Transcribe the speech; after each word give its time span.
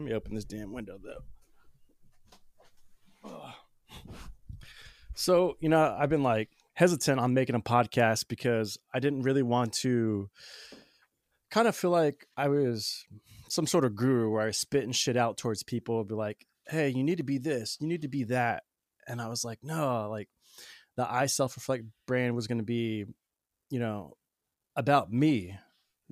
Let 0.00 0.08
me 0.08 0.14
open 0.14 0.34
this 0.34 0.46
damn 0.46 0.72
window 0.72 0.98
though. 0.98 1.20
Ugh. 3.28 3.52
So, 5.14 5.58
you 5.60 5.68
know, 5.68 5.94
I've 5.98 6.08
been 6.08 6.22
like 6.22 6.48
hesitant 6.72 7.20
on 7.20 7.34
making 7.34 7.54
a 7.54 7.60
podcast 7.60 8.26
because 8.26 8.78
I 8.94 9.00
didn't 9.00 9.24
really 9.24 9.42
want 9.42 9.74
to 9.74 10.30
kind 11.50 11.68
of 11.68 11.76
feel 11.76 11.90
like 11.90 12.26
I 12.34 12.48
was 12.48 13.04
some 13.50 13.66
sort 13.66 13.84
of 13.84 13.94
guru 13.94 14.30
where 14.30 14.46
I 14.46 14.52
spit 14.52 14.84
and 14.84 14.96
shit 14.96 15.18
out 15.18 15.36
towards 15.36 15.62
people, 15.64 16.02
be 16.04 16.14
like, 16.14 16.46
hey, 16.66 16.88
you 16.88 17.04
need 17.04 17.18
to 17.18 17.22
be 17.22 17.36
this, 17.36 17.76
you 17.78 17.86
need 17.86 18.00
to 18.00 18.08
be 18.08 18.24
that. 18.24 18.62
And 19.06 19.20
I 19.20 19.28
was 19.28 19.44
like, 19.44 19.58
no, 19.62 20.08
like 20.08 20.30
the 20.96 21.06
I 21.06 21.26
self 21.26 21.58
reflect 21.58 21.84
brand 22.06 22.34
was 22.34 22.46
going 22.46 22.56
to 22.56 22.64
be, 22.64 23.04
you 23.68 23.78
know, 23.78 24.16
about 24.76 25.12
me. 25.12 25.58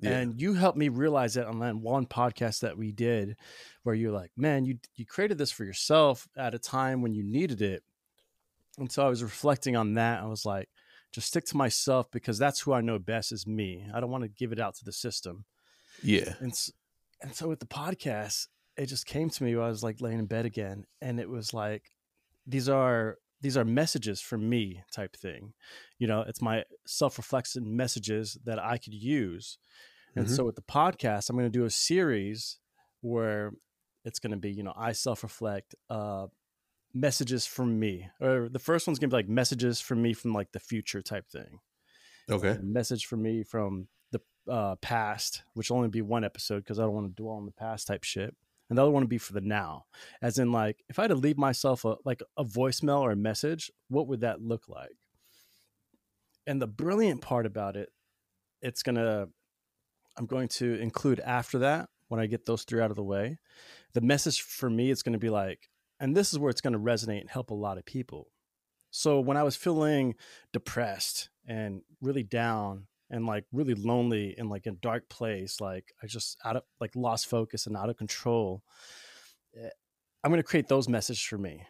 Yeah. 0.01 0.17
And 0.17 0.41
you 0.41 0.53
helped 0.53 0.77
me 0.77 0.89
realize 0.89 1.33
that 1.33 1.47
on 1.47 1.59
that 1.59 1.75
one 1.75 2.05
podcast 2.05 2.61
that 2.61 2.77
we 2.77 2.91
did, 2.91 3.35
where 3.83 3.95
you're 3.95 4.13
like, 4.13 4.31
man, 4.37 4.65
you 4.65 4.79
you 4.95 5.05
created 5.05 5.37
this 5.37 5.51
for 5.51 5.65
yourself 5.65 6.27
at 6.37 6.55
a 6.55 6.59
time 6.59 7.01
when 7.01 7.13
you 7.13 7.23
needed 7.23 7.61
it. 7.61 7.83
And 8.77 8.91
so 8.91 9.05
I 9.05 9.09
was 9.09 9.23
reflecting 9.23 9.75
on 9.75 9.95
that. 9.95 10.21
I 10.21 10.25
was 10.25 10.45
like, 10.45 10.69
just 11.11 11.27
stick 11.27 11.45
to 11.45 11.57
myself 11.57 12.09
because 12.11 12.37
that's 12.37 12.61
who 12.61 12.71
I 12.71 12.81
know 12.81 12.97
best 12.97 13.31
is 13.31 13.45
me. 13.45 13.85
I 13.93 13.99
don't 13.99 14.11
want 14.11 14.23
to 14.23 14.29
give 14.29 14.51
it 14.51 14.59
out 14.59 14.75
to 14.75 14.85
the 14.85 14.93
system. 14.93 15.43
Yeah. 16.01 16.33
And 16.39 16.53
and 17.21 17.35
so 17.35 17.49
with 17.49 17.59
the 17.59 17.65
podcast, 17.65 18.47
it 18.77 18.85
just 18.85 19.05
came 19.05 19.29
to 19.29 19.43
me 19.43 19.55
while 19.55 19.65
I 19.65 19.69
was 19.69 19.83
like 19.83 19.99
laying 19.99 20.19
in 20.19 20.25
bed 20.25 20.45
again, 20.45 20.85
and 21.01 21.19
it 21.19 21.29
was 21.29 21.53
like, 21.53 21.91
these 22.47 22.69
are 22.69 23.17
these 23.41 23.57
are 23.57 23.65
messages 23.65 24.21
for 24.21 24.37
me 24.37 24.83
type 24.91 25.15
thing. 25.15 25.53
You 25.97 26.07
know, 26.07 26.21
it's 26.21 26.41
my 26.41 26.63
self 26.85 27.17
reflection 27.17 27.75
messages 27.75 28.37
that 28.45 28.59
I 28.59 28.77
could 28.77 28.93
use. 28.93 29.57
And 30.15 30.25
mm-hmm. 30.25 30.35
so 30.35 30.45
with 30.45 30.55
the 30.55 30.61
podcast, 30.61 31.29
I'm 31.29 31.35
going 31.35 31.51
to 31.51 31.57
do 31.57 31.65
a 31.65 31.69
series 31.69 32.57
where 33.01 33.51
it's 34.05 34.19
going 34.19 34.31
to 34.31 34.37
be, 34.37 34.51
you 34.51 34.63
know, 34.63 34.73
I 34.75 34.91
self 34.91 35.23
reflect, 35.23 35.75
uh, 35.89 36.27
messages 36.93 37.45
from 37.45 37.79
me. 37.79 38.09
Or 38.19 38.49
the 38.49 38.59
first 38.59 38.87
one's 38.87 38.99
going 38.99 39.09
to 39.09 39.15
be 39.15 39.19
like 39.19 39.29
messages 39.29 39.79
from 39.79 40.01
me 40.01 40.13
from 40.13 40.33
like 40.33 40.51
the 40.51 40.59
future 40.59 41.01
type 41.01 41.29
thing. 41.29 41.59
Okay. 42.29 42.51
A 42.51 42.61
message 42.61 43.05
from 43.05 43.21
me 43.21 43.43
from 43.43 43.87
the 44.11 44.21
uh, 44.51 44.75
past, 44.77 45.43
which 45.53 45.69
will 45.69 45.77
only 45.77 45.89
be 45.89 46.01
one 46.01 46.23
episode 46.23 46.63
because 46.63 46.79
I 46.79 46.83
don't 46.83 46.93
want 46.93 47.15
to 47.15 47.21
dwell 47.21 47.35
on 47.35 47.45
the 47.45 47.51
past 47.51 47.87
type 47.87 48.03
shit 48.03 48.35
and 48.69 48.77
the 48.77 48.81
other 48.81 48.91
one 48.91 49.01
would 49.01 49.09
be 49.09 49.17
for 49.17 49.33
the 49.33 49.41
now 49.41 49.85
as 50.21 50.37
in 50.37 50.51
like 50.51 50.83
if 50.89 50.99
i 50.99 51.03
had 51.03 51.09
to 51.09 51.15
leave 51.15 51.37
myself 51.37 51.85
a 51.85 51.95
like 52.05 52.21
a 52.37 52.43
voicemail 52.43 52.99
or 52.99 53.11
a 53.11 53.15
message 53.15 53.71
what 53.89 54.07
would 54.07 54.21
that 54.21 54.41
look 54.41 54.69
like 54.69 54.95
and 56.47 56.61
the 56.61 56.67
brilliant 56.67 57.21
part 57.21 57.45
about 57.45 57.75
it 57.75 57.89
it's 58.61 58.83
gonna 58.83 59.27
i'm 60.19 60.25
going 60.25 60.47
to 60.47 60.75
include 60.75 61.19
after 61.21 61.59
that 61.59 61.89
when 62.09 62.19
i 62.19 62.27
get 62.27 62.45
those 62.45 62.63
three 62.63 62.81
out 62.81 62.91
of 62.91 62.97
the 62.97 63.03
way. 63.03 63.39
The 63.93 64.01
message 64.01 64.41
for 64.41 64.69
me 64.69 64.91
it's 64.91 65.01
going 65.01 65.13
to 65.13 65.19
be 65.19 65.29
like 65.29 65.69
and 65.99 66.15
this 66.15 66.31
is 66.31 66.39
where 66.39 66.49
it's 66.49 66.61
going 66.61 66.73
to 66.73 66.79
resonate 66.79 67.21
and 67.21 67.29
help 67.29 67.49
a 67.49 67.55
lot 67.55 67.77
of 67.77 67.85
people. 67.85 68.27
So 68.91 69.19
when 69.19 69.37
i 69.37 69.43
was 69.43 69.55
feeling 69.55 70.15
depressed 70.53 71.29
and 71.47 71.81
really 72.01 72.23
down 72.23 72.87
and 73.09 73.25
like 73.25 73.45
really 73.51 73.73
lonely 73.73 74.35
and 74.37 74.49
like 74.49 74.65
a 74.67 74.71
dark 74.71 75.09
place 75.09 75.59
like 75.59 75.93
i 76.03 76.07
just 76.07 76.37
out 76.45 76.57
of 76.57 76.63
like 76.79 76.95
lost 76.95 77.27
focus 77.27 77.65
and 77.65 77.75
out 77.75 77.89
of 77.89 77.97
control 77.97 78.63
eh, 79.57 79.69
i'm 80.23 80.31
going 80.31 80.41
to 80.41 80.47
create 80.47 80.67
those 80.67 80.87
messages 80.89 81.23
for 81.23 81.37
me. 81.37 81.65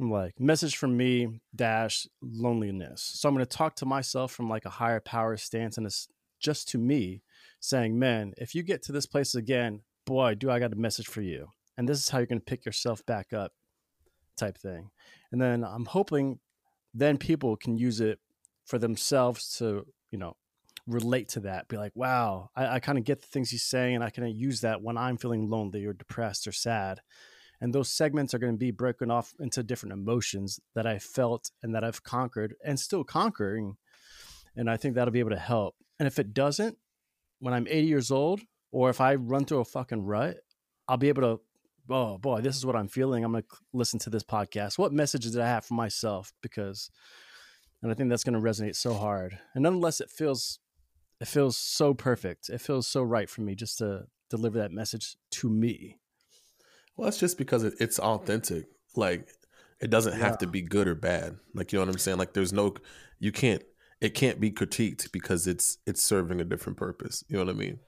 I'm 0.00 0.10
like 0.12 0.38
message 0.38 0.76
from 0.76 0.96
me 0.96 1.40
dash 1.54 2.06
loneliness. 2.22 3.02
So 3.02 3.28
i'm 3.28 3.34
going 3.34 3.44
to 3.44 3.56
talk 3.56 3.74
to 3.76 3.86
myself 3.86 4.32
from 4.32 4.48
like 4.48 4.64
a 4.64 4.70
higher 4.70 5.00
power 5.00 5.36
stance 5.36 5.76
and 5.76 5.86
it's 5.86 6.08
just 6.40 6.68
to 6.68 6.78
me 6.78 7.22
saying 7.60 7.98
man 7.98 8.32
if 8.36 8.54
you 8.54 8.62
get 8.62 8.82
to 8.82 8.92
this 8.92 9.06
place 9.06 9.34
again 9.34 9.80
boy 10.06 10.34
do 10.34 10.50
i 10.50 10.58
got 10.58 10.72
a 10.72 10.76
message 10.76 11.06
for 11.06 11.22
you 11.22 11.48
and 11.76 11.88
this 11.88 11.98
is 11.98 12.08
how 12.08 12.18
you're 12.18 12.26
going 12.26 12.40
to 12.40 12.44
pick 12.44 12.64
yourself 12.64 13.04
back 13.06 13.32
up 13.32 13.52
type 14.36 14.56
thing 14.56 14.90
and 15.32 15.40
then 15.40 15.64
i'm 15.64 15.86
hoping 15.86 16.38
then 16.94 17.18
people 17.18 17.56
can 17.56 17.76
use 17.76 18.00
it 18.00 18.18
for 18.64 18.78
themselves 18.78 19.56
to 19.58 19.86
you 20.10 20.18
know 20.18 20.36
relate 20.88 21.28
to 21.28 21.40
that. 21.40 21.68
Be 21.68 21.76
like, 21.76 21.92
wow, 21.94 22.50
I, 22.56 22.76
I 22.76 22.80
kind 22.80 22.98
of 22.98 23.04
get 23.04 23.20
the 23.20 23.26
things 23.26 23.50
he's 23.50 23.62
saying, 23.62 23.94
and 23.94 24.02
I 24.02 24.10
can 24.10 24.26
use 24.26 24.62
that 24.62 24.82
when 24.82 24.96
I'm 24.96 25.18
feeling 25.18 25.48
lonely 25.48 25.84
or 25.84 25.92
depressed 25.92 26.46
or 26.46 26.52
sad. 26.52 27.00
And 27.60 27.74
those 27.74 27.90
segments 27.90 28.34
are 28.34 28.38
going 28.38 28.52
to 28.52 28.58
be 28.58 28.70
broken 28.70 29.10
off 29.10 29.34
into 29.38 29.62
different 29.62 29.92
emotions 29.92 30.60
that 30.74 30.86
I 30.86 30.98
felt 30.98 31.50
and 31.62 31.74
that 31.74 31.84
I've 31.84 32.02
conquered 32.02 32.54
and 32.64 32.78
still 32.78 33.04
conquering. 33.04 33.76
And 34.56 34.70
I 34.70 34.76
think 34.76 34.94
that'll 34.94 35.12
be 35.12 35.18
able 35.18 35.30
to 35.30 35.36
help. 35.36 35.74
And 35.98 36.06
if 36.06 36.18
it 36.18 36.32
doesn't, 36.32 36.78
when 37.40 37.54
I'm 37.54 37.66
80 37.68 37.86
years 37.86 38.10
old, 38.10 38.40
or 38.72 38.90
if 38.90 39.00
I 39.00 39.14
run 39.14 39.44
through 39.44 39.60
a 39.60 39.64
fucking 39.64 40.04
rut, 40.04 40.38
I'll 40.86 40.96
be 40.96 41.08
able 41.08 41.22
to, 41.22 41.40
oh 41.90 42.18
boy, 42.18 42.40
this 42.40 42.56
is 42.56 42.66
what 42.66 42.76
I'm 42.76 42.88
feeling. 42.88 43.24
I'm 43.24 43.32
going 43.32 43.44
to 43.44 43.56
listen 43.72 43.98
to 44.00 44.10
this 44.10 44.24
podcast. 44.24 44.78
What 44.78 44.92
messages 44.92 45.32
did 45.32 45.40
I 45.40 45.48
have 45.48 45.64
for 45.64 45.74
myself? 45.74 46.32
Because, 46.42 46.90
and 47.82 47.90
I 47.90 47.94
think 47.94 48.10
that's 48.10 48.24
going 48.24 48.34
to 48.34 48.40
resonate 48.40 48.76
so 48.76 48.94
hard. 48.94 49.38
And 49.54 49.62
nonetheless, 49.62 50.00
it 50.00 50.10
feels 50.10 50.58
it 51.20 51.28
feels 51.28 51.56
so 51.56 51.94
perfect. 51.94 52.48
It 52.48 52.60
feels 52.60 52.86
so 52.86 53.02
right 53.02 53.28
for 53.28 53.40
me 53.40 53.54
just 53.54 53.78
to 53.78 54.04
deliver 54.30 54.58
that 54.58 54.72
message 54.72 55.16
to 55.32 55.50
me. 55.50 55.98
Well, 56.96 57.06
that's 57.06 57.18
just 57.18 57.38
because 57.38 57.64
it, 57.64 57.74
it's 57.80 57.98
authentic. 57.98 58.66
Like 58.94 59.28
it 59.80 59.90
doesn't 59.90 60.18
yeah. 60.18 60.24
have 60.26 60.38
to 60.38 60.46
be 60.46 60.62
good 60.62 60.88
or 60.88 60.94
bad. 60.94 61.36
Like 61.54 61.72
you 61.72 61.78
know 61.78 61.86
what 61.86 61.92
I'm 61.92 61.98
saying? 61.98 62.18
Like 62.18 62.34
there's 62.34 62.52
no 62.52 62.74
you 63.18 63.32
can't 63.32 63.62
it 64.00 64.14
can't 64.14 64.40
be 64.40 64.50
critiqued 64.50 65.10
because 65.12 65.46
it's 65.46 65.78
it's 65.86 66.02
serving 66.02 66.40
a 66.40 66.44
different 66.44 66.78
purpose. 66.78 67.24
You 67.28 67.36
know 67.38 67.44
what 67.44 67.54
I 67.54 67.58
mean? 67.58 67.78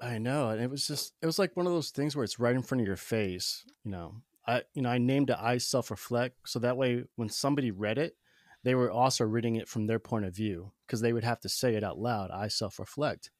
I 0.00 0.18
know. 0.18 0.50
And 0.50 0.60
it 0.60 0.70
was 0.70 0.86
just 0.86 1.12
it 1.22 1.26
was 1.26 1.38
like 1.38 1.56
one 1.56 1.66
of 1.66 1.72
those 1.72 1.90
things 1.90 2.14
where 2.14 2.24
it's 2.24 2.38
right 2.38 2.54
in 2.54 2.62
front 2.62 2.80
of 2.80 2.86
your 2.86 2.96
face, 2.96 3.64
you 3.84 3.90
know. 3.90 4.16
I 4.46 4.62
you 4.74 4.82
know, 4.82 4.90
I 4.90 4.98
named 4.98 5.30
it 5.30 5.38
I 5.40 5.58
self 5.58 5.90
reflect 5.90 6.36
so 6.46 6.58
that 6.60 6.76
way 6.76 7.04
when 7.16 7.28
somebody 7.28 7.70
read 7.70 7.98
it, 7.98 8.16
they 8.66 8.74
were 8.74 8.90
also 8.90 9.24
reading 9.24 9.54
it 9.54 9.68
from 9.68 9.86
their 9.86 10.00
point 10.00 10.24
of 10.24 10.34
view 10.34 10.72
because 10.84 11.00
they 11.00 11.12
would 11.12 11.22
have 11.22 11.38
to 11.38 11.48
say 11.48 11.76
it 11.76 11.84
out 11.84 12.00
loud 12.00 12.32
i 12.32 12.48
self-reflect 12.48 13.30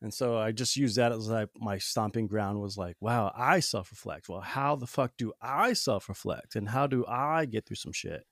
and 0.00 0.14
so 0.14 0.38
i 0.38 0.52
just 0.52 0.76
used 0.76 0.96
that 0.96 1.10
as 1.10 1.28
like 1.28 1.48
my 1.58 1.78
stomping 1.78 2.28
ground 2.28 2.60
was 2.60 2.78
like 2.78 2.96
wow 3.00 3.32
i 3.36 3.58
self-reflect 3.58 4.28
well 4.28 4.40
how 4.40 4.76
the 4.76 4.86
fuck 4.86 5.12
do 5.18 5.32
i 5.42 5.72
self-reflect 5.72 6.54
and 6.54 6.68
how 6.68 6.86
do 6.86 7.04
i 7.08 7.44
get 7.44 7.66
through 7.66 7.74
some 7.74 7.92
shit 7.92 8.24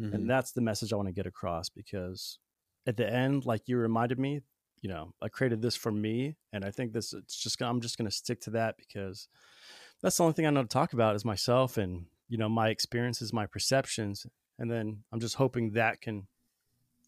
mm-hmm. 0.00 0.14
and 0.14 0.28
that's 0.28 0.52
the 0.52 0.60
message 0.60 0.92
i 0.92 0.96
want 0.96 1.08
to 1.08 1.12
get 1.12 1.26
across 1.26 1.68
because 1.68 2.38
at 2.86 2.96
the 2.96 3.08
end 3.08 3.44
like 3.44 3.62
you 3.66 3.76
reminded 3.76 4.18
me 4.18 4.40
you 4.80 4.88
know 4.88 5.12
i 5.22 5.28
created 5.28 5.62
this 5.62 5.76
for 5.76 5.92
me 5.92 6.36
and 6.52 6.64
i 6.64 6.70
think 6.70 6.92
this 6.92 7.12
it's 7.12 7.36
just 7.36 7.60
i'm 7.62 7.80
just 7.80 7.98
going 7.98 8.08
to 8.08 8.14
stick 8.14 8.40
to 8.40 8.50
that 8.50 8.76
because 8.76 9.28
that's 10.02 10.16
the 10.16 10.22
only 10.22 10.32
thing 10.32 10.46
i 10.46 10.50
know 10.50 10.62
to 10.62 10.68
talk 10.68 10.92
about 10.92 11.16
is 11.16 11.24
myself 11.24 11.76
and 11.76 12.06
you 12.28 12.38
know 12.38 12.48
my 12.48 12.68
experiences 12.68 13.32
my 13.32 13.46
perceptions 13.46 14.26
and 14.58 14.70
then 14.70 15.02
i'm 15.12 15.20
just 15.20 15.36
hoping 15.36 15.72
that 15.72 16.00
can 16.00 16.26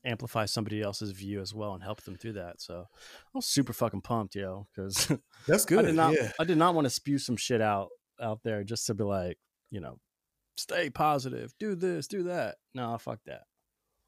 amplify 0.04 0.46
somebody 0.46 0.80
else's 0.80 1.10
view 1.10 1.40
as 1.40 1.52
well 1.52 1.74
and 1.74 1.82
help 1.82 2.00
them 2.02 2.16
through 2.16 2.32
that 2.32 2.60
so 2.60 2.86
i'm 3.34 3.40
super 3.42 3.72
fucking 3.72 4.00
pumped 4.00 4.34
yo 4.34 4.66
because 4.74 5.12
that's 5.46 5.66
good 5.66 5.80
i 5.80 5.82
did 5.82 5.94
not 5.94 6.14
yeah. 6.14 6.32
i 6.40 6.44
did 6.44 6.56
not 6.56 6.74
want 6.74 6.86
to 6.86 6.90
spew 6.90 7.18
some 7.18 7.36
shit 7.36 7.60
out 7.60 7.90
out 8.20 8.40
there 8.42 8.64
just 8.64 8.86
to 8.86 8.94
be 8.94 9.04
like 9.04 9.36
you 9.70 9.80
know 9.80 9.98
stay 10.56 10.90
positive 10.90 11.52
do 11.58 11.74
this 11.74 12.06
do 12.06 12.24
that. 12.24 12.56
No 12.74 12.96
fuck 12.98 13.20
that. 13.26 13.42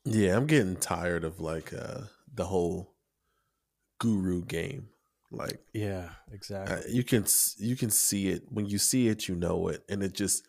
Yeah 0.05 0.37
i'm 0.37 0.47
getting 0.47 0.77
tired 0.77 1.25
of 1.25 1.41
like 1.41 1.73
uh 1.73 2.03
the 2.35 2.45
whole 2.45 2.95
guru 3.99 4.45
game. 4.45 4.89
Like 5.31 5.61
yeah 5.73 6.11
exactly. 6.31 6.77
uh, 6.77 6.81
you 6.89 7.05
can 7.05 7.25
you 7.59 7.77
can 7.77 7.91
see 7.91 8.29
it. 8.29 8.45
When 8.51 8.67
you 8.67 8.79
see 8.79 9.09
it 9.09 9.29
you 9.29 9.35
know 9.35 9.69
it 9.69 9.83
and 9.89 10.03
it 10.03 10.13
just 10.13 10.47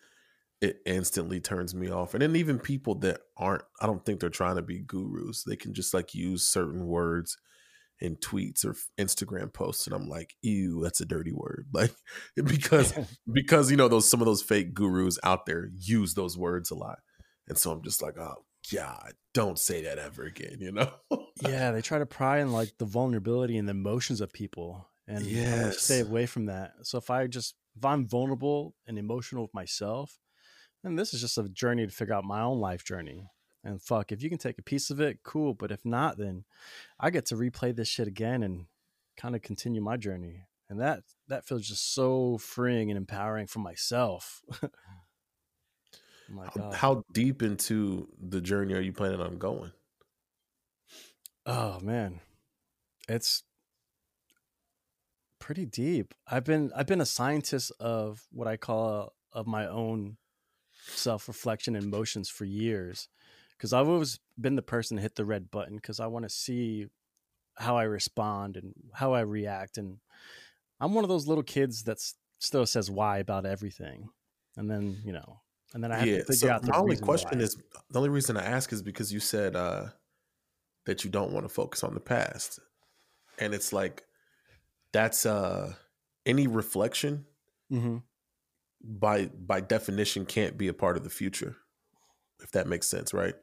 it 0.60 0.80
instantly 0.86 1.40
turns 1.40 1.74
me 1.74 1.90
off. 1.90 2.14
And 2.14 2.22
then 2.22 2.36
even 2.36 2.58
people 2.58 2.94
that 2.96 3.20
aren't, 3.36 3.64
I 3.80 3.86
don't 3.86 4.04
think 4.04 4.18
they're 4.18 4.30
trying 4.30 4.56
to 4.56 4.62
be 4.62 4.78
gurus. 4.78 5.44
They 5.44 5.56
can 5.56 5.74
just 5.74 5.92
like 5.92 6.14
use 6.14 6.46
certain 6.46 6.86
words 6.86 7.36
in 8.00 8.16
tweets 8.16 8.64
or 8.64 8.74
Instagram 8.98 9.52
posts, 9.52 9.86
and 9.86 9.94
I'm 9.94 10.08
like, 10.08 10.34
ew, 10.42 10.80
that's 10.82 11.00
a 11.00 11.06
dirty 11.06 11.32
word. 11.32 11.68
Like 11.72 11.94
because 12.36 12.92
because 13.32 13.70
you 13.70 13.76
know 13.76 13.88
those 13.88 14.08
some 14.08 14.20
of 14.20 14.26
those 14.26 14.42
fake 14.42 14.74
gurus 14.74 15.18
out 15.24 15.46
there 15.46 15.70
use 15.76 16.14
those 16.14 16.36
words 16.36 16.70
a 16.70 16.74
lot, 16.74 16.98
and 17.48 17.58
so 17.58 17.70
I'm 17.70 17.82
just 17.82 18.02
like, 18.02 18.18
oh 18.18 18.44
God, 18.72 19.12
don't 19.32 19.58
say 19.58 19.82
that 19.82 19.98
ever 19.98 20.24
again. 20.24 20.58
You 20.60 20.72
know? 20.72 20.90
yeah, 21.42 21.72
they 21.72 21.82
try 21.82 21.98
to 21.98 22.06
pry 22.06 22.40
in 22.40 22.52
like 22.52 22.72
the 22.78 22.84
vulnerability 22.84 23.56
and 23.56 23.68
the 23.68 23.72
emotions 23.72 24.20
of 24.20 24.32
people, 24.32 24.88
and 25.06 25.24
yes. 25.24 25.80
stay 25.80 26.00
away 26.00 26.26
from 26.26 26.46
that. 26.46 26.72
So 26.82 26.98
if 26.98 27.10
I 27.10 27.26
just 27.26 27.54
if 27.76 27.84
I'm 27.84 28.06
vulnerable 28.06 28.74
and 28.86 28.98
emotional 28.98 29.42
with 29.42 29.54
myself, 29.54 30.18
and 30.84 30.98
this 30.98 31.14
is 31.14 31.20
just 31.20 31.38
a 31.38 31.48
journey 31.48 31.86
to 31.86 31.92
figure 31.92 32.14
out 32.14 32.24
my 32.24 32.42
own 32.42 32.60
life 32.60 32.84
journey. 32.84 33.28
And 33.64 33.80
fuck, 33.80 34.12
if 34.12 34.22
you 34.22 34.28
can 34.28 34.38
take 34.38 34.58
a 34.58 34.62
piece 34.62 34.90
of 34.90 35.00
it, 35.00 35.22
cool. 35.22 35.54
But 35.54 35.72
if 35.72 35.84
not, 35.84 36.18
then 36.18 36.44
I 37.00 37.10
get 37.10 37.26
to 37.26 37.34
replay 37.34 37.74
this 37.74 37.88
shit 37.88 38.06
again 38.06 38.42
and 38.42 38.66
kind 39.16 39.34
of 39.34 39.42
continue 39.42 39.80
my 39.80 39.96
journey. 39.96 40.46
And 40.68 40.80
that 40.80 41.02
that 41.28 41.46
feels 41.46 41.68
just 41.68 41.94
so 41.94 42.38
freeing 42.38 42.90
and 42.90 42.98
empowering 42.98 43.46
for 43.46 43.60
myself. 43.60 44.42
Oh 46.30 46.34
my 46.34 46.48
God. 46.56 46.74
How 46.74 47.04
deep 47.12 47.42
into 47.42 48.08
the 48.18 48.40
journey 48.40 48.74
are 48.74 48.80
you 48.80 48.92
planning 48.92 49.20
on 49.20 49.38
going? 49.38 49.72
Oh 51.46 51.80
man. 51.80 52.20
It's 53.08 53.42
pretty 55.38 55.66
deep. 55.66 56.14
I've 56.26 56.44
been 56.44 56.72
I've 56.74 56.86
been 56.86 57.00
a 57.00 57.06
scientist 57.06 57.72
of 57.78 58.26
what 58.32 58.48
I 58.48 58.56
call 58.56 59.12
a, 59.34 59.38
of 59.38 59.46
my 59.46 59.66
own 59.66 60.16
self 60.86 61.28
reflection 61.28 61.76
and 61.76 61.84
emotions 61.84 62.28
for 62.28 62.44
years, 62.44 63.08
because 63.64 63.72
I've 63.72 63.88
always 63.88 64.20
been 64.38 64.56
the 64.56 64.62
person 64.62 64.98
to 64.98 65.02
hit 65.02 65.14
the 65.14 65.24
red 65.24 65.50
button 65.50 65.76
because 65.76 65.98
I 65.98 66.06
want 66.06 66.24
to 66.24 66.28
see 66.28 66.88
how 67.56 67.78
I 67.78 67.84
respond 67.84 68.58
and 68.58 68.74
how 68.92 69.14
I 69.14 69.20
react, 69.20 69.78
and 69.78 70.00
I'm 70.80 70.92
one 70.92 71.02
of 71.04 71.08
those 71.08 71.26
little 71.26 71.42
kids 71.44 71.84
that 71.84 71.98
still 72.40 72.66
says 72.66 72.90
why 72.90 73.18
about 73.18 73.46
everything, 73.46 74.10
and 74.54 74.70
then 74.70 75.00
you 75.06 75.12
know, 75.14 75.40
and 75.72 75.82
then 75.82 75.92
I 75.92 75.98
have 75.98 76.06
yeah. 76.06 76.16
to 76.18 76.20
figure 76.20 76.50
So 76.50 76.50
out 76.50 76.64
the 76.64 76.76
only 76.76 76.96
question 76.96 77.40
why. 77.40 77.40
is 77.40 77.56
the 77.90 77.98
only 77.98 78.10
reason 78.10 78.36
I 78.36 78.44
ask 78.44 78.72
is 78.72 78.82
because 78.82 79.12
you 79.12 79.20
said 79.20 79.56
uh 79.56 79.88
that 80.86 81.04
you 81.04 81.10
don't 81.10 81.32
want 81.32 81.44
to 81.44 81.48
focus 81.54 81.82
on 81.84 81.94
the 81.94 82.00
past. 82.00 82.58
And 83.38 83.54
it's 83.54 83.72
like 83.72 84.04
that's 84.92 85.26
uh 85.26 85.74
any 86.26 86.46
reflection 86.46 87.26
Mhm. 87.70 87.98
by 88.82 89.26
by 89.26 89.60
definition 89.60 90.26
can't 90.26 90.58
be 90.58 90.68
a 90.68 90.74
part 90.74 90.96
of 90.96 91.04
the 91.04 91.10
future. 91.10 91.56
If 92.42 92.52
that 92.52 92.66
makes 92.66 92.88
sense, 92.88 93.14
right? 93.14 93.34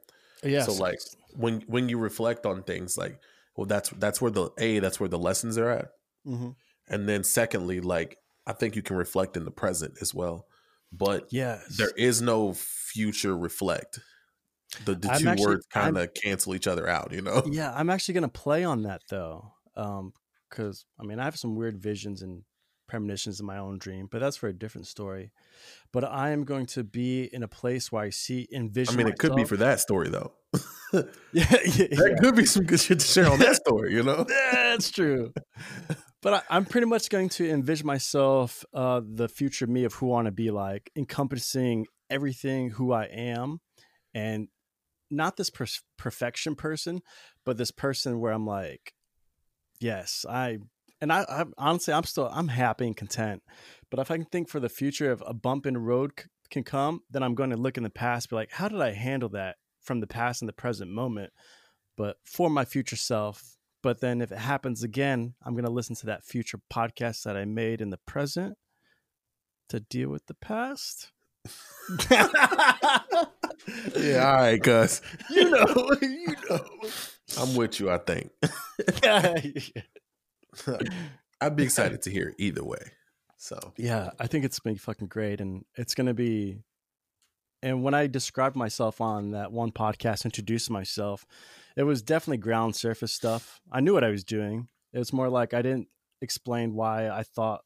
Yes. 0.43 0.65
So 0.65 0.73
like 0.73 0.99
when 1.35 1.61
when 1.67 1.89
you 1.89 1.97
reflect 1.97 2.45
on 2.45 2.63
things 2.63 2.97
like 2.97 3.19
well 3.55 3.65
that's 3.67 3.89
that's 3.91 4.19
where 4.21 4.31
the 4.31 4.49
A 4.57 4.79
that's 4.79 4.99
where 4.99 5.09
the 5.09 5.19
lessons 5.19 5.57
are 5.57 5.69
at. 5.69 5.89
Mhm. 6.27 6.55
And 6.87 7.07
then 7.07 7.23
secondly 7.23 7.79
like 7.81 8.17
I 8.47 8.53
think 8.53 8.75
you 8.75 8.81
can 8.81 8.95
reflect 8.95 9.37
in 9.37 9.45
the 9.45 9.51
present 9.51 9.95
as 10.01 10.13
well. 10.13 10.47
But 10.91 11.27
yes, 11.31 11.77
there 11.77 11.91
is 11.95 12.21
no 12.21 12.53
future 12.53 13.37
reflect. 13.37 13.99
The, 14.85 14.95
the 14.95 15.07
two 15.09 15.27
actually- 15.29 15.45
words 15.45 15.65
kind 15.67 15.97
of 15.97 16.13
cancel 16.13 16.55
each 16.55 16.65
other 16.67 16.87
out, 16.87 17.11
you 17.11 17.21
know? 17.21 17.43
yeah, 17.51 17.73
I'm 17.75 17.89
actually 17.89 18.15
gonna 18.15 18.29
play 18.29 18.63
on 18.63 18.83
that 18.83 19.01
though, 19.09 19.53
because 20.49 20.85
I 20.99 21.03
mean 21.03 21.19
I 21.19 21.23
have 21.25 21.37
some 21.37 21.55
weird 21.55 21.77
visions 21.81 22.21
and 22.21 22.43
premonitions 22.91 23.39
in 23.39 23.45
my 23.45 23.57
own 23.57 23.77
dream, 23.77 24.07
but 24.11 24.19
that's 24.19 24.35
for 24.35 24.49
a 24.49 24.53
different 24.53 24.85
story. 24.85 25.31
But 25.93 26.03
I 26.03 26.31
am 26.31 26.43
going 26.43 26.65
to 26.67 26.83
be 26.83 27.23
in 27.23 27.41
a 27.41 27.47
place 27.47 27.89
where 27.89 28.03
I 28.03 28.09
see 28.09 28.49
envision. 28.53 28.95
I 28.95 28.97
mean, 28.97 29.07
it 29.07 29.17
could 29.17 29.33
be 29.33 29.45
for 29.45 29.57
that 29.57 29.79
story 29.79 30.09
though. 30.09 30.33
yeah, 30.93 31.01
yeah, 31.33 31.87
That 31.87 32.19
could 32.21 32.35
be 32.35 32.45
some 32.45 32.65
good 32.65 32.81
shit 32.81 32.99
to 32.99 33.05
share 33.05 33.31
on 33.31 33.39
that 33.39 33.55
story, 33.55 33.93
you 33.93 34.03
know? 34.03 34.25
That's 34.51 34.91
true. 34.91 35.33
But 36.21 36.33
I, 36.33 36.41
I'm 36.49 36.65
pretty 36.65 36.85
much 36.85 37.09
going 37.09 37.29
to 37.29 37.49
envision 37.49 37.87
myself, 37.87 38.65
uh, 38.73 38.99
the 39.03 39.29
future 39.29 39.67
me 39.67 39.85
of 39.85 39.93
who 39.93 40.07
I 40.07 40.09
want 40.09 40.25
to 40.25 40.31
be 40.31 40.51
like, 40.51 40.91
encompassing 40.95 41.87
everything 42.09 42.71
who 42.71 42.91
I 42.91 43.05
am, 43.05 43.61
and 44.13 44.49
not 45.09 45.37
this 45.37 45.49
per- 45.49 45.65
perfection 45.97 46.55
person, 46.55 46.99
but 47.45 47.57
this 47.57 47.71
person 47.71 48.19
where 48.19 48.33
I'm 48.33 48.45
like, 48.45 48.93
yes, 49.79 50.25
I, 50.29 50.57
and 51.01 51.11
I, 51.11 51.25
I 51.27 51.45
honestly, 51.57 51.93
I'm 51.93 52.03
still, 52.03 52.29
I'm 52.31 52.47
happy 52.49 52.87
and 52.87 52.95
content. 52.95 53.41
But 53.89 53.99
if 53.99 54.11
I 54.11 54.17
can 54.17 54.25
think 54.25 54.49
for 54.49 54.59
the 54.59 54.69
future 54.69 55.11
of 55.11 55.23
a 55.25 55.33
bump 55.33 55.65
in 55.65 55.73
the 55.73 55.79
road 55.79 56.11
c- 56.17 56.25
can 56.49 56.63
come, 56.63 57.01
then 57.09 57.23
I'm 57.23 57.35
going 57.35 57.49
to 57.49 57.57
look 57.57 57.77
in 57.77 57.83
the 57.83 57.89
past, 57.89 58.29
be 58.29 58.35
like, 58.35 58.51
how 58.51 58.67
did 58.67 58.81
I 58.81 58.93
handle 58.93 59.29
that 59.29 59.57
from 59.81 59.99
the 59.99 60.07
past 60.07 60.41
and 60.41 60.49
the 60.49 60.53
present 60.53 60.91
moment? 60.91 61.31
But 61.97 62.17
for 62.23 62.49
my 62.49 62.65
future 62.65 62.95
self, 62.95 63.57
but 63.83 63.99
then 63.99 64.21
if 64.21 64.31
it 64.31 64.37
happens 64.37 64.83
again, 64.83 65.33
I'm 65.43 65.53
going 65.53 65.65
to 65.65 65.71
listen 65.71 65.95
to 65.97 66.05
that 66.07 66.23
future 66.23 66.59
podcast 66.71 67.23
that 67.23 67.35
I 67.35 67.45
made 67.45 67.81
in 67.81 67.89
the 67.89 67.99
present 68.05 68.57
to 69.69 69.79
deal 69.79 70.09
with 70.09 70.25
the 70.27 70.35
past. 70.35 71.11
Yeah, 73.95 74.27
all 74.29 74.35
right, 74.37 74.61
Gus. 74.61 75.01
You 75.29 75.49
know, 75.49 75.91
you 76.01 76.35
know. 76.49 76.59
I'm 77.39 77.55
with 77.55 77.79
you, 77.79 77.89
I 77.91 77.97
think. 77.99 78.31
I'd 81.41 81.55
be 81.55 81.63
excited 81.63 82.01
to 82.03 82.11
hear 82.11 82.33
either 82.37 82.63
way. 82.63 82.91
So 83.37 83.73
yeah, 83.77 84.11
I 84.19 84.27
think 84.27 84.45
it's 84.45 84.59
been 84.59 84.77
fucking 84.77 85.07
great. 85.07 85.41
And 85.41 85.65
it's 85.75 85.95
going 85.95 86.07
to 86.07 86.13
be. 86.13 86.59
And 87.63 87.83
when 87.83 87.93
I 87.93 88.07
described 88.07 88.55
myself 88.55 89.01
on 89.01 89.31
that 89.31 89.51
one 89.51 89.71
podcast, 89.71 90.25
introduced 90.25 90.69
myself, 90.69 91.25
it 91.75 91.83
was 91.83 92.01
definitely 92.01 92.37
ground 92.37 92.75
surface 92.75 93.13
stuff. 93.13 93.59
I 93.71 93.81
knew 93.81 93.93
what 93.93 94.03
I 94.03 94.09
was 94.09 94.23
doing. 94.23 94.67
It 94.93 94.99
was 94.99 95.13
more 95.13 95.29
like 95.29 95.53
I 95.53 95.61
didn't 95.61 95.87
explain 96.21 96.73
why 96.73 97.09
I 97.09 97.23
thought 97.23 97.61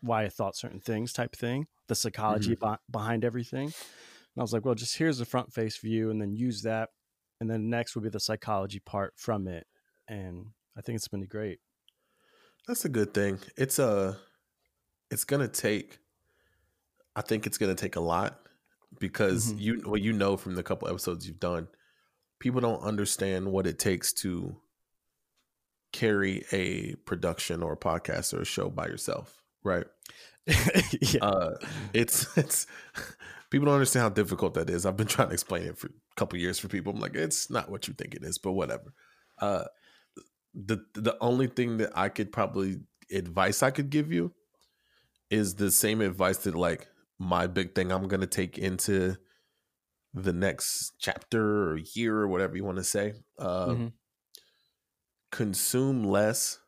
why 0.00 0.24
I 0.24 0.28
thought 0.28 0.56
certain 0.56 0.80
things 0.80 1.12
type 1.12 1.34
thing, 1.34 1.66
the 1.88 1.94
psychology 1.94 2.54
mm-hmm. 2.54 2.72
be- 2.72 2.78
behind 2.90 3.24
everything. 3.24 3.66
And 3.66 4.40
I 4.40 4.42
was 4.42 4.52
like, 4.52 4.64
well, 4.64 4.74
just 4.74 4.96
here's 4.96 5.18
the 5.18 5.24
front 5.24 5.52
face 5.52 5.78
view 5.78 6.10
and 6.10 6.20
then 6.20 6.32
use 6.32 6.62
that. 6.62 6.90
And 7.40 7.50
then 7.50 7.70
next 7.70 7.94
will 7.94 8.02
be 8.02 8.08
the 8.08 8.20
psychology 8.20 8.80
part 8.80 9.14
from 9.16 9.48
it. 9.48 9.66
And 10.06 10.46
I 10.76 10.80
think 10.80 10.96
it's 10.96 11.08
been 11.08 11.24
great. 11.24 11.58
That's 12.68 12.84
a 12.84 12.88
good 12.88 13.14
thing. 13.14 13.40
It's 13.56 13.78
a 13.80 14.18
it's 15.10 15.24
gonna 15.24 15.48
take 15.48 15.98
I 17.16 17.22
think 17.22 17.46
it's 17.46 17.58
gonna 17.58 17.74
take 17.74 17.96
a 17.96 18.00
lot 18.00 18.40
because 19.00 19.52
Mhm. 19.52 19.60
you 19.60 19.82
well, 19.86 19.96
you 19.96 20.12
know 20.12 20.36
from 20.36 20.54
the 20.54 20.62
couple 20.62 20.88
episodes 20.88 21.26
you've 21.26 21.40
done, 21.40 21.68
people 22.38 22.60
don't 22.60 22.82
understand 22.82 23.50
what 23.52 23.66
it 23.66 23.78
takes 23.80 24.12
to 24.14 24.60
carry 25.92 26.44
a 26.52 26.94
production 27.06 27.62
or 27.62 27.72
a 27.72 27.76
podcast 27.76 28.34
or 28.34 28.42
a 28.42 28.44
show 28.44 28.68
by 28.68 28.86
yourself, 28.86 29.42
right? 29.64 29.86
yeah. 30.46 31.20
uh 31.22 31.54
it's 31.92 32.26
it's 32.38 32.66
people 33.50 33.66
don't 33.66 33.74
understand 33.74 34.02
how 34.02 34.08
difficult 34.08 34.54
that 34.54 34.70
is 34.70 34.86
i've 34.86 34.96
been 34.96 35.06
trying 35.06 35.28
to 35.28 35.34
explain 35.34 35.64
it 35.64 35.76
for 35.76 35.88
a 35.88 35.90
couple 36.16 36.38
years 36.38 36.58
for 36.58 36.68
people 36.68 36.90
i'm 36.90 36.98
like 37.00 37.14
it's 37.14 37.50
not 37.50 37.70
what 37.70 37.86
you 37.86 37.92
think 37.92 38.14
it 38.14 38.24
is 38.24 38.38
but 38.38 38.52
whatever 38.52 38.94
uh 39.42 39.64
the 40.58 40.78
the 40.94 41.16
only 41.22 41.48
thing 41.48 41.78
that 41.78 41.92
i 41.96 42.10
could 42.10 42.32
probably 42.32 42.80
advice 43.12 43.62
i 43.64 43.70
could 43.72 43.90
give 43.90 44.12
you 44.12 44.34
is 45.30 45.56
the 45.56 45.70
same 45.70 46.00
advice 46.00 46.38
that 46.38 46.54
like 46.54 46.88
my 47.18 47.46
big 47.46 47.74
thing 47.74 47.92
i'm 47.92 48.08
gonna 48.08 48.26
take 48.26 48.58
into 48.58 49.16
the 50.14 50.32
next 50.32 50.94
chapter 50.98 51.70
or 51.70 51.76
year 51.76 52.16
or 52.18 52.28
whatever 52.28 52.56
you 52.56 52.64
want 52.64 52.78
to 52.78 52.84
say 52.84 53.14
uh 53.38 53.76
Mhm. 53.76 53.98
consume 55.30 56.04
less 56.04 56.60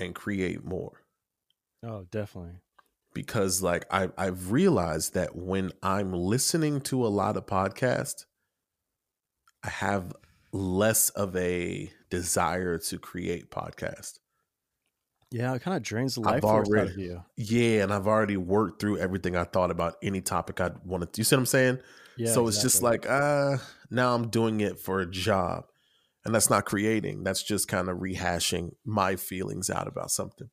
and 0.00 0.14
create 0.16 0.64
more 0.64 1.04
Oh, 1.84 2.02
definitely. 2.06 2.62
because 3.14 3.62
like 3.62 3.86
I 3.90 4.10
I've 4.18 4.50
realized 4.52 5.14
that 5.14 5.34
when 5.36 5.72
I'm 5.82 6.12
listening 6.12 6.80
to 6.82 7.06
a 7.06 7.08
lot 7.08 7.36
of 7.36 7.46
podcasts, 7.46 8.26
I 9.64 9.68
have 9.68 10.14
less 10.52 11.10
of 11.10 11.34
a 11.36 11.92
desire 12.14 12.78
to 12.78 12.98
create 12.98 13.50
podcast. 13.50 14.18
Yeah, 15.30 15.54
it 15.54 15.62
kind 15.62 15.76
of 15.76 15.82
drains 15.82 16.14
the 16.14 16.20
life 16.20 16.42
force 16.42 16.68
out 16.76 16.86
of 16.86 16.98
you. 16.98 17.22
Yeah, 17.36 17.82
and 17.82 17.92
I've 17.92 18.06
already 18.06 18.36
worked 18.36 18.80
through 18.80 18.98
everything 18.98 19.36
I 19.36 19.44
thought 19.44 19.70
about 19.70 19.96
any 20.02 20.20
topic 20.20 20.60
I'd 20.60 20.78
want 20.84 21.12
to. 21.12 21.20
You 21.20 21.24
see 21.24 21.34
what 21.34 21.40
I'm 21.40 21.46
saying? 21.46 21.78
Yeah, 22.16 22.32
so 22.32 22.46
it's 22.46 22.62
just 22.62 22.82
like, 22.82 23.08
uh, 23.08 23.56
now 23.90 24.14
I'm 24.14 24.28
doing 24.28 24.60
it 24.60 24.78
for 24.78 25.00
a 25.00 25.10
job. 25.10 25.64
And 26.24 26.34
that's 26.34 26.48
not 26.48 26.64
creating. 26.64 27.24
That's 27.24 27.42
just 27.42 27.68
kind 27.68 27.88
of 27.88 27.98
rehashing 27.98 28.70
my 28.84 29.16
feelings 29.16 29.68
out 29.68 29.88
about 29.88 30.10
something. 30.10 30.48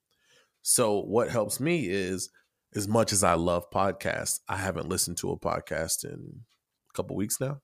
So 0.63 0.99
what 0.99 1.29
helps 1.29 1.59
me 1.59 1.87
is 1.87 2.29
as 2.75 2.87
much 2.87 3.13
as 3.13 3.23
I 3.23 3.35
love 3.35 3.69
podcasts, 3.71 4.39
I 4.49 4.57
haven't 4.57 4.89
listened 4.89 5.17
to 5.17 5.31
a 5.31 5.39
podcast 5.39 6.03
in 6.03 6.41
a 6.89 6.93
couple 6.93 7.15
weeks 7.15 7.39
now. 7.39 7.61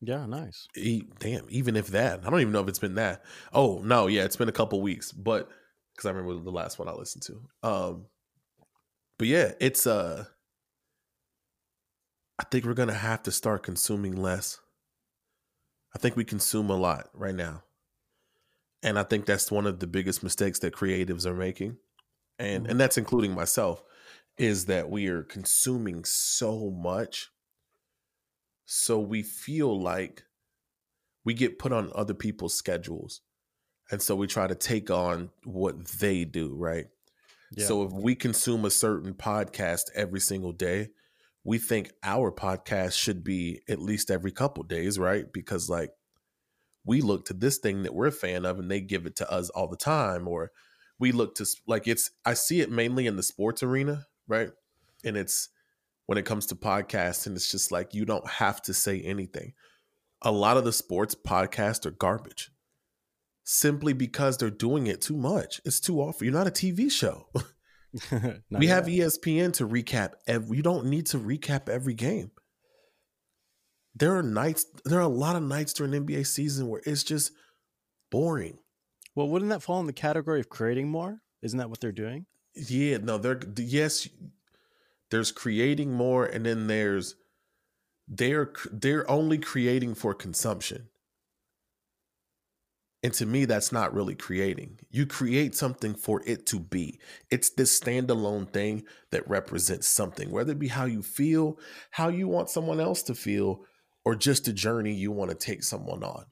Yeah, 0.00 0.26
nice. 0.26 0.68
E- 0.76 1.02
damn, 1.18 1.46
even 1.50 1.76
if 1.76 1.88
that, 1.88 2.24
I 2.26 2.30
don't 2.30 2.40
even 2.40 2.52
know 2.52 2.60
if 2.62 2.68
it's 2.68 2.78
been 2.78 2.94
that. 2.94 3.24
Oh, 3.52 3.80
no, 3.82 4.06
yeah, 4.06 4.24
it's 4.24 4.36
been 4.36 4.48
a 4.48 4.52
couple 4.52 4.80
weeks, 4.80 5.12
but 5.12 5.50
because 5.94 6.06
I 6.06 6.10
remember 6.10 6.42
the 6.42 6.52
last 6.52 6.78
one 6.78 6.88
I 6.88 6.92
listened 6.92 7.24
to. 7.24 7.48
Um, 7.62 8.06
but 9.18 9.28
yeah, 9.28 9.52
it's 9.60 9.86
uh 9.86 10.24
I 12.36 12.42
think 12.42 12.64
we're 12.64 12.74
gonna 12.74 12.94
have 12.94 13.22
to 13.24 13.30
start 13.30 13.62
consuming 13.62 14.16
less. 14.16 14.58
I 15.94 15.98
think 15.98 16.16
we 16.16 16.24
consume 16.24 16.70
a 16.70 16.76
lot 16.78 17.10
right 17.12 17.34
now. 17.34 17.64
And 18.82 18.98
I 18.98 19.02
think 19.02 19.26
that's 19.26 19.50
one 19.50 19.66
of 19.66 19.80
the 19.80 19.86
biggest 19.86 20.22
mistakes 20.22 20.58
that 20.60 20.74
creatives 20.74 21.26
are 21.26 21.34
making. 21.34 21.78
And 22.38 22.66
Mhm. 22.66 22.70
and 22.70 22.80
that's 22.80 22.98
including 22.98 23.34
myself, 23.34 23.84
is 24.38 24.66
that 24.66 24.90
we 24.90 25.08
are 25.08 25.22
consuming 25.24 26.04
so 26.04 26.70
much. 26.70 27.30
So 28.70 29.00
we 29.00 29.22
feel 29.22 29.80
like 29.80 30.24
we 31.24 31.32
get 31.32 31.58
put 31.58 31.72
on 31.72 31.90
other 31.94 32.12
people's 32.12 32.54
schedules. 32.54 33.22
And 33.90 34.02
so 34.02 34.14
we 34.14 34.26
try 34.26 34.46
to 34.46 34.54
take 34.54 34.90
on 34.90 35.30
what 35.44 35.86
they 35.86 36.26
do, 36.26 36.54
right? 36.54 36.84
Yeah. 37.50 37.64
So 37.64 37.84
if 37.84 37.92
we 37.92 38.14
consume 38.14 38.66
a 38.66 38.70
certain 38.70 39.14
podcast 39.14 39.84
every 39.94 40.20
single 40.20 40.52
day, 40.52 40.90
we 41.44 41.56
think 41.56 41.92
our 42.02 42.30
podcast 42.30 42.92
should 42.92 43.24
be 43.24 43.62
at 43.70 43.80
least 43.80 44.10
every 44.10 44.32
couple 44.32 44.64
days, 44.64 44.98
right? 44.98 45.32
Because 45.32 45.70
like 45.70 45.92
we 46.84 47.00
look 47.00 47.24
to 47.26 47.32
this 47.32 47.56
thing 47.56 47.84
that 47.84 47.94
we're 47.94 48.08
a 48.08 48.12
fan 48.12 48.44
of 48.44 48.58
and 48.58 48.70
they 48.70 48.82
give 48.82 49.06
it 49.06 49.16
to 49.16 49.32
us 49.32 49.48
all 49.48 49.68
the 49.68 49.78
time 49.78 50.28
or 50.28 50.52
we 50.98 51.10
look 51.10 51.36
to 51.36 51.46
like 51.66 51.88
it's 51.88 52.10
I 52.26 52.34
see 52.34 52.60
it 52.60 52.70
mainly 52.70 53.06
in 53.06 53.16
the 53.16 53.22
sports 53.22 53.62
arena, 53.62 54.04
right? 54.26 54.50
And 55.02 55.16
it's 55.16 55.48
when 56.08 56.18
it 56.18 56.24
comes 56.24 56.46
to 56.46 56.56
podcasts 56.56 57.26
and 57.26 57.36
it's 57.36 57.50
just 57.52 57.70
like 57.70 57.94
you 57.94 58.04
don't 58.04 58.26
have 58.28 58.60
to 58.62 58.74
say 58.74 59.00
anything. 59.02 59.52
A 60.22 60.32
lot 60.32 60.56
of 60.56 60.64
the 60.64 60.72
sports 60.72 61.14
podcasts 61.14 61.86
are 61.86 61.92
garbage. 61.92 62.50
simply 63.44 63.92
because 63.94 64.36
they're 64.36 64.50
doing 64.50 64.86
it 64.88 65.00
too 65.00 65.16
much. 65.16 65.60
It's 65.64 65.80
too 65.80 66.00
often. 66.00 66.26
You're 66.26 66.34
not 66.34 66.48
a 66.48 66.50
TV 66.50 66.90
show. 66.90 67.28
We 68.50 68.66
have 68.66 68.86
ESPN 68.86 69.52
to 69.54 69.66
recap 69.66 70.12
every 70.26 70.58
you 70.58 70.62
don't 70.62 70.86
need 70.86 71.06
to 71.06 71.18
recap 71.18 71.68
every 71.70 71.94
game. 71.94 72.30
There 73.94 74.16
are 74.16 74.22
nights 74.22 74.66
there 74.84 74.98
are 74.98 75.02
a 75.02 75.08
lot 75.08 75.36
of 75.36 75.42
nights 75.42 75.72
during 75.72 75.92
NBA 75.92 76.26
season 76.26 76.68
where 76.68 76.82
it's 76.84 77.02
just 77.02 77.32
boring. 78.10 78.58
Well, 79.14 79.28
wouldn't 79.28 79.50
that 79.50 79.62
fall 79.62 79.80
in 79.80 79.86
the 79.86 79.92
category 79.92 80.40
of 80.40 80.48
creating 80.48 80.88
more? 80.90 81.20
Isn't 81.42 81.58
that 81.58 81.70
what 81.70 81.80
they're 81.80 81.92
doing? 81.92 82.26
Yeah, 82.54 82.98
no, 82.98 83.18
they're 83.18 83.40
yes 83.56 84.08
there's 85.10 85.32
creating 85.32 85.92
more 85.92 86.24
and 86.26 86.44
then 86.46 86.66
there's 86.66 87.14
they're 88.06 88.52
they're 88.72 89.10
only 89.10 89.38
creating 89.38 89.94
for 89.94 90.14
consumption. 90.14 90.88
And 93.02 93.12
to 93.14 93.26
me, 93.26 93.44
that's 93.44 93.70
not 93.70 93.94
really 93.94 94.16
creating. 94.16 94.80
You 94.90 95.06
create 95.06 95.54
something 95.54 95.94
for 95.94 96.20
it 96.26 96.46
to 96.46 96.58
be. 96.58 96.98
It's 97.30 97.50
this 97.50 97.78
standalone 97.78 98.52
thing 98.52 98.84
that 99.12 99.28
represents 99.28 99.86
something, 99.86 100.32
whether 100.32 100.50
it 100.50 100.58
be 100.58 100.66
how 100.66 100.86
you 100.86 101.02
feel, 101.02 101.60
how 101.92 102.08
you 102.08 102.26
want 102.26 102.50
someone 102.50 102.80
else 102.80 103.02
to 103.04 103.14
feel, 103.14 103.60
or 104.04 104.16
just 104.16 104.48
a 104.48 104.52
journey 104.52 104.92
you 104.92 105.12
want 105.12 105.30
to 105.30 105.36
take 105.36 105.62
someone 105.62 106.02
on. 106.02 106.24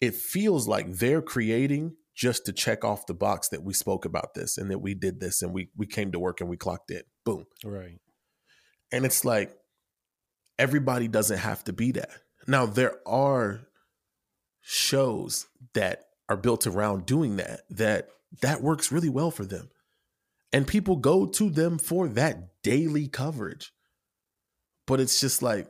It 0.00 0.14
feels 0.14 0.68
like 0.68 0.92
they're 0.92 1.22
creating 1.22 1.96
just 2.14 2.46
to 2.46 2.52
check 2.52 2.84
off 2.84 3.06
the 3.06 3.14
box 3.14 3.48
that 3.48 3.64
we 3.64 3.72
spoke 3.72 4.04
about 4.04 4.34
this 4.34 4.58
and 4.58 4.70
that 4.70 4.80
we 4.80 4.94
did 4.94 5.18
this 5.18 5.42
and 5.42 5.52
we 5.52 5.70
we 5.76 5.86
came 5.86 6.12
to 6.12 6.20
work 6.20 6.40
and 6.40 6.48
we 6.48 6.56
clocked 6.56 6.90
it. 6.92 7.06
Boom. 7.24 7.46
Right. 7.64 7.98
And 8.92 9.04
it's 9.06 9.24
like 9.24 9.56
everybody 10.58 11.08
doesn't 11.08 11.38
have 11.38 11.64
to 11.64 11.72
be 11.72 11.92
that. 11.92 12.10
Now 12.46 12.66
there 12.66 12.96
are 13.06 13.62
shows 14.60 15.46
that 15.74 16.06
are 16.28 16.36
built 16.36 16.66
around 16.66 17.06
doing 17.06 17.36
that 17.36 17.62
that 17.70 18.08
that 18.40 18.62
works 18.62 18.92
really 18.92 19.08
well 19.08 19.30
for 19.30 19.44
them. 19.44 19.70
And 20.52 20.66
people 20.66 20.96
go 20.96 21.26
to 21.26 21.50
them 21.50 21.78
for 21.78 22.08
that 22.08 22.62
daily 22.62 23.08
coverage. 23.08 23.72
But 24.86 25.00
it's 25.00 25.20
just 25.20 25.42
like 25.42 25.68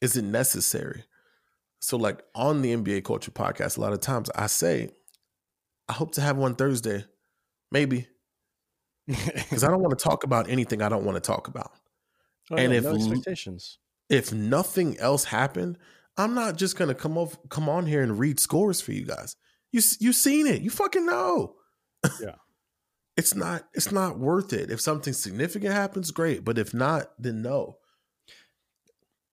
is 0.00 0.16
it 0.16 0.24
necessary? 0.24 1.04
So 1.80 1.96
like 1.96 2.22
on 2.34 2.62
the 2.62 2.74
NBA 2.74 3.04
Culture 3.04 3.30
podcast 3.30 3.78
a 3.78 3.80
lot 3.80 3.92
of 3.92 4.00
times 4.00 4.30
I 4.34 4.46
say 4.48 4.90
I 5.88 5.92
hope 5.92 6.12
to 6.14 6.20
have 6.20 6.36
one 6.36 6.56
Thursday. 6.56 7.04
Maybe 7.70 8.08
because 9.06 9.64
I 9.64 9.70
don't 9.70 9.82
want 9.82 9.98
to 9.98 10.02
talk 10.02 10.24
about 10.24 10.48
anything 10.48 10.82
I 10.82 10.88
don't 10.88 11.04
want 11.04 11.16
to 11.16 11.20
talk 11.20 11.48
about 11.48 11.72
Oh, 12.50 12.56
And 12.56 12.72
yeah, 12.72 12.78
if 12.78 12.84
no 12.84 12.94
expectations. 12.96 13.78
if 14.10 14.32
nothing 14.32 14.98
else 14.98 15.24
happened, 15.24 15.78
I'm 16.16 16.34
not 16.34 16.56
just 16.56 16.76
gonna 16.76 16.94
come 16.94 17.16
off 17.18 17.36
come 17.48 17.68
on 17.68 17.86
here 17.86 18.02
and 18.02 18.18
read 18.18 18.38
scores 18.40 18.80
for 18.80 18.92
you 18.92 19.04
guys. 19.06 19.36
You 19.72 19.80
you 19.98 20.12
seen 20.12 20.46
it. 20.46 20.62
You 20.62 20.70
fucking 20.70 21.06
know. 21.06 21.56
Yeah. 22.20 22.36
it's 23.16 23.34
not 23.34 23.64
it's 23.72 23.90
not 23.90 24.18
worth 24.18 24.52
it. 24.52 24.70
If 24.70 24.80
something 24.80 25.12
significant 25.14 25.72
happens, 25.72 26.10
great. 26.10 26.44
But 26.44 26.58
if 26.58 26.74
not, 26.74 27.10
then 27.18 27.40
no. 27.42 27.78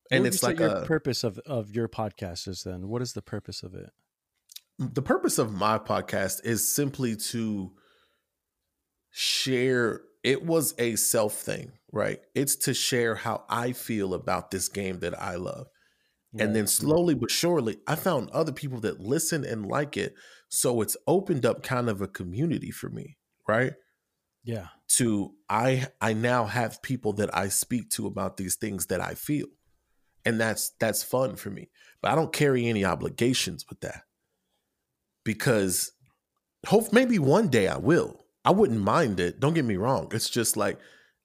And 0.10 0.26
it's 0.26 0.42
like 0.44 0.60
your 0.60 0.70
a, 0.70 0.86
purpose 0.86 1.24
of 1.24 1.38
of 1.40 1.72
your 1.76 1.88
podcast 1.88 2.48
is 2.48 2.64
then. 2.64 2.88
What 2.88 3.02
is 3.02 3.14
the 3.14 3.22
purpose 3.22 3.62
of 3.64 3.76
it? 3.76 3.90
the 4.80 5.02
purpose 5.02 5.38
of 5.38 5.54
my 5.54 5.78
podcast 5.78 6.44
is 6.44 6.68
simply 6.74 7.16
to 7.16 7.72
share 9.12 10.02
it 10.24 10.44
was 10.46 10.74
a 10.78 10.96
self 10.96 11.34
thing, 11.36 11.72
right? 11.92 12.20
It's 12.36 12.56
to 12.58 12.74
share 12.74 13.16
how 13.16 13.46
I 13.50 13.74
feel 13.74 14.14
about 14.14 14.52
this 14.52 14.70
game 14.70 15.00
that 15.00 15.20
I 15.22 15.36
love. 15.36 15.68
And 16.40 16.56
then 16.56 16.68
slowly 16.68 17.14
but 17.16 17.32
surely, 17.32 17.80
I 17.88 17.96
found 17.96 18.30
other 18.32 18.52
people 18.54 18.80
that 18.82 19.00
listen 19.02 19.46
and 19.46 19.66
like 19.66 19.98
it. 19.98 20.16
So 20.50 20.82
it's 20.82 20.98
opened 21.08 21.46
up 21.46 21.64
kind 21.64 21.90
of 21.90 22.02
a 22.02 22.08
community 22.08 22.72
for 22.72 22.90
me, 22.90 23.18
right? 23.48 23.74
yeah, 24.44 24.68
To 24.98 25.36
I 25.50 25.88
I 26.02 26.14
now 26.14 26.46
have 26.46 26.82
people 26.82 27.14
that 27.14 27.36
I 27.36 27.48
speak 27.50 27.90
to 27.92 28.08
about 28.08 28.38
these 28.38 28.56
things 28.56 28.88
that 28.88 29.00
I 29.02 29.16
feel. 29.16 29.48
And 30.26 30.40
that's 30.40 30.72
that's 30.80 31.04
fun 31.04 31.36
for 31.36 31.50
me. 31.50 31.70
But 32.02 32.12
I 32.12 32.16
don't 32.16 32.34
carry 32.34 32.68
any 32.68 32.86
obligations 32.86 33.66
with 33.70 33.82
that. 33.82 34.04
Because 35.24 35.92
hope 36.68 36.94
maybe 36.94 37.20
one 37.20 37.50
day 37.50 37.68
I 37.68 37.78
will. 37.78 38.26
I 38.46 38.52
wouldn't 38.52 38.82
mind 38.82 39.20
it. 39.20 39.40
Don't 39.40 39.54
get 39.54 39.66
me 39.66 39.78
wrong. 39.78 40.10
It's 40.14 40.30
just 40.30 40.58
like 40.58 40.80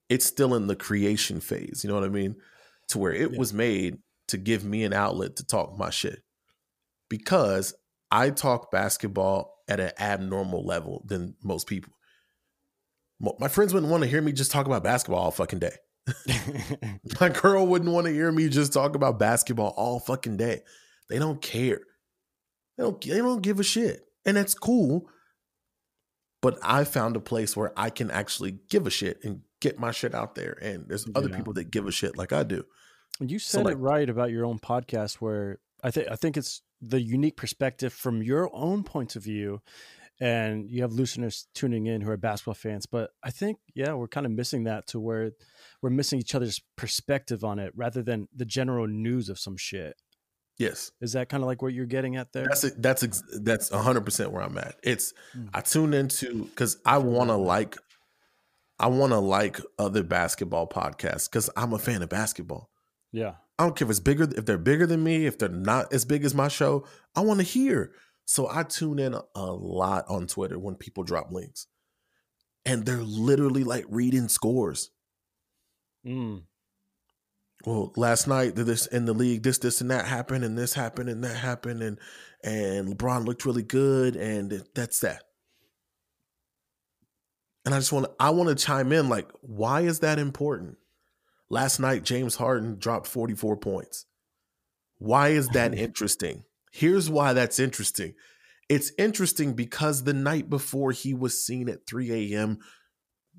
it's 0.09 0.27
still 0.27 0.55
in 0.55 0.67
the 0.67 0.77
creation 0.77 1.41
phase, 1.41 1.83
you 1.83 1.89
know 1.89 1.95
what 1.95 2.05
I 2.05 2.09
mean? 2.09 2.37
To 2.89 2.99
where 2.99 3.13
it 3.13 3.33
Yeah. 3.33 3.39
was 3.39 3.53
made 3.53 3.99
to 4.29 4.37
give 4.37 4.65
me 4.65 4.85
an 4.85 4.93
outlet 4.93 5.37
to 5.37 5.45
talk 5.47 5.77
my 5.79 5.91
shit. 5.91 6.23
Because 7.09 7.75
I 8.11 8.31
talk 8.31 8.71
basketball 8.71 9.63
at 9.69 9.81
an 9.81 9.93
abnormal 9.99 10.65
level 10.65 11.03
than 11.07 11.37
most 11.43 11.67
people. 11.67 11.93
My 13.19 13.49
friends 13.49 13.73
wouldn't 13.73 13.91
want 13.91 14.03
to 14.05 14.09
hear 14.09 14.21
me 14.21 14.33
just 14.33 14.51
talk 14.51 14.67
about 14.67 14.85
basketball 14.85 15.21
all 15.21 15.31
fucking 15.31 15.59
day. 15.61 15.77
My 17.21 17.31
girl 17.31 17.67
wouldn't 17.67 17.91
want 17.91 18.07
to 18.07 18.13
hear 18.13 18.31
me 18.31 18.49
just 18.49 18.73
talk 18.73 18.95
about 18.95 19.19
basketball 19.19 19.71
all 19.77 19.99
fucking 20.01 20.37
day. 20.37 20.61
They 21.09 21.19
don't 21.19 21.41
care. 21.41 21.81
They 22.77 22.85
don't 22.85 23.01
they 23.01 23.19
don't 23.19 23.43
give 23.43 23.59
a 23.59 23.65
shit. 23.65 24.03
And 24.25 24.37
that's 24.37 24.55
cool. 24.55 25.09
But 26.43 26.59
I 26.63 26.85
found 26.85 27.17
a 27.17 27.21
place 27.21 27.57
where 27.57 27.73
I 27.77 27.91
can 27.91 28.11
actually 28.11 28.59
give 28.69 28.87
a 28.87 28.91
shit 28.91 29.19
and 29.25 29.41
get 29.61 29.79
my 29.79 29.91
shit 29.91 30.15
out 30.15 30.35
there. 30.35 30.59
And 30.61 30.89
there's 30.89 31.07
other 31.15 31.29
Yeah. 31.29 31.37
people 31.37 31.53
that 31.55 31.71
give 31.71 31.87
a 31.87 31.93
shit 31.93 32.17
like 32.17 32.33
I 32.33 32.43
do. 32.43 32.65
You 33.21 33.39
So, 33.39 33.59
said 33.59 33.65
like- 33.67 33.75
it 33.75 33.79
right 33.79 34.09
about 34.11 34.31
your 34.31 34.45
own 34.45 34.59
podcast, 34.59 35.15
where 35.17 35.59
I 35.83 35.91
think 35.91 36.09
I 36.11 36.17
think 36.17 36.37
it's 36.37 36.63
the 36.81 37.01
unique 37.01 37.37
perspective 37.37 37.93
from 37.93 38.23
your 38.23 38.51
own 38.55 38.83
point 38.85 39.17
of 39.17 39.23
view, 39.23 39.63
and 40.21 40.71
you 40.71 40.83
have 40.83 40.93
listeners 40.93 41.47
tuning 41.55 41.87
in 41.87 42.01
who 42.03 42.11
are 42.11 42.17
basketball 42.17 42.55
fans. 42.55 42.87
But 42.87 43.11
I 43.23 43.31
think 43.31 43.59
yeah, 43.75 43.93
we're 43.95 44.09
kind 44.09 44.27
of 44.27 44.33
missing 44.33 44.65
that 44.65 44.87
to 44.89 45.01
where 45.01 45.33
we're 45.83 45.91
missing 45.91 46.19
each 46.19 46.35
other's 46.35 46.61
perspective 46.77 47.45
on 47.45 47.59
it 47.59 47.73
rather 47.77 48.03
than 48.03 48.29
the 48.35 48.45
general 48.47 48.87
news 48.87 49.29
of 49.29 49.39
some 49.39 49.57
shit. 49.57 49.97
Yes. 50.59 50.91
Is 51.03 51.13
that 51.13 51.29
kind 51.29 51.43
of 51.43 51.47
like 51.47 51.61
what 51.61 51.75
you're 51.75 51.85
getting 51.87 52.17
at 52.17 52.33
there? 52.33 52.47
That's 52.47 52.71
that's 52.79 53.03
ex- 53.03 53.23
that's 53.41 53.69
hundred 53.71 54.05
percent 54.07 54.33
where 54.33 54.43
I'm 54.43 54.57
at. 54.59 54.77
It's 54.83 55.13
Mm. 55.35 55.51
I 55.53 55.61
tune 55.61 55.93
into 55.95 56.45
because 56.47 56.79
I 56.87 56.97
want 56.99 57.29
to 57.29 57.37
like 57.37 57.77
I 58.79 58.89
want 58.89 59.13
to 59.13 59.19
like 59.19 59.61
other 59.79 60.03
basketball 60.03 60.69
podcasts 60.69 61.31
because 61.31 61.49
I'm 61.57 61.73
a 61.73 61.79
fan 61.79 62.03
of 62.03 62.09
basketball. 62.09 62.71
yeah, 63.13 63.35
I 63.59 63.65
don't 63.65 63.75
care 63.77 63.87
if 63.87 63.91
it's 63.91 64.01
bigger 64.01 64.29
if 64.37 64.45
they're 64.45 64.59
bigger 64.59 64.87
than 64.87 65.03
me 65.03 65.27
if 65.27 65.39
they're 65.39 65.49
not 65.49 65.93
as 65.93 66.05
big 66.05 66.25
as 66.25 66.35
my 66.35 66.49
show. 66.49 66.87
I 67.15 67.21
want 67.21 67.41
to 67.41 67.45
hear. 67.45 67.93
So 68.27 68.49
I 68.51 68.65
tune 68.65 68.99
in 68.99 69.15
a, 69.15 69.45
lot 69.53 70.05
on 70.09 70.27
Twitter 70.27 70.59
when 70.59 70.75
people 70.75 71.05
drop 71.05 71.31
links, 71.31 71.69
and 72.65 72.85
they're 72.85 72.97
literally 72.99 73.65
like 73.65 73.85
reading 73.89 74.29
scores. 74.29 74.91
mm. 76.05 76.43
well 77.65 77.93
last 77.97 78.27
night 78.27 78.57
this 78.57 78.87
in 78.87 79.07
the 79.07 79.15
league 79.15 79.43
this 79.43 79.59
this 79.59 79.81
and 79.81 79.91
that 79.91 80.07
happened 80.07 80.45
and 80.45 80.59
this 80.59 80.75
happened 80.75 81.09
and 81.09 81.25
that 81.25 81.37
happened 81.37 81.83
and 81.83 81.99
and 82.45 82.89
lebron 82.89 83.25
looked 83.25 83.47
really 83.47 83.63
good 83.63 84.17
and 84.17 84.63
that's 84.75 85.01
that 85.01 85.23
and 87.67 87.75
i 87.75 87.79
just 87.79 87.93
want 87.93 88.07
to 88.07 88.13
i 88.19 88.31
want 88.31 88.49
to 88.49 88.55
chime 88.65 88.93
in 88.93 89.11
like 89.11 89.29
why 89.43 89.83
is 89.83 90.01
that 90.01 90.19
important? 90.19 90.79
Last 91.51 91.79
night 91.79 92.03
james 92.05 92.37
harden 92.37 92.79
dropped 92.79 93.07
44 93.07 93.59
points. 93.59 94.07
Why 94.99 95.29
is 95.29 95.49
that 95.49 95.75
interesting? 95.79 96.45
Here's 96.73 97.11
why 97.11 97.35
that's 97.35 97.59
interesting. 97.59 98.15
It's 98.69 98.91
interesting 98.99 99.53
because 99.53 100.03
the 100.03 100.15
night 100.15 100.51
before 100.51 100.93
he 100.93 101.13
was 101.13 101.45
seen 101.45 101.69
at 101.69 101.87
3 101.87 102.33
a.m 102.33 102.59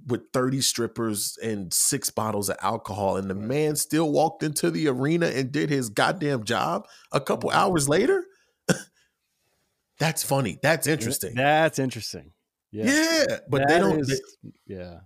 with 0.05 0.21
30 0.31 0.61
strippers 0.61 1.37
and 1.41 1.73
six 1.73 2.09
bottles 2.09 2.49
of 2.49 2.57
alcohol 2.61 3.17
and 3.17 3.29
the 3.29 3.35
man 3.35 3.75
still 3.75 4.11
walked 4.11 4.43
into 4.43 4.69
the 4.69 4.87
arena 4.87 5.27
and 5.27 5.51
did 5.51 5.69
his 5.69 5.89
goddamn 5.89 6.43
job 6.43 6.87
a 7.11 7.19
couple 7.19 7.49
mm-hmm. 7.49 7.59
hours 7.59 7.89
later? 7.89 8.23
That's 9.99 10.23
funny. 10.23 10.59
That's 10.61 10.87
interesting. 10.87 11.33
That's 11.35 11.79
interesting. 11.79 12.31
Yeah, 12.71 12.85
yeah, 12.85 13.37
but 13.49 13.67
they 13.67 13.79
don't 13.79 13.99
is- 13.99 14.07
they, 14.43 14.51
yeah, 14.75 14.99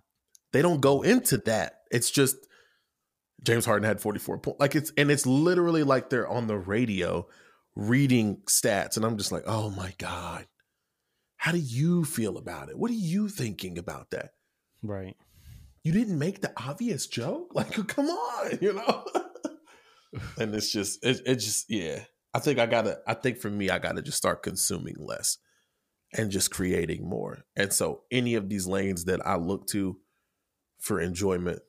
they 0.53 0.62
don't 0.62 0.82
go 0.82 1.01
into 1.01 1.38
that. 1.39 1.82
It's 1.91 2.10
just 2.12 2.36
james 3.44 3.65
harden 3.65 3.88
had 3.88 4.00
44 4.00 4.38
points 4.38 4.60
like 4.60 4.75
it's 4.75 4.91
and 4.98 5.10
it's 5.10 5.25
literally 5.25 5.82
like 5.82 6.12
they're 6.12 6.27
on 6.27 6.46
the 6.46 6.56
radio 6.58 7.25
reading 7.75 8.38
stats 8.48 8.98
and 8.98 9.03
i'm 9.03 9.18
just 9.18 9.32
like 9.32 9.41
oh 9.48 9.70
my 9.72 9.94
god. 9.98 10.46
How 11.38 11.51
do 11.51 11.58
you 11.58 12.06
feel 12.06 12.38
about 12.38 12.70
it? 12.70 12.77
What 12.77 12.91
are 12.91 12.94
you 12.94 13.27
thinking 13.27 13.80
about 13.80 14.12
that? 14.12 14.34
Right. 14.84 15.15
you 15.84 15.91
didn't 15.91 16.20
make 16.20 16.41
the 16.41 16.53
obvious 16.56 17.08
joke? 17.08 17.51
Like 17.56 17.72
come 17.88 18.10
on 18.10 18.58
you 18.62 18.74
know? 18.74 19.03
And 20.38 20.53
it's 20.53 20.72
just 20.72 21.03
it, 21.03 21.22
it 21.25 21.36
just 21.38 21.65
yeah. 21.70 22.03
I 22.36 22.39
think 22.39 22.60
i 22.60 22.68
gotta 22.68 23.00
i 23.08 23.15
think 23.15 23.39
for 23.39 23.50
me 23.50 23.70
i 23.72 23.80
gotta 23.80 24.03
just 24.03 24.18
start 24.18 24.44
consuming 24.44 24.98
less 25.00 25.38
and 26.13 26.32
just 26.32 26.51
creating 26.51 27.08
more 27.08 27.39
and 27.56 27.72
so 27.72 28.01
any 28.12 28.36
of 28.36 28.50
these 28.50 28.68
lanes 28.68 29.06
that 29.06 29.25
i 29.25 29.36
look 29.36 29.65
to 29.68 29.98
for 30.80 31.00
enjoyment 31.00 31.60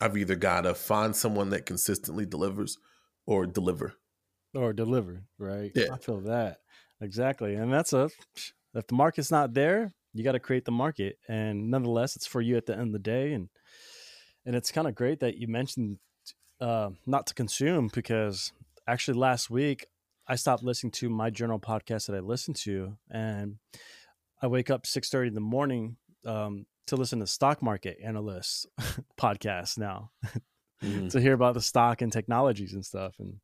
i've 0.00 0.16
either 0.16 0.36
gotta 0.36 0.74
find 0.74 1.16
someone 1.16 1.50
that 1.50 1.66
consistently 1.66 2.24
delivers 2.26 2.78
or 3.26 3.46
deliver 3.46 3.94
Or 4.54 4.72
deliver, 4.72 5.24
right? 5.38 5.70
Yeah. 5.74 5.92
I 5.92 5.98
feel 5.98 6.20
that 6.22 6.58
exactly, 7.00 7.54
and 7.54 7.72
that's 7.72 7.92
a 7.92 8.08
if 8.74 8.86
the 8.86 8.94
market's 8.94 9.30
not 9.30 9.52
there, 9.54 9.92
you 10.14 10.24
got 10.24 10.32
to 10.32 10.40
create 10.40 10.64
the 10.64 10.72
market, 10.72 11.18
and 11.28 11.70
nonetheless, 11.70 12.16
it's 12.16 12.26
for 12.26 12.40
you 12.40 12.56
at 12.56 12.64
the 12.66 12.72
end 12.72 12.88
of 12.88 12.92
the 12.92 12.98
day. 12.98 13.32
And 13.34 13.48
and 14.46 14.56
it's 14.56 14.72
kind 14.72 14.88
of 14.88 14.94
great 14.94 15.20
that 15.20 15.36
you 15.36 15.48
mentioned 15.48 15.98
uh, 16.60 16.90
not 17.06 17.26
to 17.26 17.34
consume 17.34 17.90
because 17.92 18.52
actually 18.86 19.18
last 19.18 19.50
week 19.50 19.86
I 20.28 20.36
stopped 20.36 20.62
listening 20.62 20.92
to 20.92 21.08
my 21.08 21.30
journal 21.30 21.58
podcast 21.58 22.06
that 22.06 22.16
I 22.16 22.20
listen 22.20 22.52
to, 22.54 22.98
and 23.10 23.56
I 24.42 24.46
wake 24.46 24.70
up 24.70 24.86
six 24.86 25.08
thirty 25.08 25.28
in 25.28 25.34
the 25.34 25.40
morning 25.40 25.96
um, 26.26 26.66
to 26.86 26.96
listen 26.96 27.20
to 27.20 27.26
stock 27.26 27.62
market 27.62 27.98
analysts 28.04 28.66
podcasts 29.20 29.78
now 29.78 30.10
mm-hmm. 30.82 31.08
to 31.08 31.20
hear 31.20 31.32
about 31.32 31.54
the 31.54 31.62
stock 31.62 32.02
and 32.02 32.12
technologies 32.12 32.74
and 32.74 32.84
stuff, 32.84 33.14
and 33.18 33.38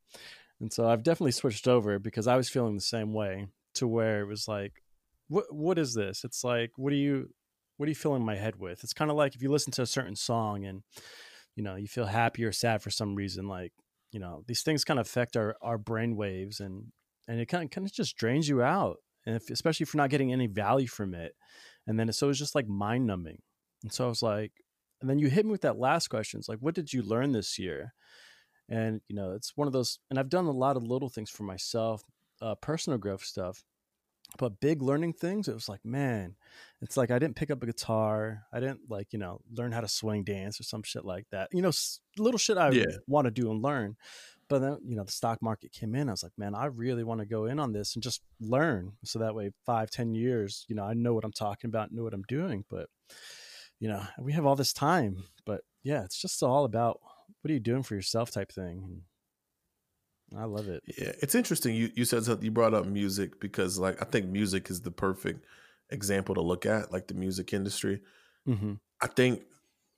and 0.61 0.73
so 0.73 0.87
I've 0.87 1.03
definitely 1.03 1.33
switched 1.33 1.67
over 1.67 1.99
because 1.99 2.27
I 2.27 2.37
was 2.37 2.51
feeling 2.51 2.75
the 2.75 2.83
same 2.83 3.15
way 3.15 3.47
to 3.77 3.89
where 3.89 4.21
it 4.21 4.27
was 4.27 4.47
like, 4.47 4.83
what 5.29 5.47
what 5.55 5.79
is 5.79 5.95
this? 5.95 6.23
It's 6.23 6.45
like, 6.45 6.73
what 6.77 6.93
are 6.93 6.97
you 6.97 7.31
what 7.79 7.87
are 7.87 7.91
you 7.91 7.97
filling 7.97 8.25
my 8.25 8.37
head 8.37 8.57
with? 8.57 8.85
It's 8.85 8.93
kind 8.93 9.11
of 9.11 9.17
like 9.17 9.35
if 9.35 9.43
you 9.43 9.51
listen 9.51 9.73
to 9.73 9.83
a 9.83 9.87
certain 9.87 10.17
song 10.17 10.65
and 10.65 10.83
you 11.57 11.63
know 11.63 11.77
you 11.77 11.89
feel 11.89 12.07
happy 12.07 12.45
or 12.45 12.53
sad 12.53 12.83
for 12.83 12.91
some 12.91 13.15
reason, 13.15 13.49
like 13.49 13.73
you 14.15 14.21
know 14.21 14.45
these 14.47 14.63
things 14.63 14.85
kind 14.85 15.01
of 15.01 15.07
affect 15.07 15.37
our 15.37 15.57
our 15.61 15.77
brain 15.77 16.15
waves 16.15 16.61
and 16.61 16.93
and 17.27 17.41
it 17.41 17.47
kind 17.47 17.65
of 17.65 17.71
kind 17.71 17.85
of 17.85 17.93
just 17.93 18.17
drains 18.17 18.49
you 18.49 18.63
out, 18.63 18.99
and 19.27 19.35
if, 19.35 19.51
especially 19.51 19.85
if 19.85 19.93
you're 19.93 20.03
not 20.03 20.11
getting 20.11 20.33
any 20.33 20.47
value 20.47 20.87
from 20.87 21.15
it, 21.15 21.33
and 21.87 21.99
then 21.99 22.13
so 22.13 22.29
it's 22.29 22.39
just 22.39 22.55
like 22.55 22.69
mind 22.69 23.07
numbing. 23.07 23.39
And 23.83 23.93
so 23.93 24.07
I 24.07 24.09
was 24.09 24.23
like, 24.23 24.53
and 25.01 25.11
then 25.11 25.19
you 25.19 25.29
hit 25.29 25.45
me 25.45 25.51
with 25.51 25.63
that 25.63 25.79
last 25.79 26.09
question. 26.09 26.39
It's 26.39 26.49
like, 26.49 26.61
what 26.61 26.75
did 26.75 26.93
you 26.93 27.03
learn 27.03 27.33
this 27.33 27.59
year? 27.59 27.93
And 28.69 29.01
you 29.09 29.17
know, 29.17 29.33
it's 29.33 29.57
one 29.57 29.67
of 29.67 29.73
those, 29.73 29.99
and 30.11 30.19
I've 30.19 30.29
done 30.29 30.47
a 30.47 30.53
lot 30.53 30.77
of 30.77 30.85
little 30.85 31.09
things 31.09 31.31
for 31.31 31.43
myself, 31.43 32.05
uh, 32.41 32.55
personal 32.55 32.99
growth 32.99 33.25
stuff 33.25 33.65
but 34.39 34.61
big 34.61 34.83
learning 34.83 35.13
things 35.13 35.49
it 35.49 35.55
was 35.55 35.69
like 35.69 35.85
man 35.85 36.35
it's 36.81 36.97
like 36.97 37.11
i 37.11 37.19
didn't 37.19 37.37
pick 37.37 37.51
up 37.51 37.63
a 37.63 37.67
guitar 37.67 38.43
i 38.53 38.61
didn't 38.61 38.81
like 38.89 39.13
you 39.13 39.19
know 39.19 39.41
learn 39.53 39.73
how 39.73 39.81
to 39.81 39.89
swing 39.89 40.25
dance 40.25 40.59
or 40.59 40.63
some 40.63 40.83
shit 40.83 41.05
like 41.05 41.27
that 41.31 41.49
you 41.53 41.63
know 41.63 41.71
little 42.19 42.39
shit 42.39 42.59
i 42.59 42.71
yeah. 42.71 42.85
want 43.07 43.27
to 43.27 43.31
do 43.31 43.51
and 43.51 43.63
learn 43.63 43.97
but 44.49 44.59
then 44.61 44.79
you 44.85 44.97
know 44.97 45.05
the 45.05 45.13
stock 45.13 45.41
market 45.43 45.73
came 45.73 45.95
in 45.95 46.09
i 46.09 46.13
was 46.13 46.23
like 46.23 46.33
man 46.37 46.55
i 46.55 46.67
really 46.67 47.05
want 47.05 47.21
to 47.21 47.27
go 47.27 47.47
in 47.47 47.59
on 47.59 47.73
this 47.73 47.95
and 47.95 48.03
just 48.03 48.23
learn 48.41 48.93
so 49.05 49.19
that 49.19 49.35
way 49.35 49.51
five 49.65 49.91
ten 49.91 50.15
years 50.15 50.65
you 50.69 50.75
know 50.75 50.85
i 50.85 50.95
know 50.95 51.15
what 51.15 51.25
i'm 51.25 51.33
talking 51.33 51.69
about 51.69 51.93
know 51.93 52.03
what 52.03 52.15
i'm 52.15 52.25
doing 52.29 52.65
but 52.69 52.89
you 53.81 53.89
know 53.89 54.03
we 54.19 54.33
have 54.33 54.47
all 54.47 54.57
this 54.57 54.73
time 54.73 55.25
but 55.45 55.63
yeah 55.83 56.05
it's 56.05 56.21
just 56.21 56.43
all 56.43 56.65
about 56.65 57.01
what 57.41 57.51
are 57.51 57.55
you 57.55 57.61
doing 57.61 57.83
for 57.83 57.95
yourself 57.95 58.31
type 58.31 58.53
thing 58.53 59.03
I 60.37 60.45
love 60.45 60.69
it. 60.69 60.83
Yeah, 60.87 61.13
it's 61.21 61.35
interesting. 61.35 61.75
You 61.75 61.91
you 61.95 62.05
said 62.05 62.25
something. 62.25 62.45
You 62.45 62.51
brought 62.51 62.75
up 62.75 62.87
music 62.87 63.41
because 63.41 63.79
like 63.79 64.01
I 64.03 64.05
think 64.05 64.27
music 64.27 64.71
is 64.71 64.81
the 64.81 64.91
perfect 64.91 65.45
example 65.91 66.35
to 66.35 66.41
look 66.43 66.67
at, 66.67 66.93
like 66.93 67.09
the 67.09 67.15
music 67.15 67.53
industry. 67.53 68.01
Mm-hmm. 68.49 68.75
I 69.01 69.07
think 69.07 69.43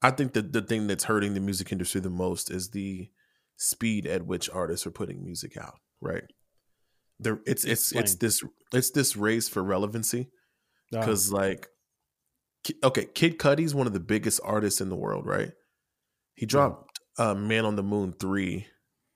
I 0.02 0.10
think 0.10 0.34
that 0.34 0.52
the 0.52 0.62
thing 0.62 0.86
that's 0.86 1.04
hurting 1.04 1.34
the 1.34 1.40
music 1.40 1.72
industry 1.72 2.00
the 2.00 2.10
most 2.10 2.50
is 2.50 2.70
the 2.70 3.10
speed 3.56 4.06
at 4.06 4.26
which 4.26 4.50
artists 4.50 4.86
are 4.86 4.90
putting 4.90 5.24
music 5.24 5.56
out. 5.56 5.78
Right. 6.00 6.24
There, 7.18 7.40
it's 7.46 7.64
it's 7.64 7.92
Explain. 7.92 8.04
it's 8.04 8.14
this 8.16 8.42
it's 8.72 8.90
this 8.90 9.16
race 9.16 9.48
for 9.48 9.62
relevancy 9.62 10.28
because 10.90 11.32
uh-huh. 11.32 11.42
like 11.42 11.68
okay, 12.84 13.06
Kid 13.06 13.38
Cudi's 13.38 13.74
one 13.74 13.86
of 13.86 13.94
the 13.94 14.00
biggest 14.00 14.40
artists 14.44 14.80
in 14.80 14.90
the 14.90 14.96
world, 14.96 15.24
right? 15.24 15.52
He 16.34 16.44
dropped 16.44 17.00
yeah. 17.18 17.30
uh, 17.30 17.34
"Man 17.34 17.64
on 17.64 17.76
the 17.76 17.82
Moon" 17.82 18.12
three 18.12 18.66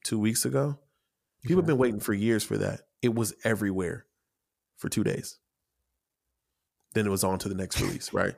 two 0.02 0.18
weeks 0.18 0.46
ago 0.46 0.78
People 1.42 1.56
have 1.56 1.66
been 1.66 1.78
waiting 1.78 2.00
for 2.00 2.12
years 2.12 2.44
for 2.44 2.58
that. 2.58 2.82
It 3.02 3.14
was 3.14 3.34
everywhere 3.44 4.06
for 4.76 4.88
two 4.88 5.04
days. 5.04 5.38
Then 6.94 7.06
it 7.06 7.10
was 7.10 7.24
on 7.24 7.38
to 7.40 7.48
the 7.48 7.54
next 7.54 7.80
release, 7.80 8.12
right? 8.12 8.34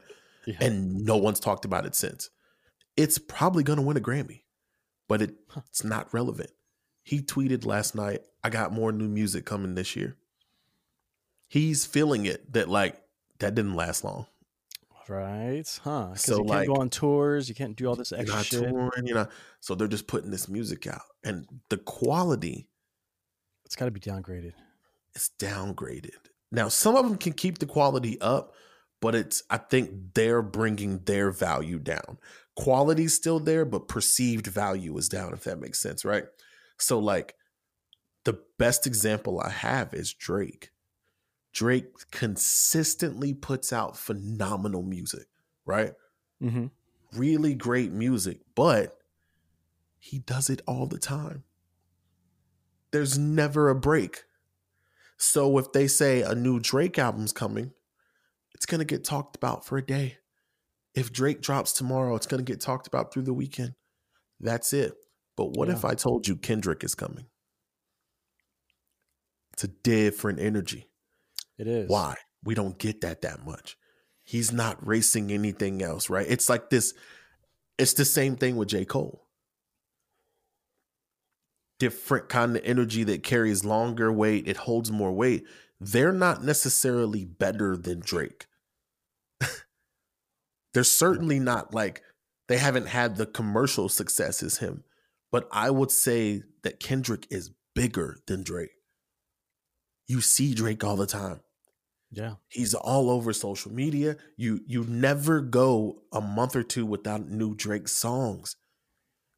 yeah. 0.46 0.56
And 0.60 1.04
no 1.04 1.16
one's 1.16 1.40
talked 1.40 1.64
about 1.64 1.86
it 1.86 1.94
since. 1.94 2.30
It's 2.96 3.18
probably 3.18 3.62
going 3.62 3.78
to 3.78 3.82
win 3.84 3.96
a 3.96 4.00
Grammy, 4.00 4.42
but 5.08 5.22
it, 5.22 5.34
it's 5.68 5.84
not 5.84 6.12
relevant. 6.12 6.50
He 7.02 7.20
tweeted 7.20 7.64
last 7.64 7.94
night, 7.94 8.22
I 8.44 8.50
got 8.50 8.72
more 8.72 8.92
new 8.92 9.08
music 9.08 9.44
coming 9.44 9.74
this 9.74 9.96
year. 9.96 10.16
He's 11.48 11.86
feeling 11.86 12.26
it 12.26 12.52
that, 12.52 12.68
like, 12.68 13.00
that 13.38 13.54
didn't 13.54 13.74
last 13.74 14.04
long. 14.04 14.26
Right, 15.08 15.80
huh? 15.82 16.08
Because 16.12 16.22
so 16.22 16.38
you 16.38 16.44
can't 16.44 16.48
like, 16.48 16.68
go 16.68 16.76
on 16.76 16.88
tours, 16.88 17.48
you 17.48 17.54
can't 17.54 17.76
do 17.76 17.86
all 17.86 17.96
this 17.96 18.12
extra 18.12 18.44
shit. 18.44 18.68
Touring, 18.68 19.06
you 19.06 19.14
know, 19.14 19.26
so 19.60 19.74
they're 19.74 19.88
just 19.88 20.06
putting 20.06 20.30
this 20.30 20.48
music 20.48 20.86
out, 20.86 21.02
and 21.24 21.46
the 21.68 21.76
quality 21.76 22.68
it's 23.72 23.76
got 23.78 23.86
to 23.86 23.90
be 23.90 24.00
downgraded. 24.00 24.52
It's 25.14 25.30
downgraded. 25.38 26.10
Now, 26.50 26.68
some 26.68 26.94
of 26.94 27.08
them 27.08 27.16
can 27.16 27.32
keep 27.32 27.56
the 27.56 27.64
quality 27.64 28.20
up, 28.20 28.52
but 29.00 29.14
it's 29.14 29.42
I 29.48 29.56
think 29.56 30.12
they're 30.12 30.42
bringing 30.42 30.98
their 30.98 31.30
value 31.30 31.78
down. 31.78 32.18
Quality's 32.54 33.14
still 33.14 33.40
there, 33.40 33.64
but 33.64 33.88
perceived 33.88 34.46
value 34.46 34.94
is 34.98 35.08
down. 35.08 35.32
If 35.32 35.44
that 35.44 35.58
makes 35.58 35.80
sense, 35.80 36.04
right? 36.04 36.24
So, 36.76 36.98
like, 36.98 37.34
the 38.24 38.38
best 38.58 38.86
example 38.86 39.40
I 39.40 39.48
have 39.48 39.94
is 39.94 40.12
Drake. 40.12 40.68
Drake 41.54 41.86
consistently 42.10 43.32
puts 43.32 43.72
out 43.72 43.96
phenomenal 43.96 44.82
music, 44.82 45.28
right? 45.64 45.94
Mm-hmm. 46.42 46.66
Really 47.18 47.54
great 47.54 47.90
music, 47.90 48.40
but 48.54 48.98
he 49.98 50.18
does 50.18 50.50
it 50.50 50.60
all 50.66 50.84
the 50.86 50.98
time 50.98 51.44
there's 52.92 53.18
never 53.18 53.68
a 53.68 53.74
break. 53.74 54.24
So 55.16 55.58
if 55.58 55.72
they 55.72 55.86
say 55.86 56.22
a 56.22 56.34
new 56.34 56.60
Drake 56.60 56.98
album's 56.98 57.32
coming, 57.32 57.72
it's 58.54 58.66
going 58.66 58.80
to 58.80 58.84
get 58.84 59.04
talked 59.04 59.36
about 59.36 59.64
for 59.64 59.78
a 59.78 59.84
day. 59.84 60.18
If 60.94 61.12
Drake 61.12 61.40
drops 61.40 61.72
tomorrow, 61.72 62.14
it's 62.16 62.26
going 62.26 62.44
to 62.44 62.50
get 62.52 62.60
talked 62.60 62.86
about 62.86 63.12
through 63.12 63.22
the 63.22 63.32
weekend. 63.32 63.74
That's 64.40 64.72
it. 64.72 64.94
But 65.36 65.56
what 65.56 65.68
yeah. 65.68 65.74
if 65.74 65.84
I 65.84 65.94
told 65.94 66.28
you 66.28 66.36
Kendrick 66.36 66.84
is 66.84 66.94
coming? 66.94 67.26
It's 69.54 69.64
a 69.64 69.68
different 69.68 70.40
energy. 70.40 70.88
It 71.58 71.66
is. 71.66 71.88
Why? 71.88 72.16
We 72.44 72.54
don't 72.54 72.78
get 72.78 73.00
that 73.02 73.22
that 73.22 73.44
much. 73.44 73.76
He's 74.24 74.52
not 74.52 74.84
racing 74.86 75.32
anything 75.32 75.82
else, 75.82 76.10
right? 76.10 76.26
It's 76.28 76.48
like 76.48 76.70
this 76.70 76.94
it's 77.78 77.94
the 77.94 78.04
same 78.04 78.36
thing 78.36 78.56
with 78.56 78.68
J. 78.68 78.84
Cole 78.84 79.21
different 81.82 82.28
kind 82.28 82.54
of 82.54 82.62
energy 82.64 83.02
that 83.02 83.24
carries 83.24 83.64
longer 83.64 84.12
weight, 84.12 84.46
it 84.46 84.56
holds 84.56 84.92
more 84.92 85.10
weight. 85.10 85.42
They're 85.80 86.12
not 86.12 86.44
necessarily 86.44 87.24
better 87.24 87.76
than 87.76 87.98
Drake. 87.98 88.46
They're 90.74 90.84
certainly 90.84 91.40
not 91.40 91.74
like 91.74 92.02
they 92.46 92.58
haven't 92.58 92.86
had 92.86 93.16
the 93.16 93.26
commercial 93.26 93.88
success 93.88 94.44
as 94.44 94.58
him. 94.58 94.84
But 95.32 95.48
I 95.50 95.70
would 95.70 95.90
say 95.90 96.42
that 96.62 96.78
Kendrick 96.78 97.26
is 97.30 97.50
bigger 97.74 98.18
than 98.28 98.44
Drake. 98.44 98.70
You 100.06 100.20
see 100.20 100.54
Drake 100.54 100.84
all 100.84 100.94
the 100.94 101.04
time. 101.04 101.40
Yeah. 102.12 102.34
He's 102.48 102.74
all 102.74 103.10
over 103.10 103.32
social 103.32 103.72
media. 103.72 104.18
You 104.36 104.60
you 104.68 104.84
never 104.84 105.40
go 105.40 106.02
a 106.12 106.20
month 106.20 106.54
or 106.54 106.62
two 106.62 106.86
without 106.86 107.28
new 107.28 107.56
Drake 107.56 107.88
songs. 107.88 108.54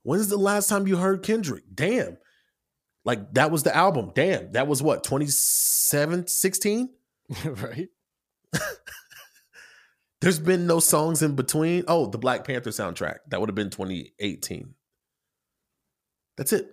When's 0.03 0.29
the 0.29 0.37
last 0.37 0.69
time 0.69 0.87
you 0.87 0.99
heard 0.99 1.23
Kendrick? 1.23 1.65
Damn. 1.75 2.19
Like 3.05 3.35
that 3.35 3.51
was 3.51 3.63
the 3.63 3.75
album. 3.75 4.13
Damn, 4.15 4.53
that 4.53 4.67
was 4.67 4.83
what 4.83 5.05
27, 5.05 6.27
16? 6.27 6.89
right. 7.45 7.89
There's 10.21 10.39
been 10.39 10.67
no 10.67 10.81
songs 10.81 11.23
in 11.23 11.35
between. 11.35 11.85
Oh, 11.87 12.07
the 12.07 12.19
Black 12.19 12.47
Panther 12.47 12.71
soundtrack. 12.71 13.19
That 13.29 13.41
would 13.41 13.51
have 13.51 13.55
been 13.55 13.71
2018. 13.71 14.75
That's 16.37 16.53
it. 16.53 16.71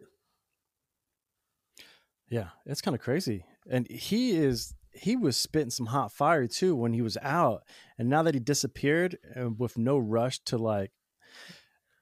Yeah, 2.29 2.49
it's 2.65 2.81
kind 2.81 2.95
of 2.95 3.01
crazy. 3.01 3.43
And 3.69 3.89
he 3.89 4.31
is 4.31 4.73
he 4.93 5.15
was 5.15 5.37
spitting 5.37 5.69
some 5.69 5.87
hot 5.87 6.11
fire 6.13 6.47
too 6.47 6.75
when 6.75 6.93
he 6.93 7.01
was 7.01 7.17
out. 7.21 7.63
And 7.97 8.09
now 8.09 8.23
that 8.23 8.33
he 8.33 8.39
disappeared 8.39 9.17
and 9.35 9.47
uh, 9.47 9.55
with 9.57 9.77
no 9.77 9.97
rush 9.97 10.39
to 10.45 10.57
like 10.57 10.91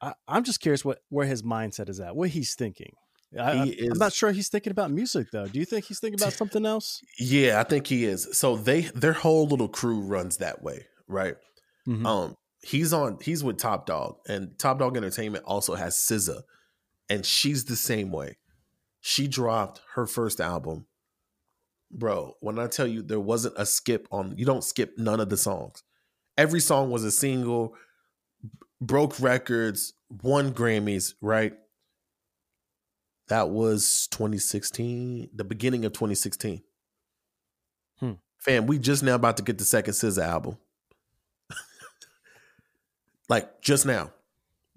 I, 0.01 0.13
am 0.27 0.43
just 0.43 0.61
curious 0.61 0.85
what 0.85 0.99
where 1.09 1.25
his 1.25 1.41
mindset 1.41 1.89
is 1.89 1.99
at, 1.99 2.15
what 2.15 2.29
he's 2.29 2.53
thinking. 2.53 2.93
I, 3.37 3.65
is, 3.65 3.91
I'm 3.91 3.99
not 3.99 4.13
sure 4.13 4.31
he's 4.31 4.49
thinking 4.49 4.71
about 4.71 4.91
music 4.91 5.27
though. 5.31 5.45
Do 5.45 5.59
you 5.59 5.65
think 5.65 5.85
he's 5.85 5.99
thinking 5.99 6.19
about 6.19 6.33
something 6.33 6.65
else? 6.65 7.01
Yeah, 7.19 7.59
I 7.59 7.63
think 7.63 7.87
he 7.87 8.05
is. 8.05 8.27
So 8.37 8.55
they 8.55 8.81
their 8.81 9.13
whole 9.13 9.47
little 9.47 9.67
crew 9.67 9.99
runs 9.99 10.37
that 10.37 10.63
way, 10.63 10.87
right? 11.07 11.35
Mm-hmm. 11.87 12.05
Um, 12.05 12.35
he's 12.63 12.91
on 12.91 13.19
he's 13.21 13.43
with 13.43 13.57
Top 13.57 13.85
Dawg, 13.85 14.17
and 14.27 14.57
Top 14.57 14.79
Dawg 14.79 14.97
Entertainment 14.97 15.43
also 15.45 15.75
has 15.75 15.95
SZA, 15.95 16.41
and 17.09 17.25
she's 17.25 17.65
the 17.65 17.75
same 17.75 18.11
way. 18.11 18.37
She 19.01 19.27
dropped 19.27 19.81
her 19.93 20.07
first 20.07 20.41
album, 20.41 20.87
bro. 21.91 22.33
When 22.39 22.57
I 22.57 22.67
tell 22.67 22.87
you 22.87 23.03
there 23.03 23.19
wasn't 23.19 23.55
a 23.57 23.65
skip 23.65 24.07
on, 24.11 24.35
you 24.37 24.45
don't 24.45 24.63
skip 24.63 24.93
none 24.97 25.19
of 25.19 25.29
the 25.29 25.37
songs. 25.37 25.83
Every 26.35 26.61
song 26.61 26.89
was 26.89 27.03
a 27.03 27.11
single, 27.11 27.75
broke 28.81 29.19
records, 29.19 29.93
won 30.23 30.51
Grammys, 30.53 31.13
right? 31.21 31.53
That 33.29 33.49
was 33.49 34.07
2016, 34.11 35.29
the 35.33 35.43
beginning 35.43 35.85
of 35.85 35.93
2016. 35.93 36.63
Hmm. 37.99 38.13
Fam, 38.39 38.65
we 38.65 38.79
just 38.79 39.03
now 39.03 39.15
about 39.15 39.37
to 39.37 39.43
get 39.43 39.59
the 39.59 39.65
second 39.65 39.93
SZA 39.93 40.27
album. 40.27 40.57
like 43.29 43.61
just 43.61 43.85
now. 43.85 44.11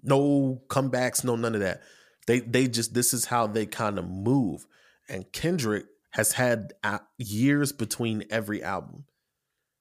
No 0.03 0.61
comebacks, 0.69 1.25
no 1.25 1.37
none 1.37 1.55
of 1.55 1.63
that. 1.63 1.81
They 2.27 2.41
they 2.41 2.69
just 2.69 2.93
this 2.93 3.15
is 3.15 3.25
how 3.25 3.47
they 3.47 3.65
kind 3.65 3.99
of 3.99 4.09
move. 4.09 4.67
And 5.09 5.31
Kendrick 5.33 5.87
has 6.11 6.33
had 6.33 6.75
years 7.17 7.73
between 7.73 8.25
every 8.31 8.63
album. 8.63 9.07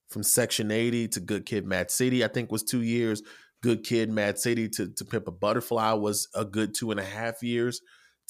From 0.07 0.23
Section 0.23 0.71
80 0.71 1.07
to 1.09 1.19
Good 1.21 1.45
Kid, 1.45 1.65
Mad 1.65 1.89
City, 1.89 2.23
I 2.23 2.27
think 2.27 2.51
was 2.51 2.63
two 2.63 2.81
years. 2.81 3.21
Good 3.61 3.83
Kid, 3.83 4.09
Mad 4.09 4.37
City 4.39 4.67
to, 4.69 4.89
to 4.89 5.05
Pimp 5.05 5.27
a 5.27 5.31
Butterfly 5.31 5.93
was 5.93 6.27
a 6.35 6.43
good 6.43 6.73
two 6.73 6.91
and 6.91 6.99
a 6.99 7.03
half 7.05 7.41
years. 7.43 7.81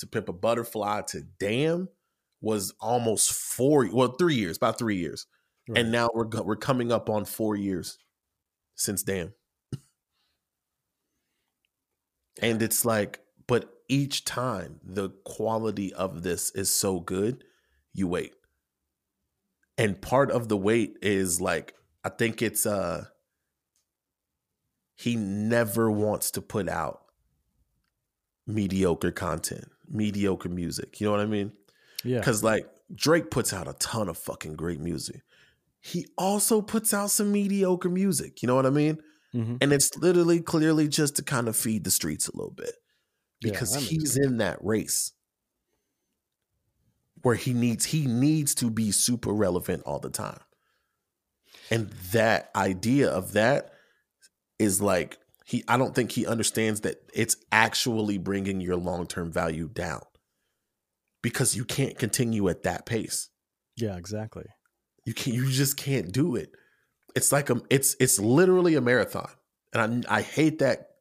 To 0.01 0.07
Pimp 0.07 0.29
a 0.29 0.33
Butterfly 0.33 1.01
to 1.09 1.21
Damn 1.39 1.87
was 2.41 2.73
almost 2.79 3.31
four, 3.31 3.87
well, 3.91 4.15
three 4.19 4.35
years, 4.35 4.57
about 4.57 4.77
three 4.77 4.97
years. 4.97 5.27
Right. 5.69 5.79
And 5.79 5.91
now 5.91 6.09
we're 6.13 6.27
we're 6.27 6.55
coming 6.55 6.91
up 6.91 7.09
on 7.09 7.23
four 7.25 7.55
years 7.55 7.97
since 8.75 9.03
Damn. 9.03 9.33
and 12.41 12.61
it's 12.61 12.83
like, 12.83 13.19
but 13.47 13.69
each 13.87 14.25
time 14.25 14.79
the 14.83 15.09
quality 15.23 15.93
of 15.93 16.23
this 16.23 16.49
is 16.51 16.69
so 16.69 16.99
good, 16.99 17.43
you 17.93 18.07
wait. 18.07 18.33
And 19.77 20.01
part 20.01 20.31
of 20.31 20.47
the 20.47 20.57
wait 20.57 20.97
is 21.01 21.39
like, 21.39 21.75
I 22.03 22.09
think 22.09 22.41
it's 22.41 22.65
uh 22.65 23.05
he 24.95 25.15
never 25.15 25.91
wants 25.91 26.31
to 26.31 26.41
put 26.41 26.67
out 26.67 27.01
mediocre 28.47 29.11
content, 29.11 29.69
mediocre 29.91 30.49
music. 30.49 30.99
You 30.99 31.07
know 31.07 31.11
what 31.11 31.21
I 31.21 31.25
mean? 31.25 31.51
Yeah. 32.03 32.21
Cause 32.21 32.43
like 32.43 32.65
Drake 32.93 33.29
puts 33.29 33.53
out 33.53 33.67
a 33.67 33.73
ton 33.73 34.09
of 34.09 34.17
fucking 34.17 34.55
great 34.55 34.79
music 34.79 35.21
he 35.81 36.07
also 36.17 36.61
puts 36.61 36.93
out 36.93 37.09
some 37.09 37.31
mediocre 37.31 37.89
music. 37.89 38.41
You 38.41 38.47
know 38.47 38.55
what 38.55 38.67
I 38.67 38.69
mean? 38.69 38.99
Mm-hmm. 39.33 39.55
And 39.61 39.73
it's 39.73 39.97
literally 39.97 40.39
clearly 40.39 40.87
just 40.87 41.15
to 41.15 41.23
kind 41.23 41.47
of 41.47 41.57
feed 41.57 41.83
the 41.83 41.91
streets 41.91 42.27
a 42.27 42.35
little 42.35 42.53
bit 42.53 42.75
because 43.41 43.75
yeah, 43.75 43.81
he's 43.81 44.17
in 44.17 44.37
that 44.37 44.59
race 44.61 45.13
where 47.23 47.35
he 47.35 47.53
needs 47.53 47.85
he 47.85 48.05
needs 48.05 48.53
to 48.55 48.69
be 48.69 48.91
super 48.91 49.33
relevant 49.33 49.83
all 49.85 49.99
the 49.99 50.09
time. 50.09 50.39
And 51.71 51.89
that 52.11 52.51
idea 52.55 53.09
of 53.09 53.33
that 53.33 53.73
is 54.59 54.81
like 54.81 55.17
he 55.51 55.65
I 55.67 55.75
don't 55.75 55.93
think 55.93 56.13
he 56.13 56.25
understands 56.25 56.81
that 56.81 57.03
it's 57.13 57.35
actually 57.51 58.17
bringing 58.17 58.61
your 58.61 58.77
long-term 58.77 59.33
value 59.33 59.67
down 59.67 60.01
because 61.21 61.57
you 61.57 61.65
can't 61.65 61.99
continue 61.99 62.47
at 62.47 62.63
that 62.63 62.85
pace. 62.85 63.29
Yeah, 63.75 63.97
exactly. 63.97 64.45
You 65.05 65.13
can 65.13 65.33
not 65.33 65.43
you 65.43 65.51
just 65.51 65.75
can't 65.75 66.09
do 66.09 66.37
it. 66.37 66.51
It's 67.17 67.33
like 67.33 67.49
a 67.49 67.61
it's 67.69 67.97
it's 67.99 68.17
literally 68.17 68.75
a 68.75 68.81
marathon. 68.81 69.29
And 69.73 70.05
I 70.07 70.19
I 70.19 70.21
hate 70.21 70.59
that 70.59 70.91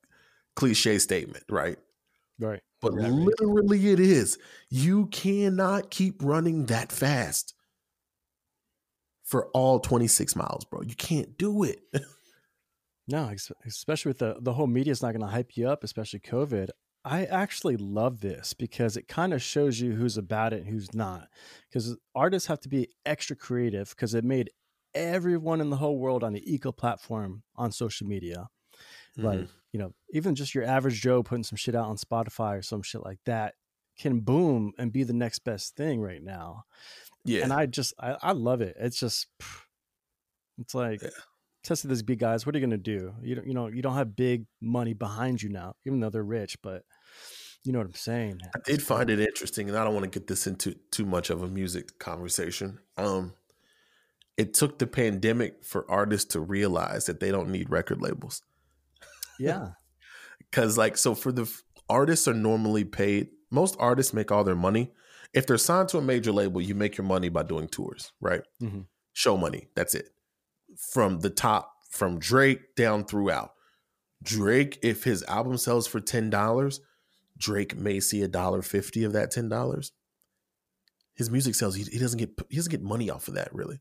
cliche 0.56 0.98
statement, 0.98 1.44
right? 1.48 1.78
Right. 2.40 2.60
But 2.82 2.94
literally 2.94 3.90
it 3.90 4.00
is. 4.00 4.36
You 4.68 5.06
cannot 5.06 5.90
keep 5.90 6.24
running 6.24 6.66
that 6.66 6.90
fast 6.90 7.54
for 9.22 9.46
all 9.50 9.78
26 9.78 10.34
miles, 10.34 10.64
bro. 10.64 10.82
You 10.82 10.96
can't 10.96 11.38
do 11.38 11.62
it. 11.62 11.78
no, 13.10 13.32
especially 13.66 14.10
with 14.10 14.18
the 14.18 14.36
the 14.40 14.52
whole 14.52 14.66
media 14.66 14.92
is 14.92 15.02
not 15.02 15.12
going 15.12 15.20
to 15.20 15.26
hype 15.26 15.56
you 15.56 15.68
up, 15.68 15.82
especially 15.82 16.20
COVID. 16.20 16.70
I 17.04 17.24
actually 17.24 17.76
love 17.76 18.20
this 18.20 18.52
because 18.52 18.96
it 18.96 19.08
kind 19.08 19.32
of 19.32 19.42
shows 19.42 19.80
you 19.80 19.92
who's 19.92 20.18
about 20.18 20.52
it 20.52 20.60
and 20.60 20.68
who's 20.68 20.94
not. 20.94 21.28
Because 21.68 21.96
artists 22.14 22.46
have 22.48 22.60
to 22.60 22.68
be 22.68 22.90
extra 23.06 23.34
creative 23.34 23.90
because 23.90 24.14
it 24.14 24.22
made 24.22 24.50
everyone 24.94 25.60
in 25.62 25.70
the 25.70 25.76
whole 25.76 25.98
world 25.98 26.22
on 26.22 26.34
the 26.34 26.52
eco 26.52 26.72
platform 26.72 27.42
on 27.56 27.72
social 27.72 28.06
media. 28.06 28.48
Mm-hmm. 29.18 29.26
Like, 29.26 29.48
you 29.72 29.78
know, 29.80 29.92
even 30.12 30.34
just 30.34 30.54
your 30.54 30.64
average 30.64 31.00
Joe 31.00 31.22
putting 31.22 31.44
some 31.44 31.56
shit 31.56 31.74
out 31.74 31.88
on 31.88 31.96
Spotify 31.96 32.58
or 32.58 32.62
some 32.62 32.82
shit 32.82 33.02
like 33.02 33.20
that 33.24 33.54
can 33.98 34.20
boom 34.20 34.72
and 34.78 34.92
be 34.92 35.02
the 35.02 35.14
next 35.14 35.38
best 35.40 35.76
thing 35.76 36.02
right 36.02 36.22
now. 36.22 36.64
Yeah. 37.24 37.44
And 37.44 37.52
I 37.52 37.64
just, 37.64 37.94
I, 37.98 38.16
I 38.20 38.32
love 38.32 38.60
it. 38.60 38.76
It's 38.78 39.00
just, 39.00 39.26
it's 40.58 40.74
like, 40.74 41.02
yeah 41.02 41.08
tested 41.62 41.90
these 41.90 42.02
big 42.02 42.18
guys. 42.18 42.46
What 42.46 42.54
are 42.54 42.58
you 42.58 42.66
going 42.66 42.78
to 42.78 42.82
do? 42.82 43.14
You 43.22 43.36
don't, 43.36 43.46
you 43.46 43.54
know, 43.54 43.66
you 43.68 43.82
don't 43.82 43.94
have 43.94 44.16
big 44.16 44.46
money 44.60 44.94
behind 44.94 45.42
you 45.42 45.48
now, 45.48 45.74
even 45.86 46.00
though 46.00 46.10
they're 46.10 46.22
rich. 46.22 46.60
But 46.62 46.84
you 47.64 47.72
know 47.72 47.78
what 47.78 47.88
I'm 47.88 47.94
saying. 47.94 48.40
I 48.54 48.58
did 48.64 48.82
find 48.82 49.10
it 49.10 49.20
interesting, 49.20 49.68
and 49.68 49.76
I 49.76 49.84
don't 49.84 49.94
want 49.94 50.10
to 50.10 50.18
get 50.18 50.26
this 50.26 50.46
into 50.46 50.74
too 50.90 51.04
much 51.04 51.30
of 51.30 51.42
a 51.42 51.48
music 51.48 51.98
conversation. 51.98 52.78
Um, 52.96 53.34
it 54.36 54.54
took 54.54 54.78
the 54.78 54.86
pandemic 54.86 55.64
for 55.64 55.90
artists 55.90 56.32
to 56.32 56.40
realize 56.40 57.06
that 57.06 57.20
they 57.20 57.30
don't 57.30 57.50
need 57.50 57.70
record 57.70 58.00
labels. 58.00 58.42
Yeah, 59.38 59.70
because 60.38 60.78
like 60.78 60.96
so 60.96 61.14
for 61.14 61.32
the 61.32 61.50
artists 61.88 62.26
are 62.28 62.34
normally 62.34 62.84
paid. 62.84 63.28
Most 63.50 63.76
artists 63.80 64.14
make 64.14 64.30
all 64.30 64.44
their 64.44 64.54
money 64.54 64.92
if 65.34 65.46
they're 65.46 65.58
signed 65.58 65.88
to 65.90 65.98
a 65.98 66.02
major 66.02 66.32
label. 66.32 66.60
You 66.60 66.74
make 66.74 66.96
your 66.96 67.06
money 67.06 67.28
by 67.28 67.42
doing 67.42 67.68
tours, 67.68 68.12
right? 68.20 68.42
Mm-hmm. 68.62 68.82
Show 69.12 69.36
money. 69.36 69.66
That's 69.74 69.94
it 69.94 70.08
from 70.80 71.20
the 71.20 71.30
top, 71.30 71.72
from 71.90 72.18
Drake 72.18 72.74
down 72.74 73.04
throughout. 73.04 73.52
Drake, 74.22 74.78
if 74.82 75.04
his 75.04 75.22
album 75.24 75.56
sells 75.56 75.86
for 75.86 76.00
ten 76.00 76.30
dollars, 76.30 76.80
Drake 77.38 77.76
may 77.76 78.00
see 78.00 78.22
a 78.22 78.28
dollar 78.28 78.62
fifty 78.62 79.04
of 79.04 79.12
that 79.12 79.30
ten 79.30 79.48
dollars. 79.48 79.92
His 81.14 81.30
music 81.30 81.54
sells; 81.54 81.74
he, 81.74 81.84
he, 81.84 81.98
doesn't 81.98 82.18
get 82.18 82.30
he 82.48 82.56
doesn't 82.56 82.70
get 82.70 82.82
money 82.82 83.10
off 83.10 83.28
of 83.28 83.34
that 83.34 83.54
really. 83.54 83.80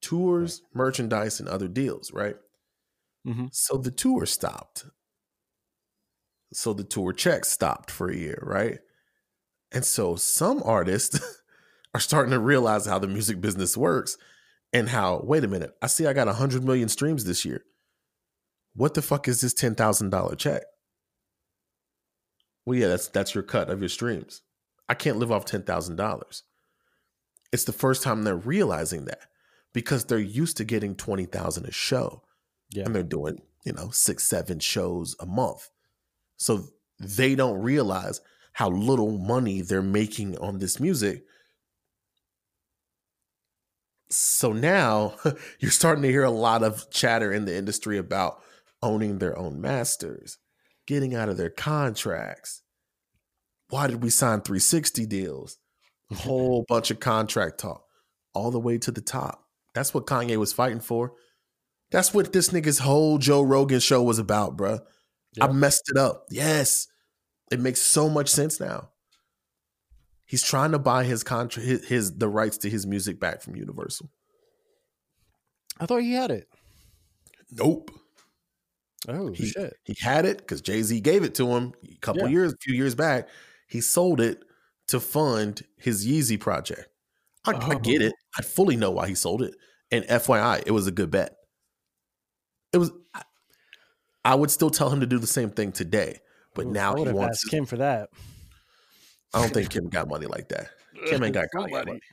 Tours, 0.00 0.62
right. 0.62 0.78
merchandise, 0.78 1.40
and 1.40 1.48
other 1.48 1.68
deals, 1.68 2.12
right? 2.12 2.36
Mm-hmm. 3.26 3.46
So 3.52 3.76
the 3.76 3.90
tour 3.90 4.26
stopped. 4.26 4.84
So 6.52 6.72
the 6.72 6.84
tour 6.84 7.12
checks 7.12 7.50
stopped 7.50 7.90
for 7.90 8.08
a 8.08 8.16
year, 8.16 8.38
right? 8.42 8.78
And 9.72 9.84
so 9.84 10.14
some 10.14 10.62
artists 10.64 11.18
are 11.94 12.00
starting 12.00 12.30
to 12.32 12.38
realize 12.38 12.86
how 12.86 12.98
the 12.98 13.08
music 13.08 13.40
business 13.40 13.76
works 13.76 14.16
and 14.74 14.90
how 14.90 15.22
wait 15.24 15.44
a 15.44 15.48
minute 15.48 15.74
i 15.80 15.86
see 15.86 16.06
i 16.06 16.12
got 16.12 16.26
100 16.26 16.62
million 16.64 16.88
streams 16.88 17.24
this 17.24 17.44
year. 17.44 17.64
What 18.76 18.94
the 18.94 19.02
fuck 19.02 19.28
is 19.28 19.40
this 19.40 19.54
$10000 19.54 20.36
check? 20.36 20.62
Well 22.66 22.78
yeah 22.78 22.88
that's 22.88 23.08
that's 23.08 23.34
your 23.34 23.44
cut 23.44 23.70
of 23.70 23.80
your 23.80 23.88
streams. 23.88 24.42
I 24.88 24.94
can't 24.94 25.16
live 25.16 25.32
off 25.32 25.46
$10000 25.46 26.42
it's 27.54 27.64
the 27.64 27.72
first 27.72 28.02
time 28.02 28.24
they're 28.24 28.34
realizing 28.34 29.04
that 29.04 29.20
because 29.72 30.04
they're 30.04 30.18
used 30.18 30.56
to 30.56 30.64
getting 30.64 30.96
20000 30.96 31.64
a 31.64 31.70
show 31.70 32.20
yeah. 32.70 32.82
and 32.84 32.92
they're 32.92 33.04
doing 33.04 33.40
you 33.64 33.72
know 33.72 33.90
six 33.90 34.24
seven 34.24 34.58
shows 34.58 35.14
a 35.20 35.26
month. 35.26 35.70
So 36.36 36.64
they 36.98 37.36
don't 37.36 37.62
realize 37.62 38.20
how 38.54 38.70
little 38.70 39.18
money 39.18 39.60
they're 39.60 39.82
making 39.82 40.36
on 40.38 40.58
this 40.58 40.80
music 40.80 41.24
so 44.10 44.52
now 44.52 45.14
you're 45.58 45.70
starting 45.70 46.02
to 46.02 46.10
hear 46.10 46.24
a 46.24 46.30
lot 46.30 46.62
of 46.62 46.90
chatter 46.90 47.32
in 47.32 47.44
the 47.44 47.56
industry 47.56 47.98
about 47.98 48.40
owning 48.82 49.18
their 49.18 49.36
own 49.38 49.60
masters, 49.60 50.38
getting 50.86 51.14
out 51.14 51.28
of 51.28 51.36
their 51.36 51.50
contracts. 51.50 52.62
Why 53.70 53.86
did 53.86 54.02
we 54.02 54.10
sign 54.10 54.42
360 54.42 55.06
deals? 55.06 55.58
A 56.10 56.14
whole 56.14 56.64
bunch 56.68 56.90
of 56.90 57.00
contract 57.00 57.58
talk 57.58 57.84
all 58.34 58.50
the 58.50 58.60
way 58.60 58.78
to 58.78 58.90
the 58.90 59.00
top. 59.00 59.44
That's 59.74 59.94
what 59.94 60.06
Kanye 60.06 60.36
was 60.36 60.52
fighting 60.52 60.80
for. 60.80 61.12
That's 61.90 62.12
what 62.12 62.32
this 62.32 62.50
nigga's 62.50 62.80
whole 62.80 63.18
Joe 63.18 63.42
Rogan 63.42 63.80
show 63.80 64.02
was 64.02 64.18
about, 64.18 64.56
bro. 64.56 64.80
Yep. 65.36 65.48
I 65.48 65.52
messed 65.52 65.90
it 65.90 65.96
up. 65.96 66.26
Yes. 66.30 66.86
It 67.50 67.60
makes 67.60 67.80
so 67.80 68.08
much 68.08 68.28
sense 68.28 68.60
now. 68.60 68.90
He's 70.34 70.42
trying 70.42 70.72
to 70.72 70.80
buy 70.80 71.04
his 71.04 71.22
contract, 71.22 71.64
his, 71.64 71.86
his 71.86 72.16
the 72.16 72.28
rights 72.28 72.58
to 72.58 72.68
his 72.68 72.88
music 72.88 73.20
back 73.20 73.40
from 73.40 73.54
Universal. 73.54 74.10
I 75.78 75.86
thought 75.86 76.02
he 76.02 76.12
had 76.14 76.32
it. 76.32 76.48
Nope. 77.52 77.92
Oh 79.06 79.28
he, 79.28 79.46
shit! 79.46 79.74
He 79.84 79.94
had 80.00 80.24
it 80.24 80.38
because 80.38 80.60
Jay 80.60 80.82
Z 80.82 80.98
gave 81.02 81.22
it 81.22 81.36
to 81.36 81.46
him 81.52 81.72
a 81.88 81.94
couple 82.00 82.22
yeah. 82.22 82.30
years, 82.30 82.52
a 82.52 82.56
few 82.56 82.74
years 82.74 82.96
back. 82.96 83.28
He 83.68 83.80
sold 83.80 84.20
it 84.20 84.42
to 84.88 84.98
fund 84.98 85.62
his 85.76 86.04
Yeezy 86.04 86.40
project. 86.40 86.88
I, 87.46 87.52
oh. 87.52 87.70
I, 87.70 87.74
get 87.76 88.02
it. 88.02 88.14
I 88.36 88.42
fully 88.42 88.74
know 88.74 88.90
why 88.90 89.06
he 89.06 89.14
sold 89.14 89.40
it. 89.40 89.54
And 89.92 90.04
FYI, 90.06 90.64
it 90.66 90.72
was 90.72 90.88
a 90.88 90.90
good 90.90 91.12
bet. 91.12 91.36
It 92.72 92.78
was. 92.78 92.90
I, 94.24 94.34
would 94.34 94.50
still 94.50 94.70
tell 94.70 94.90
him 94.90 94.98
to 94.98 95.06
do 95.06 95.20
the 95.20 95.28
same 95.28 95.50
thing 95.50 95.70
today, 95.70 96.18
but 96.56 96.66
Ooh, 96.66 96.72
now 96.72 96.96
he 96.96 97.04
wants 97.04 97.44
Kim 97.44 97.66
for 97.66 97.76
that. 97.76 98.08
I 99.34 99.40
don't 99.40 99.52
think 99.52 99.70
Kim 99.70 99.88
got 99.88 100.08
money 100.08 100.26
like 100.26 100.48
that. 100.50 100.68
Kim 101.06 101.22
ain't 101.22 101.34
got 101.34 101.46
money. 101.54 101.72
money. 101.72 102.00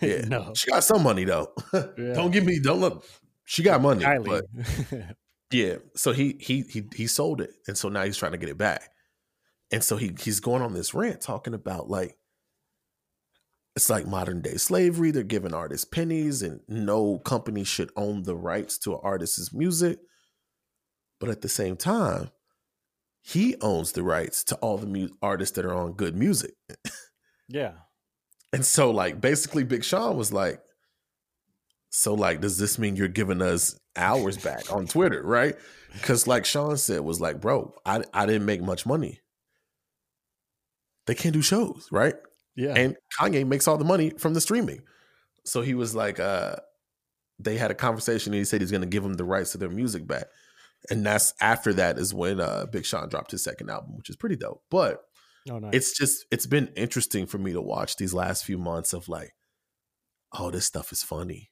Yeah, 0.00 0.20
no, 0.28 0.52
she 0.54 0.70
got 0.70 0.84
some 0.84 1.02
money 1.02 1.24
though. 1.24 1.52
Yeah. 1.74 2.12
don't 2.14 2.30
give 2.30 2.44
me. 2.44 2.60
Don't 2.60 2.80
look. 2.80 3.04
She 3.44 3.64
got 3.64 3.82
money, 3.82 4.04
Kylie. 4.04 4.42
but 4.60 5.16
yeah. 5.50 5.76
So 5.96 6.12
he 6.12 6.36
he 6.40 6.62
he 6.62 6.84
he 6.94 7.06
sold 7.08 7.40
it, 7.40 7.50
and 7.66 7.76
so 7.76 7.88
now 7.88 8.04
he's 8.04 8.16
trying 8.16 8.30
to 8.30 8.38
get 8.38 8.48
it 8.48 8.56
back. 8.56 8.90
And 9.72 9.82
so 9.82 9.96
he 9.96 10.14
he's 10.20 10.38
going 10.38 10.62
on 10.62 10.72
this 10.72 10.94
rant 10.94 11.20
talking 11.20 11.52
about 11.52 11.90
like 11.90 12.16
it's 13.74 13.90
like 13.90 14.06
modern 14.06 14.40
day 14.40 14.56
slavery. 14.56 15.10
They're 15.10 15.24
giving 15.24 15.52
artists 15.52 15.84
pennies, 15.84 16.42
and 16.42 16.60
no 16.68 17.18
company 17.18 17.64
should 17.64 17.90
own 17.96 18.22
the 18.22 18.36
rights 18.36 18.78
to 18.80 18.92
an 18.92 19.00
artist's 19.02 19.52
music. 19.52 19.98
But 21.18 21.28
at 21.30 21.40
the 21.40 21.48
same 21.48 21.76
time, 21.76 22.30
he 23.22 23.56
owns 23.60 23.92
the 23.92 24.02
rights 24.02 24.44
to 24.44 24.56
all 24.56 24.76
the 24.76 24.86
mu- 24.86 25.08
artists 25.22 25.56
that 25.56 25.64
are 25.64 25.74
on 25.74 25.92
good 25.92 26.16
music. 26.16 26.54
Yeah. 27.48 27.72
And 28.52 28.64
so, 28.64 28.90
like, 28.90 29.20
basically, 29.20 29.64
Big 29.64 29.84
Sean 29.84 30.16
was 30.16 30.32
like, 30.32 30.60
So, 31.90 32.14
like, 32.14 32.40
does 32.40 32.58
this 32.58 32.78
mean 32.78 32.96
you're 32.96 33.08
giving 33.08 33.42
us 33.42 33.78
hours 33.96 34.38
back 34.38 34.72
on 34.72 34.86
Twitter, 34.86 35.22
right? 35.22 35.54
Because, 35.92 36.26
like 36.26 36.44
Sean 36.44 36.76
said, 36.76 37.00
was 37.00 37.20
like, 37.20 37.40
Bro, 37.40 37.74
I, 37.84 38.02
I 38.12 38.26
didn't 38.26 38.46
make 38.46 38.62
much 38.62 38.86
money. 38.86 39.20
They 41.06 41.14
can't 41.14 41.34
do 41.34 41.42
shows, 41.42 41.88
right? 41.90 42.14
Yeah. 42.56 42.74
And 42.74 42.96
Kanye 43.18 43.46
makes 43.46 43.68
all 43.68 43.78
the 43.78 43.84
money 43.84 44.10
from 44.10 44.34
the 44.34 44.40
streaming. 44.40 44.82
So 45.44 45.60
he 45.62 45.74
was 45.74 45.94
like, 45.94 46.20
uh, 46.20 46.56
they 47.38 47.56
had 47.56 47.70
a 47.70 47.74
conversation 47.74 48.32
and 48.32 48.38
he 48.38 48.44
said 48.44 48.60
he's 48.60 48.70
going 48.70 48.82
to 48.82 48.86
give 48.86 49.02
them 49.02 49.14
the 49.14 49.24
rights 49.24 49.52
to 49.52 49.58
their 49.58 49.70
music 49.70 50.06
back. 50.06 50.26
And 50.90 51.06
that's 51.06 51.34
after 51.40 51.72
that 51.74 51.98
is 51.98 52.12
when 52.12 52.40
uh, 52.40 52.66
Big 52.70 52.84
Sean 52.84 53.08
dropped 53.08 53.30
his 53.30 53.44
second 53.44 53.70
album, 53.70 53.96
which 53.96 54.10
is 54.10 54.16
pretty 54.16 54.36
dope. 54.36 54.62
But 54.70 55.02
oh, 55.50 55.58
nice. 55.58 55.70
it's 55.72 55.96
just, 55.96 56.26
it's 56.30 56.46
been 56.46 56.72
interesting 56.76 57.26
for 57.26 57.38
me 57.38 57.52
to 57.52 57.60
watch 57.60 57.96
these 57.96 58.12
last 58.12 58.44
few 58.44 58.58
months 58.58 58.92
of 58.92 59.08
like, 59.08 59.32
oh, 60.32 60.50
this 60.50 60.66
stuff 60.66 60.92
is 60.92 61.02
funny. 61.02 61.50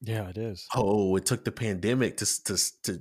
yeah, 0.00 0.28
it 0.28 0.38
is. 0.38 0.66
Oh, 0.74 1.16
it 1.16 1.26
took 1.26 1.44
the 1.44 1.52
pandemic 1.52 2.16
to, 2.18 2.44
to, 2.44 2.82
to 2.84 3.00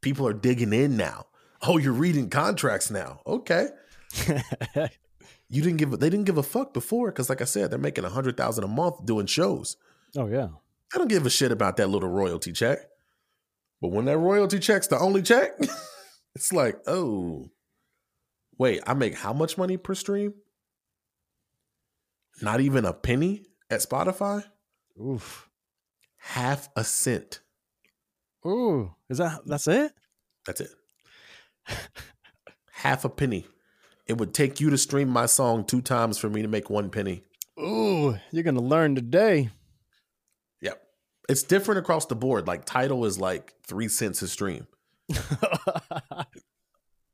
people 0.00 0.26
are 0.26 0.32
digging 0.32 0.72
in 0.72 0.96
now. 0.96 1.26
Oh, 1.62 1.76
you're 1.76 1.92
reading 1.92 2.30
contracts 2.30 2.90
now. 2.90 3.20
Okay. 3.26 3.68
You 5.52 5.62
didn't 5.62 5.78
give, 5.78 5.90
they 5.90 6.08
didn't 6.08 6.26
give 6.26 6.38
a 6.38 6.44
fuck 6.44 6.72
before. 6.72 7.10
Cause 7.10 7.28
like 7.28 7.42
I 7.42 7.44
said, 7.44 7.70
they're 7.70 7.78
making 7.78 8.04
a 8.04 8.08
hundred 8.08 8.36
thousand 8.36 8.62
a 8.62 8.68
month 8.68 9.04
doing 9.04 9.26
shows. 9.26 9.76
oh 10.16 10.28
yeah. 10.28 10.48
I 10.94 10.98
don't 10.98 11.08
give 11.08 11.26
a 11.26 11.30
shit 11.30 11.52
about 11.52 11.76
that 11.76 11.88
little 11.88 12.08
royalty 12.08 12.52
check. 12.52 12.78
But 13.80 13.88
when 13.88 14.04
that 14.06 14.18
royalty 14.18 14.58
check's 14.58 14.88
the 14.88 14.98
only 14.98 15.22
check, 15.22 15.52
it's 16.34 16.52
like, 16.52 16.76
oh, 16.86 17.50
wait, 18.58 18.80
I 18.86 18.94
make 18.94 19.14
how 19.14 19.32
much 19.32 19.56
money 19.56 19.76
per 19.76 19.94
stream? 19.94 20.34
Not 22.42 22.60
even 22.60 22.84
a 22.84 22.92
penny 22.92 23.44
at 23.70 23.80
Spotify? 23.80 24.44
Oof. 25.00 25.48
Half 26.18 26.68
a 26.76 26.84
cent. 26.84 27.40
Ooh. 28.46 28.94
Is 29.08 29.18
that 29.18 29.40
that's 29.46 29.66
it? 29.66 29.92
That's 30.46 30.60
it. 30.60 30.70
Half 32.72 33.04
a 33.04 33.08
penny. 33.08 33.46
It 34.06 34.18
would 34.18 34.34
take 34.34 34.60
you 34.60 34.70
to 34.70 34.78
stream 34.78 35.08
my 35.08 35.26
song 35.26 35.64
two 35.64 35.80
times 35.80 36.18
for 36.18 36.28
me 36.28 36.42
to 36.42 36.48
make 36.48 36.70
one 36.70 36.90
penny. 36.90 37.24
Ooh, 37.60 38.16
you're 38.32 38.42
gonna 38.42 38.60
learn 38.60 38.94
today. 38.94 39.50
It's 41.30 41.42
different 41.42 41.78
across 41.78 42.06
the 42.06 42.16
board. 42.16 42.46
Like 42.46 42.64
Tidal 42.64 43.04
is 43.04 43.18
like 43.18 43.54
three 43.66 43.88
cents 43.88 44.20
a 44.22 44.28
stream. 44.28 44.66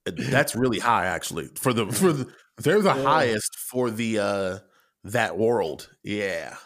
That's 0.04 0.54
really 0.54 0.78
high, 0.78 1.06
actually. 1.06 1.48
For 1.56 1.72
the 1.72 1.86
for 1.86 2.12
the 2.12 2.32
they're 2.58 2.80
the 2.80 2.94
Yeah. 2.94 3.02
highest 3.02 3.56
for 3.58 3.90
the 3.90 4.18
uh 4.18 4.58
that 5.04 5.36
world. 5.36 5.90
Yeah. 6.04 6.56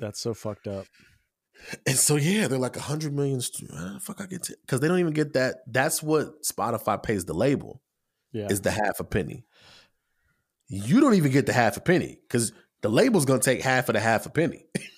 That's 0.00 0.20
so 0.20 0.32
fucked 0.34 0.66
up. 0.68 0.86
And 1.86 1.96
so 1.96 2.16
yeah, 2.16 2.46
they're 2.48 2.58
like 2.58 2.76
a 2.76 2.80
hundred 2.80 3.12
million. 3.14 3.40
uh, 3.72 3.98
fuck, 3.98 4.20
I 4.20 4.26
get 4.26 4.48
because 4.62 4.80
they 4.80 4.88
don't 4.88 4.98
even 5.00 5.12
get 5.12 5.32
that. 5.34 5.56
That's 5.66 6.02
what 6.02 6.42
Spotify 6.42 7.02
pays 7.02 7.24
the 7.24 7.34
label 7.34 7.82
Yeah. 8.32 8.46
is 8.48 8.60
the 8.60 8.70
half 8.70 9.00
a 9.00 9.04
penny. 9.04 9.44
You 10.68 11.00
don't 11.00 11.14
even 11.14 11.32
get 11.32 11.46
the 11.46 11.52
half 11.52 11.76
a 11.76 11.80
penny 11.80 12.18
because 12.28 12.52
the 12.82 12.88
label's 12.88 13.24
gonna 13.24 13.40
take 13.40 13.60
half 13.62 13.88
of 13.88 13.94
the 13.94 14.00
half 14.00 14.24
a 14.26 14.30
penny. 14.30 14.66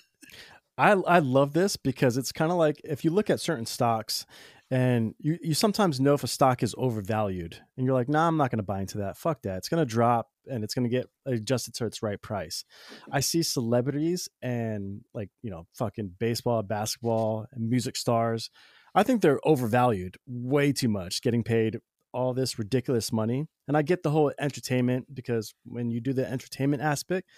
I 0.77 0.91
I 0.91 1.19
love 1.19 1.53
this 1.53 1.75
because 1.77 2.17
it's 2.17 2.31
kind 2.31 2.51
of 2.51 2.57
like 2.57 2.81
if 2.83 3.03
you 3.03 3.11
look 3.11 3.29
at 3.29 3.39
certain 3.39 3.65
stocks 3.65 4.25
and 4.69 5.15
you, 5.19 5.37
you 5.41 5.53
sometimes 5.53 5.99
know 5.99 6.13
if 6.13 6.23
a 6.23 6.27
stock 6.27 6.61
is 6.61 6.75
overvalued 6.77 7.57
and 7.77 7.85
you're 7.85 7.95
like, 7.95 8.09
nah, 8.09 8.27
I'm 8.27 8.35
not 8.35 8.51
going 8.51 8.57
to 8.57 8.63
buy 8.63 8.81
into 8.81 8.97
that. 8.99 9.17
Fuck 9.17 9.43
that. 9.43 9.57
It's 9.57 9.69
going 9.69 9.85
to 9.85 9.89
drop 9.89 10.29
and 10.45 10.63
it's 10.63 10.73
going 10.73 10.83
to 10.83 10.89
get 10.89 11.07
adjusted 11.25 11.73
to 11.75 11.85
its 11.85 12.03
right 12.03 12.21
price. 12.21 12.65
I 13.09 13.21
see 13.21 13.43
celebrities 13.43 14.27
and 14.41 15.01
like, 15.13 15.29
you 15.41 15.51
know, 15.51 15.67
fucking 15.73 16.15
baseball, 16.19 16.63
basketball, 16.63 17.47
and 17.53 17.69
music 17.69 17.95
stars. 17.95 18.49
I 18.93 19.03
think 19.03 19.21
they're 19.21 19.39
overvalued 19.45 20.17
way 20.25 20.73
too 20.73 20.89
much, 20.89 21.21
getting 21.21 21.43
paid 21.43 21.77
all 22.13 22.33
this 22.33 22.59
ridiculous 22.59 23.13
money. 23.13 23.47
And 23.67 23.77
I 23.77 23.83
get 23.83 24.03
the 24.03 24.09
whole 24.09 24.33
entertainment 24.39 25.13
because 25.13 25.53
when 25.65 25.91
you 25.91 26.01
do 26.01 26.13
the 26.13 26.29
entertainment 26.29 26.81
aspect, 26.81 27.29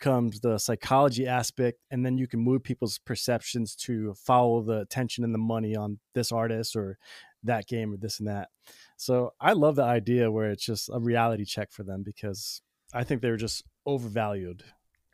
comes 0.00 0.40
the 0.40 0.58
psychology 0.58 1.26
aspect 1.26 1.78
and 1.90 2.04
then 2.04 2.18
you 2.18 2.26
can 2.26 2.40
move 2.40 2.62
people's 2.62 2.98
perceptions 2.98 3.74
to 3.74 4.12
follow 4.14 4.62
the 4.62 4.80
attention 4.80 5.24
and 5.24 5.32
the 5.34 5.38
money 5.38 5.74
on 5.76 5.98
this 6.14 6.32
artist 6.32 6.76
or 6.76 6.98
that 7.42 7.66
game 7.66 7.92
or 7.92 7.96
this 7.96 8.18
and 8.18 8.28
that 8.28 8.48
so 8.96 9.32
i 9.40 9.52
love 9.52 9.76
the 9.76 9.82
idea 9.84 10.30
where 10.30 10.50
it's 10.50 10.64
just 10.64 10.90
a 10.92 10.98
reality 10.98 11.44
check 11.44 11.70
for 11.72 11.82
them 11.84 12.02
because 12.02 12.62
i 12.92 13.04
think 13.04 13.20
they're 13.22 13.36
just 13.36 13.64
overvalued 13.86 14.64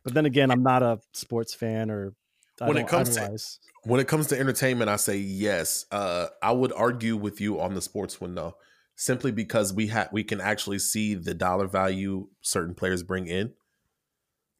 but 0.03 0.13
then 0.13 0.25
again 0.25 0.49
i'm 0.51 0.63
not 0.63 0.81
a 0.81 0.99
sports 1.13 1.53
fan 1.53 1.89
or 1.91 2.13
I 2.61 2.67
When 2.67 2.77
it 2.77 2.87
comes 2.87 3.15
to- 3.15 3.37
when 3.83 3.99
it 3.99 4.07
comes 4.07 4.27
to 4.27 4.39
entertainment, 4.39 4.87
I 4.89 4.97
say 4.97 5.17
yes. 5.17 5.87
Uh, 5.91 6.27
I 6.43 6.51
would 6.51 6.71
argue 6.73 7.17
with 7.17 7.41
you 7.41 7.59
on 7.59 7.73
the 7.73 7.81
sports 7.81 8.21
one 8.21 8.35
though, 8.35 8.55
simply 8.95 9.31
because 9.31 9.73
we 9.73 9.87
have 9.87 10.09
we 10.11 10.23
can 10.23 10.39
actually 10.39 10.77
see 10.77 11.15
the 11.15 11.33
dollar 11.33 11.65
value 11.65 12.27
certain 12.41 12.75
players 12.75 13.01
bring 13.01 13.25
in. 13.25 13.53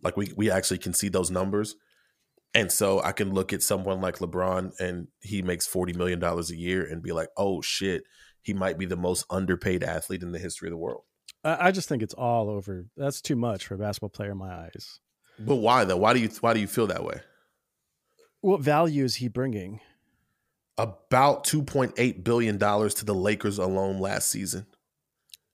Like 0.04 0.18
we 0.18 0.32
we 0.36 0.50
actually 0.52 0.80
can 0.80 0.94
see 0.94 1.10
those 1.10 1.32
numbers, 1.32 1.76
and 2.54 2.72
so 2.72 3.02
I 3.02 3.12
can 3.12 3.34
look 3.34 3.54
at 3.54 3.62
someone 3.64 4.02
like 4.02 4.18
LeBron 4.18 4.80
and 4.80 5.08
he 5.22 5.42
makes 5.42 5.68
forty 5.68 5.94
million 5.94 6.20
dollars 6.20 6.50
a 6.52 6.56
year 6.58 6.84
and 6.84 7.02
be 7.04 7.12
like, 7.12 7.30
oh 7.38 7.62
shit, 7.62 8.04
he 8.42 8.54
might 8.54 8.78
be 8.78 8.86
the 8.86 8.96
most 8.96 9.26
underpaid 9.30 9.84
athlete 9.84 10.24
in 10.24 10.32
the 10.32 10.40
history 10.40 10.68
of 10.68 10.72
the 10.72 10.78
world. 10.78 11.04
I, 11.44 11.72
just 11.72 11.90
think 11.90 12.04
it's 12.04 12.14
all 12.14 12.50
over 12.52 12.86
that's 12.96 13.20
too 13.20 13.36
much 13.36 13.66
for 13.66 13.74
a 13.74 13.78
basketball 13.80 14.10
player 14.10 14.32
in 14.32 14.38
my 14.38 14.54
eyes 14.54 15.00
But 15.40 15.56
why 15.56 15.86
though? 15.86 15.98
Why 15.98 16.14
do 16.14 16.20
you 16.20 16.30
why 16.40 16.54
do 16.54 16.60
you 16.60 16.68
feel 16.68 16.88
that 16.88 17.04
way? 17.04 17.22
what 18.42 18.62
value 18.62 19.04
is 19.04 19.16
he 19.16 19.28
bringing 19.28 19.80
About 20.78 21.44
two 21.44 21.64
point 21.64 21.94
eight 21.98 22.24
billion 22.24 22.58
dollars 22.58 22.94
to 22.96 23.06
the 23.06 23.16
Lakers 23.16 23.58
alone 23.58 24.00
last 24.00 24.30
season 24.30 24.66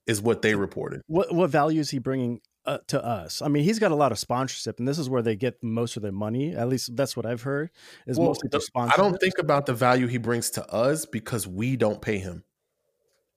is 0.06 0.20
what 0.22 0.42
they 0.42 0.54
reported. 0.54 1.00
what 1.06 1.34
what 1.34 1.50
value 1.50 1.80
is 1.80 1.90
he 1.90 1.98
bringing 1.98 2.40
uh, 2.68 2.78
to 2.88 3.04
us? 3.04 3.40
I 3.42 3.48
mean, 3.48 3.64
he's 3.64 3.78
got 3.78 3.90
a 3.90 3.94
lot 3.96 4.12
of 4.12 4.18
sponsorship, 4.18 4.78
and 4.78 4.86
this 4.86 4.98
is 4.98 5.08
where 5.08 5.22
they 5.22 5.34
get 5.36 5.62
most 5.62 5.96
of 5.96 6.02
their 6.02 6.12
money. 6.12 6.54
At 6.54 6.68
least 6.68 6.94
that's 6.96 7.16
what 7.16 7.26
I've 7.26 7.42
heard. 7.42 7.70
Is 8.06 8.18
Well, 8.18 8.28
mostly 8.28 8.48
the- 8.50 8.68
I 8.76 8.96
don't 8.96 9.18
think 9.18 9.38
about 9.38 9.66
the 9.66 9.74
value 9.74 10.06
he 10.06 10.18
brings 10.18 10.50
to 10.50 10.66
us 10.72 11.06
because 11.06 11.46
we 11.46 11.76
don't 11.76 12.00
pay 12.02 12.18
him. 12.18 12.44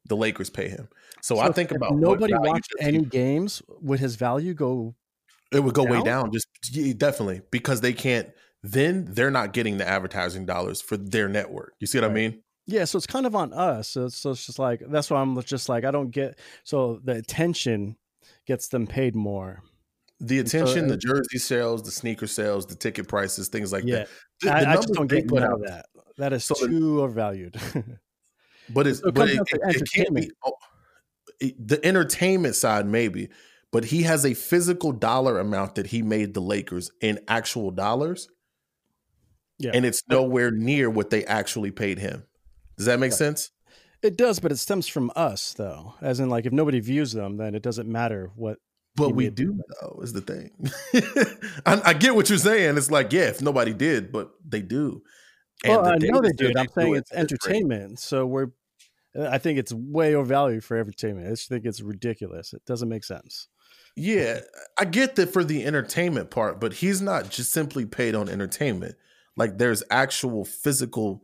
The 0.05 0.17
Lakers 0.17 0.49
pay 0.49 0.67
him. 0.67 0.89
So, 1.21 1.39
I 1.39 1.51
think 1.51 1.71
about 1.71 1.95
nobody 1.95 2.33
watched 2.33 2.69
does 2.71 2.87
he- 2.87 2.95
any 2.95 3.05
games. 3.05 3.61
Would 3.81 3.99
his 3.99 4.15
value 4.15 4.53
go? 4.53 4.95
It 5.51 5.63
would 5.63 5.73
go 5.73 5.83
way 5.83 5.97
down? 5.97 6.05
down. 6.05 6.31
Just 6.31 6.47
yeah, 6.71 6.93
definitely 6.95 7.41
because 7.51 7.81
they 7.81 7.93
can't. 7.93 8.29
Then 8.63 9.05
they're 9.09 9.31
not 9.31 9.53
getting 9.53 9.77
the 9.77 9.87
advertising 9.87 10.45
dollars 10.45 10.81
for 10.81 10.97
their 10.97 11.27
network. 11.27 11.73
You 11.79 11.87
see 11.87 11.99
what 11.99 12.09
I 12.09 12.13
mean? 12.13 12.43
Yeah, 12.67 12.85
so 12.85 12.97
it's 12.97 13.07
kind 13.07 13.25
of 13.25 13.35
on 13.35 13.53
us. 13.53 13.89
So, 13.89 14.07
so 14.07 14.31
it's 14.31 14.45
just 14.45 14.59
like 14.59 14.81
that's 14.87 15.09
why 15.09 15.19
I'm 15.19 15.41
just 15.43 15.67
like 15.67 15.83
I 15.83 15.91
don't 15.91 16.11
get. 16.11 16.37
So 16.63 16.99
the 17.03 17.13
attention 17.13 17.97
gets 18.47 18.67
them 18.67 18.87
paid 18.87 19.15
more. 19.15 19.61
The 20.19 20.37
so 20.37 20.41
attention, 20.41 20.85
uh 20.85 20.89
the 20.89 20.97
jersey 20.97 21.37
sales, 21.39 21.81
the 21.83 21.91
sneaker 21.91 22.27
sales, 22.27 22.65
the 22.67 22.75
ticket 22.75 23.07
prices, 23.07 23.47
things 23.47 23.71
like 23.71 23.83
yeah, 23.85 23.95
that. 23.95 24.07
The, 24.41 24.47
the 24.49 24.69
I, 24.69 24.75
just 24.75 24.93
don't 24.93 25.07
get 25.07 25.27
put 25.27 25.41
out, 25.43 25.53
of 25.53 25.63
that. 25.63 25.85
That 26.17 26.33
is 26.33 26.43
So 26.45 26.53
the- 26.53 26.67
too 26.67 27.01
overvalued. 27.01 27.55
but 28.69 28.85
it's 28.87 28.99
So 28.99 29.07
it 29.07 29.13
but 29.15 29.29
it, 29.29 29.39
it- 29.51 29.75
it 29.81 29.91
can't 29.91 30.13
be 30.13 30.29
oh, 30.45 30.53
it- 31.39 31.67
the 31.67 31.83
entertainment 31.85 32.55
side 32.55 32.85
maybe, 32.85 33.29
but 33.71 33.85
he 33.85 34.03
has 34.03 34.25
a 34.25 34.33
physical 34.35 34.91
dollar 34.91 35.39
amount 35.39 35.75
that 35.75 35.87
he 35.87 36.01
made 36.03 36.33
the 36.35 36.41
Lakers 36.41 36.91
in 37.01 37.19
actual 37.27 37.71
dollars, 37.71 38.29
yeah, 39.57 39.71
and 39.73 39.85
it's 39.85 40.03
nowhere 40.07 40.51
near 40.51 40.87
what 40.89 41.09
they 41.09 41.25
actually 41.25 41.71
paid 41.71 41.97
him. 41.97 42.23
Does 42.77 42.85
that 42.85 42.99
make 42.99 43.11
Right. 43.11 43.17
sense? 43.17 43.49
It 44.01 44.17
does, 44.17 44.39
but 44.39 44.51
it 44.51 44.57
stems 44.57 44.87
from 44.87 45.11
us 45.15 45.53
though. 45.53 45.95
As 46.01 46.19
in, 46.19 46.29
like 46.29 46.45
if 46.45 46.53
nobody 46.53 46.79
views 46.79 47.11
them, 47.11 47.37
then 47.37 47.55
it 47.55 47.61
doesn't 47.61 47.89
matter 47.89 48.31
what. 48.35 48.57
But 48.95 49.15
we 49.15 49.29
do 49.29 49.61
though, 49.79 49.99
is 50.03 50.11
the 50.11 50.21
thing. 50.21 50.51
I, 51.65 51.91
I 51.91 51.93
get 51.93 52.13
what 52.13 52.29
you're 52.29 52.37
saying. 52.37 52.77
It's 52.77 52.91
like, 52.91 53.13
yeah, 53.13 53.27
if 53.27 53.41
nobody 53.41 53.73
did, 53.73 54.11
but 54.11 54.31
they 54.45 54.61
do. 54.61 55.01
well, 55.65 55.83
the 55.83 55.91
I 55.91 55.95
know 55.97 56.19
they 56.19 56.31
do. 56.31 56.51
I'm 56.57 56.67
saying 56.67 56.95
it. 56.95 56.99
it's 56.99 57.13
entertainment, 57.13 57.99
so 57.99 58.25
we're. 58.25 58.47
I 59.17 59.37
think 59.37 59.59
it's 59.59 59.73
way 59.73 60.15
overvalued 60.15 60.63
for 60.63 60.77
entertainment. 60.77 61.27
I 61.27 61.31
just 61.31 61.49
think 61.49 61.65
it's 61.65 61.81
ridiculous. 61.81 62.53
It 62.53 62.63
doesn't 62.65 62.87
make 62.87 63.03
sense. 63.03 63.47
Yeah, 63.95 64.39
I 64.77 64.85
get 64.85 65.15
that 65.15 65.33
for 65.33 65.43
the 65.43 65.65
entertainment 65.65 66.31
part, 66.31 66.61
but 66.61 66.73
he's 66.73 67.01
not 67.01 67.29
just 67.29 67.51
simply 67.51 67.85
paid 67.85 68.15
on 68.15 68.29
entertainment. 68.29 68.95
Like 69.35 69.57
there's 69.57 69.83
actual 69.89 70.45
physical, 70.45 71.23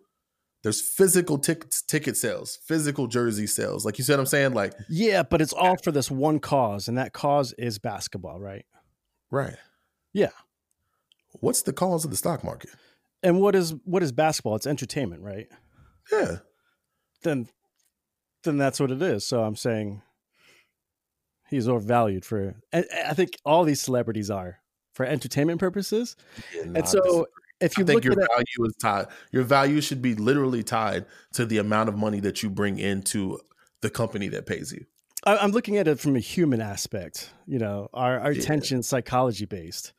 there's 0.67 0.81
physical 0.81 1.37
tickets, 1.37 1.81
ticket 1.81 2.17
sales, 2.17 2.59
physical 2.65 3.07
jersey 3.07 3.47
sales. 3.47 3.85
Like 3.85 3.97
you 3.97 4.03
said, 4.03 4.19
I'm 4.19 4.25
saying 4.25 4.53
like 4.53 4.73
Yeah, 4.89 5.23
but 5.23 5.41
it's 5.41 5.53
all 5.53 5.77
for 5.77 5.93
this 5.93 6.11
one 6.11 6.39
cause, 6.39 6.89
and 6.89 6.97
that 6.97 7.13
cause 7.13 7.53
is 7.53 7.79
basketball, 7.79 8.37
right? 8.37 8.65
right. 9.31 9.55
Yeah. 10.11 10.31
What's 11.39 11.61
the 11.61 11.71
cause 11.71 12.03
of 12.03 12.11
the 12.11 12.17
stock 12.17 12.43
market? 12.43 12.71
And 13.23 13.39
what 13.39 13.55
is 13.55 13.75
what 13.85 14.03
is 14.03 14.11
basketball? 14.11 14.57
It's 14.57 14.67
entertainment, 14.67 15.21
right? 15.21 15.47
Yeah. 16.11 16.39
Then 17.23 17.47
then 18.43 18.57
that's 18.57 18.81
what 18.81 18.91
it 18.91 19.01
is. 19.01 19.25
So 19.25 19.43
I'm 19.43 19.55
saying 19.55 20.01
he's 21.49 21.69
overvalued 21.69 22.25
for 22.25 22.55
I 22.73 23.13
think 23.13 23.37
all 23.45 23.63
these 23.63 23.79
celebrities 23.79 24.29
are 24.29 24.59
for 24.91 25.05
entertainment 25.05 25.61
purposes. 25.61 26.17
Yeah, 26.53 26.63
and 26.75 26.85
so. 26.89 27.25
If 27.59 27.77
you 27.77 27.83
I 27.83 27.87
think 27.87 27.95
look 27.95 28.03
your 28.05 28.23
at 28.23 28.29
value 28.29 28.67
is 28.67 28.75
tied. 28.81 29.07
Your 29.31 29.43
value 29.43 29.81
should 29.81 30.01
be 30.01 30.15
literally 30.15 30.63
tied 30.63 31.05
to 31.33 31.45
the 31.45 31.57
amount 31.57 31.89
of 31.89 31.97
money 31.97 32.19
that 32.21 32.43
you 32.43 32.49
bring 32.49 32.79
into 32.79 33.39
the 33.81 33.89
company 33.89 34.27
that 34.29 34.45
pays 34.45 34.71
you. 34.71 34.85
I- 35.25 35.37
I'm 35.37 35.51
looking 35.51 35.77
at 35.77 35.87
it 35.87 35.99
from 35.99 36.15
a 36.15 36.19
human 36.19 36.61
aspect. 36.61 37.31
You 37.47 37.59
know, 37.59 37.89
our 37.93 38.19
our 38.19 38.31
Yeah. 38.31 38.41
attention 38.41 38.83
psychology 38.83 39.45
based. 39.45 39.93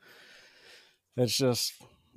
It's 1.17 1.37
just, 1.37 1.73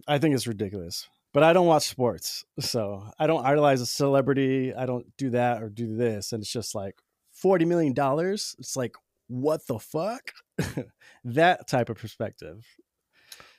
I 0.08 0.20
think 0.20 0.36
it's 0.36 0.46
ridiculous. 0.48 1.08
But 1.34 1.44
I 1.44 1.54
don't 1.54 1.66
watch 1.66 1.88
sports, 1.88 2.44
so 2.60 3.10
I 3.18 3.26
don't 3.26 3.46
idolize 3.46 3.80
a 3.80 3.86
celebrity. 3.86 4.74
I 4.74 4.86
don't 4.86 5.06
do 5.18 5.30
that 5.30 5.64
or 5.64 5.70
do 5.70 5.96
this, 5.96 6.34
and 6.34 6.44
it's 6.44 6.52
just 6.52 6.76
like 6.76 7.00
forty 7.32 7.64
million 7.64 7.94
dollars. 7.94 8.54
It's 8.60 8.76
like 8.76 8.96
what 9.28 9.66
the 9.66 9.80
fuck? 9.80 10.34
that 11.24 11.68
type 11.70 11.90
of 11.90 11.98
perspective. 11.98 12.66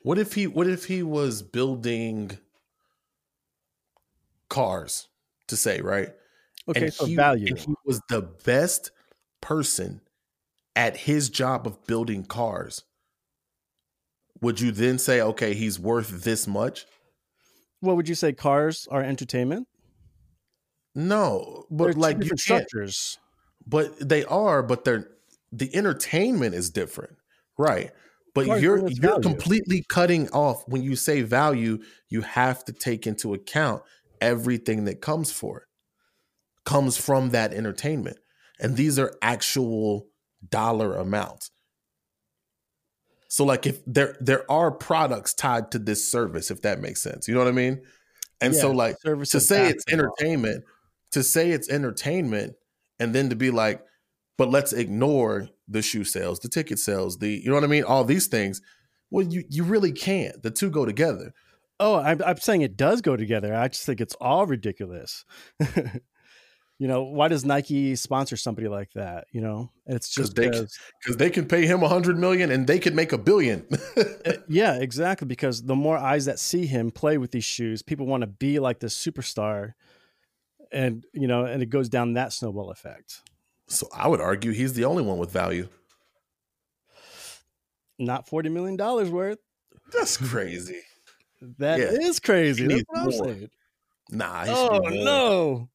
What 0.02 0.18
if 0.18 0.34
he 0.34 0.46
what 0.46 0.66
if 0.66 0.86
he 0.86 1.02
was 1.02 1.42
building 1.42 2.38
cars 4.48 5.08
to 5.48 5.56
say, 5.56 5.80
right? 5.80 6.10
Okay, 6.68 6.84
and 6.84 6.94
so 6.94 7.06
he, 7.06 7.16
value. 7.16 7.54
he 7.54 7.74
was 7.84 8.00
the 8.08 8.22
best 8.44 8.90
person 9.40 10.00
at 10.76 10.96
his 10.96 11.28
job 11.28 11.66
of 11.66 11.84
building 11.86 12.24
cars. 12.24 12.84
Would 14.40 14.60
you 14.60 14.72
then 14.72 14.98
say, 14.98 15.20
okay, 15.20 15.54
he's 15.54 15.78
worth 15.78 16.24
this 16.24 16.46
much? 16.46 16.86
What 17.80 17.96
would 17.96 18.08
you 18.08 18.14
say? 18.14 18.32
Cars 18.32 18.88
are 18.90 19.02
entertainment. 19.02 19.68
No, 20.94 21.64
but 21.70 21.96
like 21.96 22.18
different 22.18 22.40
structures. 22.40 23.18
But 23.66 24.08
they 24.08 24.24
are, 24.24 24.62
but 24.62 24.84
they're 24.84 25.08
the 25.52 25.74
entertainment 25.74 26.54
is 26.54 26.70
different, 26.70 27.16
right? 27.56 27.92
But 28.34 28.46
you're 28.60 28.88
you're 28.88 28.88
value. 28.88 29.22
completely 29.22 29.84
cutting 29.88 30.28
off 30.30 30.64
when 30.66 30.82
you 30.82 30.96
say 30.96 31.22
value. 31.22 31.78
You 32.08 32.22
have 32.22 32.64
to 32.64 32.72
take 32.72 33.06
into 33.06 33.34
account 33.34 33.82
everything 34.20 34.84
that 34.86 35.00
comes 35.00 35.30
for 35.30 35.58
it, 35.58 35.64
comes 36.64 36.96
from 36.96 37.30
that 37.30 37.52
entertainment, 37.52 38.18
and 38.58 38.76
these 38.76 38.98
are 38.98 39.14
actual 39.20 40.06
dollar 40.48 40.96
amounts. 40.96 41.50
So, 43.28 43.44
like, 43.44 43.66
if 43.66 43.80
there 43.86 44.16
there 44.20 44.50
are 44.50 44.70
products 44.70 45.34
tied 45.34 45.70
to 45.72 45.78
this 45.78 46.10
service, 46.10 46.50
if 46.50 46.62
that 46.62 46.80
makes 46.80 47.02
sense, 47.02 47.28
you 47.28 47.34
know 47.34 47.40
what 47.40 47.48
I 47.48 47.52
mean? 47.52 47.82
And 48.40 48.54
so, 48.54 48.70
like, 48.70 48.96
to 49.00 49.40
say 49.40 49.68
it's 49.68 49.84
entertainment, 49.90 50.64
to 51.12 51.22
say 51.22 51.50
it's 51.50 51.70
entertainment, 51.70 52.54
and 52.98 53.14
then 53.14 53.30
to 53.30 53.36
be 53.36 53.50
like, 53.50 53.82
but 54.42 54.50
let's 54.50 54.72
ignore 54.72 55.48
the 55.68 55.80
shoe 55.80 56.02
sales, 56.02 56.40
the 56.40 56.48
ticket 56.48 56.80
sales, 56.80 57.18
the 57.18 57.28
you 57.28 57.46
know 57.46 57.54
what 57.54 57.62
I 57.62 57.68
mean, 57.68 57.84
all 57.84 58.02
these 58.02 58.26
things. 58.26 58.60
Well, 59.08 59.24
you 59.24 59.44
you 59.48 59.62
really 59.62 59.92
can't. 59.92 60.42
The 60.42 60.50
two 60.50 60.68
go 60.68 60.84
together. 60.84 61.32
Oh, 61.78 61.94
I'm, 61.94 62.20
I'm 62.26 62.38
saying 62.38 62.62
it 62.62 62.76
does 62.76 63.02
go 63.02 63.16
together. 63.16 63.54
I 63.54 63.68
just 63.68 63.86
think 63.86 64.00
it's 64.00 64.16
all 64.20 64.46
ridiculous. 64.46 65.24
you 66.80 66.88
know, 66.88 67.04
why 67.04 67.28
does 67.28 67.44
Nike 67.44 67.94
sponsor 67.94 68.36
somebody 68.36 68.66
like 68.66 68.90
that? 68.96 69.28
You 69.30 69.42
know, 69.42 69.70
it's 69.86 70.12
just 70.12 70.34
they- 70.34 70.48
because, 70.48 70.76
Because 71.00 71.18
they 71.18 71.30
can 71.30 71.46
pay 71.46 71.64
him 71.64 71.84
a 71.84 71.88
hundred 71.88 72.18
million 72.18 72.50
and 72.50 72.66
they 72.66 72.80
could 72.80 72.96
make 72.96 73.12
a 73.12 73.18
billion. 73.18 73.64
Uh, 73.96 74.04
yeah, 74.48 74.74
exactly. 74.74 75.28
Because 75.28 75.62
the 75.62 75.76
more 75.76 75.96
eyes 75.96 76.24
that 76.24 76.40
see 76.40 76.66
him 76.66 76.90
play 76.90 77.16
with 77.16 77.30
these 77.30 77.44
shoes, 77.44 77.80
people 77.80 78.06
want 78.06 78.22
to 78.22 78.26
be 78.26 78.58
like 78.58 78.80
this 78.80 78.98
superstar, 78.98 79.74
and 80.72 81.04
you 81.12 81.28
know, 81.28 81.44
and 81.44 81.62
it 81.62 81.70
goes 81.70 81.88
down 81.88 82.14
that 82.14 82.32
snowball 82.32 82.72
effect. 82.72 83.20
So 83.72 83.88
I 83.94 84.08
would 84.08 84.20
argue 84.20 84.52
he's 84.52 84.74
the 84.74 84.84
only 84.84 85.02
one 85.02 85.18
with 85.18 85.30
value. 85.30 85.68
Not 87.98 88.28
forty 88.28 88.48
million 88.48 88.76
dollars 88.76 89.10
worth. 89.10 89.38
That's 89.92 90.16
crazy. 90.16 90.80
That 91.58 91.78
Yeah. 91.80 91.90
is 91.90 92.20
crazy. 92.20 92.66
That's 92.66 92.82
what 92.88 93.02
I'm 93.02 93.12
saying. 93.12 93.50
Nah, 94.10 94.44
he 94.44 94.54
should 94.54 94.70
Oh 94.72 94.80
be 94.80 94.96
more. 94.96 95.04
no. 95.04 95.70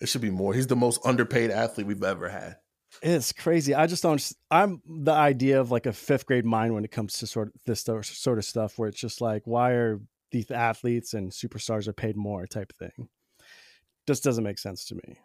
It 0.00 0.08
should 0.08 0.20
be 0.20 0.30
more. 0.30 0.52
He's 0.54 0.66
the 0.66 0.76
most 0.76 1.00
underpaid 1.04 1.50
athlete 1.50 1.86
we've 1.86 2.02
ever 2.02 2.28
had. 2.28 2.56
It's 3.02 3.32
crazy. 3.32 3.74
I 3.74 3.86
just 3.86 4.02
don't. 4.02 4.32
I'm 4.50 4.82
the 4.86 5.12
idea 5.12 5.60
of 5.60 5.70
like 5.70 5.86
a 5.86 5.92
fifth 5.92 6.26
grade 6.26 6.44
mind 6.44 6.74
when 6.74 6.84
it 6.84 6.90
comes 6.90 7.14
to 7.18 7.26
sort 7.26 7.48
of 7.48 7.54
this 7.64 7.80
sort 7.82 8.04
sort 8.06 8.38
of 8.38 8.44
stuff, 8.44 8.78
where 8.78 8.88
it's 8.88 9.00
just 9.00 9.20
like, 9.20 9.42
why 9.46 9.70
are 9.72 10.00
these 10.30 10.50
athletes 10.50 11.14
and 11.14 11.30
superstars 11.30 11.88
are 11.88 11.92
paid 11.92 12.16
more 12.16 12.46
type 12.46 12.72
thing? 12.78 13.08
Just 14.06 14.24
doesn't 14.24 14.44
make 14.44 14.58
sense 14.58 14.84
to 14.86 14.94
me. 14.96 15.18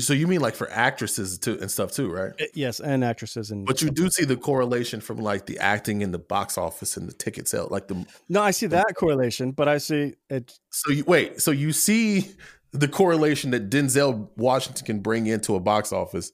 So 0.00 0.14
you 0.14 0.26
mean 0.26 0.40
like 0.40 0.56
for 0.56 0.68
actresses 0.70 1.38
too 1.38 1.58
and 1.60 1.70
stuff 1.70 1.92
too, 1.92 2.10
right? 2.10 2.32
Uh, 2.40 2.46
Yes, 2.54 2.80
and 2.80 3.04
actresses 3.04 3.52
and 3.52 3.64
But 3.64 3.82
you 3.82 3.90
do 3.90 4.10
see 4.10 4.24
the 4.24 4.36
correlation 4.36 5.00
from 5.00 5.18
like 5.18 5.46
the 5.46 5.58
acting 5.58 6.00
in 6.00 6.10
the 6.10 6.18
box 6.18 6.58
office 6.58 6.96
and 6.96 7.08
the 7.08 7.12
ticket 7.12 7.46
sale, 7.48 7.68
like 7.70 7.86
the 7.86 8.04
no, 8.28 8.42
I 8.42 8.50
see 8.50 8.66
that 8.66 8.94
correlation, 8.96 9.52
but 9.52 9.68
I 9.68 9.78
see 9.78 10.14
it. 10.28 10.58
So 10.70 10.92
you 10.92 11.04
wait, 11.04 11.40
so 11.40 11.52
you 11.52 11.72
see 11.72 12.32
the 12.72 12.88
correlation 12.88 13.52
that 13.52 13.70
Denzel 13.70 14.28
Washington 14.36 14.84
can 14.84 14.98
bring 15.00 15.26
into 15.26 15.54
a 15.54 15.60
box 15.60 15.92
office, 15.92 16.32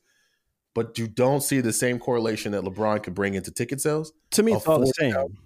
but 0.75 0.99
you 0.99 1.07
don't 1.07 1.43
see 1.43 1.61
the 1.61 1.75
same 1.75 1.99
correlation 1.99 2.53
that 2.53 2.63
LeBron 2.63 3.03
could 3.03 3.15
bring 3.15 3.35
into 3.35 3.51
ticket 3.51 3.83
sales? 3.83 4.13
To 4.31 4.43
me, 4.43 4.53
it's 4.55 4.67
all 4.67 4.81
the 4.81 4.93
same. 4.99 5.15
album. 5.15 5.37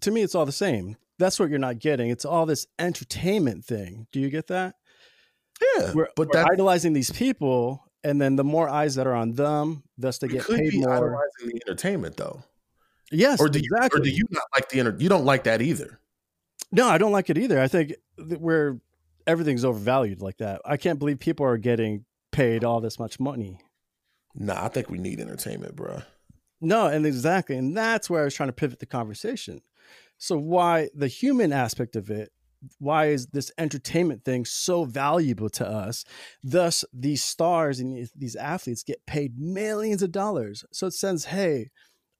To 0.00 0.10
me, 0.10 0.22
it's 0.22 0.34
all 0.34 0.46
the 0.46 0.52
same. 0.52 0.96
That's 1.18 1.38
what 1.38 1.48
you're 1.48 1.60
not 1.60 1.78
getting. 1.78 2.10
It's 2.10 2.24
all 2.24 2.44
this 2.44 2.66
entertainment 2.80 3.64
thing. 3.64 4.08
Do 4.10 4.18
you 4.18 4.30
get 4.30 4.48
that? 4.48 4.74
Yeah. 5.78 5.92
We're, 5.94 6.08
but 6.16 6.28
we're 6.32 6.44
idolizing 6.52 6.92
these 6.92 7.10
people, 7.10 7.84
and 8.04 8.20
then 8.20 8.36
the 8.36 8.44
more 8.44 8.68
eyes 8.68 8.94
that 8.96 9.06
are 9.06 9.14
on 9.14 9.32
them, 9.32 9.82
thus 9.98 10.18
they 10.18 10.28
get 10.28 10.44
could 10.44 10.58
paid 10.58 10.70
be 10.70 10.80
more. 10.80 10.92
idolizing 10.94 11.46
the 11.46 11.60
entertainment 11.66 12.16
though. 12.16 12.42
Yes, 13.10 13.40
Or 13.40 13.48
do 13.48 13.58
you 13.58 13.68
or 13.92 13.98
do 14.00 14.08
you 14.08 14.24
not 14.30 14.44
like 14.54 14.70
the 14.70 14.80
enter 14.80 14.96
you 14.98 15.08
don't 15.10 15.26
like 15.26 15.44
that 15.44 15.60
either? 15.60 16.00
No, 16.72 16.88
I 16.88 16.96
don't 16.96 17.12
like 17.12 17.28
it 17.28 17.36
either. 17.36 17.60
I 17.60 17.68
think 17.68 17.94
that 18.16 18.40
we're 18.40 18.80
everything's 19.26 19.64
overvalued 19.64 20.22
like 20.22 20.38
that. 20.38 20.62
I 20.64 20.78
can't 20.78 20.98
believe 20.98 21.18
people 21.18 21.44
are 21.44 21.58
getting 21.58 22.06
paid 22.30 22.64
all 22.64 22.80
this 22.80 22.98
much 22.98 23.20
money. 23.20 23.58
Nah, 24.34 24.64
I 24.64 24.68
think 24.68 24.88
we 24.88 24.96
need 24.96 25.20
entertainment, 25.20 25.76
bro. 25.76 26.02
No, 26.62 26.86
and 26.86 27.04
exactly, 27.04 27.56
and 27.56 27.76
that's 27.76 28.08
where 28.08 28.22
I 28.22 28.24
was 28.24 28.34
trying 28.34 28.48
to 28.48 28.54
pivot 28.54 28.78
the 28.78 28.86
conversation. 28.86 29.60
So 30.16 30.38
why 30.38 30.88
the 30.94 31.08
human 31.08 31.52
aspect 31.52 31.96
of 31.96 32.08
it? 32.10 32.32
Why 32.78 33.06
is 33.06 33.26
this 33.28 33.50
entertainment 33.58 34.24
thing 34.24 34.44
so 34.44 34.84
valuable 34.84 35.50
to 35.50 35.66
us? 35.66 36.04
Thus, 36.42 36.84
these 36.92 37.22
stars 37.22 37.80
and 37.80 38.08
these- 38.16 38.36
athletes 38.36 38.82
get 38.82 39.04
paid 39.06 39.38
millions 39.38 40.02
of 40.02 40.12
dollars. 40.12 40.64
So 40.72 40.86
it 40.86 40.94
says, 40.94 41.26
hey, 41.26 41.70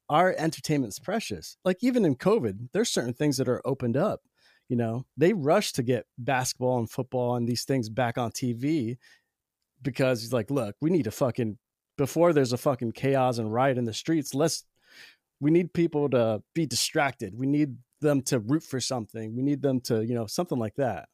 our 0.09 0.35
entertainment's 0.37 0.99
precious. 0.99 1.57
Like 1.65 1.79
even 1.83 2.05
in 2.05 2.17
COVID, 2.17 2.69
there's 2.73 2.91
certain 2.91 3.15
things 3.15 3.37
that 3.39 3.49
are 3.49 3.63
opened 3.65 3.97
up. 3.97 4.21
You 4.69 4.77
know, 4.77 5.07
they 5.17 5.33
rush 5.33 5.73
to 5.73 5.83
get 5.83 6.07
basketball 6.19 6.79
and 6.79 6.91
football 6.91 7.37
and 7.37 7.49
these 7.49 7.65
things 7.65 7.89
back 7.89 8.19
on 8.19 8.31
TV 8.31 8.97
because 9.83 10.23
he's 10.23 10.33
like, 10.33 10.51
look, 10.51 10.77
we 10.81 10.91
need 10.91 11.05
to 11.05 11.11
fucking 11.11 11.59
before 11.99 12.33
there's 12.33 12.53
a 12.53 12.59
fucking 12.59 12.93
chaos 12.93 13.39
and 13.39 13.53
riot 13.53 13.79
in 13.79 13.85
the 13.85 13.93
streets, 13.93 14.35
let's 14.35 14.65
we 15.41 15.51
need 15.51 15.73
people 15.73 16.09
to 16.11 16.43
be 16.55 16.67
distracted. 16.67 17.35
We 17.37 17.47
need 17.47 17.77
them 18.03 18.21
to 18.23 18.39
root 18.39 18.63
for 18.63 18.81
something. 18.81 19.35
We 19.35 19.43
need 19.43 19.63
them 19.63 19.81
to, 19.83 20.05
you 20.05 20.15
know, 20.15 20.27
something 20.27 20.59
like 20.59 20.75
that. 20.77 21.09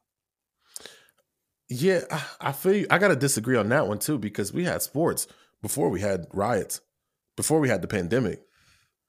Yeah, 1.68 2.00
I, 2.10 2.24
I 2.40 2.52
feel 2.52 2.74
you. 2.74 2.86
I 2.90 2.98
gotta 2.98 3.16
disagree 3.16 3.56
on 3.56 3.68
that 3.68 3.86
one 3.86 3.98
too, 3.98 4.18
because 4.18 4.52
we 4.52 4.64
had 4.64 4.82
sports 4.82 5.26
before 5.62 5.90
we 5.90 6.00
had 6.00 6.26
riots, 6.32 6.80
before 7.36 7.60
we 7.60 7.68
had 7.68 7.82
the 7.82 7.88
pandemic. 7.88 8.42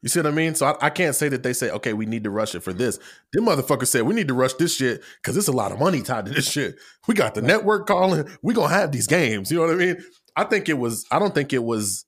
You 0.01 0.07
see 0.07 0.19
what 0.19 0.27
I 0.27 0.31
mean? 0.31 0.55
So 0.55 0.65
I, 0.65 0.87
I 0.87 0.89
can't 0.89 1.15
say 1.15 1.27
that 1.29 1.43
they 1.43 1.51
say, 1.51 1.69
okay, 1.71 1.91
we 1.93 2.05
need 2.05 2.23
to 2.23 2.29
rush 2.29 2.55
it 2.55 2.61
for 2.61 2.71
this. 2.71 2.99
Them 3.33 3.45
motherfuckers 3.45 3.87
said 3.87 4.03
we 4.03 4.13
need 4.13 4.29
to 4.29 4.33
rush 4.33 4.53
this 4.53 4.75
shit 4.75 5.01
because 5.21 5.35
it's 5.35 5.49
a 5.49 5.53
lot 5.53 5.71
of 5.71 5.79
money 5.79 6.01
tied 6.01 6.25
to 6.25 6.31
this 6.31 6.49
shit. 6.49 6.75
We 7.07 7.15
got 7.15 7.35
the 7.35 7.41
network 7.41 7.87
calling. 7.87 8.29
We 8.41 8.53
gonna 8.53 8.73
have 8.73 8.91
these 8.91 9.07
games. 9.07 9.51
You 9.51 9.57
know 9.57 9.65
what 9.65 9.73
I 9.73 9.77
mean? 9.77 10.03
I 10.35 10.45
think 10.45 10.69
it 10.69 10.77
was. 10.77 11.05
I 11.11 11.19
don't 11.19 11.35
think 11.35 11.51
it 11.51 11.63
was. 11.63 12.05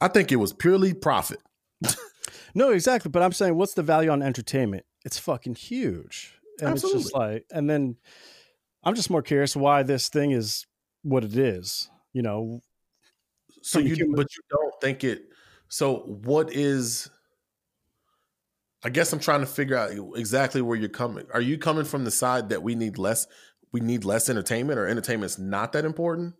I 0.00 0.08
think 0.08 0.32
it 0.32 0.36
was 0.36 0.52
purely 0.52 0.92
profit. 0.92 1.40
No, 2.56 2.70
exactly. 2.70 3.10
But 3.10 3.22
I'm 3.22 3.32
saying, 3.32 3.54
what's 3.54 3.74
the 3.74 3.82
value 3.82 4.08
on 4.08 4.22
entertainment? 4.22 4.86
It's 5.04 5.18
fucking 5.18 5.56
huge. 5.56 6.32
And 6.58 6.70
it's 6.70 6.90
just 6.90 7.14
like, 7.14 7.44
and 7.52 7.68
then 7.68 7.96
I'm 8.82 8.94
just 8.94 9.10
more 9.10 9.20
curious 9.20 9.54
why 9.54 9.82
this 9.82 10.08
thing 10.08 10.30
is 10.30 10.66
what 11.02 11.22
it 11.22 11.36
is. 11.36 11.90
You 12.14 12.22
know, 12.22 12.62
So 13.60 13.78
you, 13.78 13.94
human- 13.94 14.16
but 14.16 14.28
you 14.34 14.42
don't 14.48 14.72
think 14.80 15.04
it. 15.04 15.24
So 15.68 15.98
what 15.98 16.50
is? 16.50 17.10
I 18.82 18.88
guess 18.88 19.12
I'm 19.12 19.20
trying 19.20 19.40
to 19.40 19.46
figure 19.46 19.76
out 19.76 19.90
exactly 20.16 20.62
where 20.62 20.78
you're 20.78 20.88
coming. 20.88 21.26
Are 21.34 21.42
you 21.42 21.58
coming 21.58 21.84
from 21.84 22.04
the 22.04 22.10
side 22.10 22.48
that 22.48 22.62
we 22.62 22.74
need 22.74 22.96
less? 22.96 23.26
We 23.70 23.80
need 23.80 24.06
less 24.06 24.30
entertainment, 24.30 24.78
or 24.78 24.86
entertainment's 24.86 25.38
not 25.38 25.72
that 25.72 25.84
important? 25.84 26.34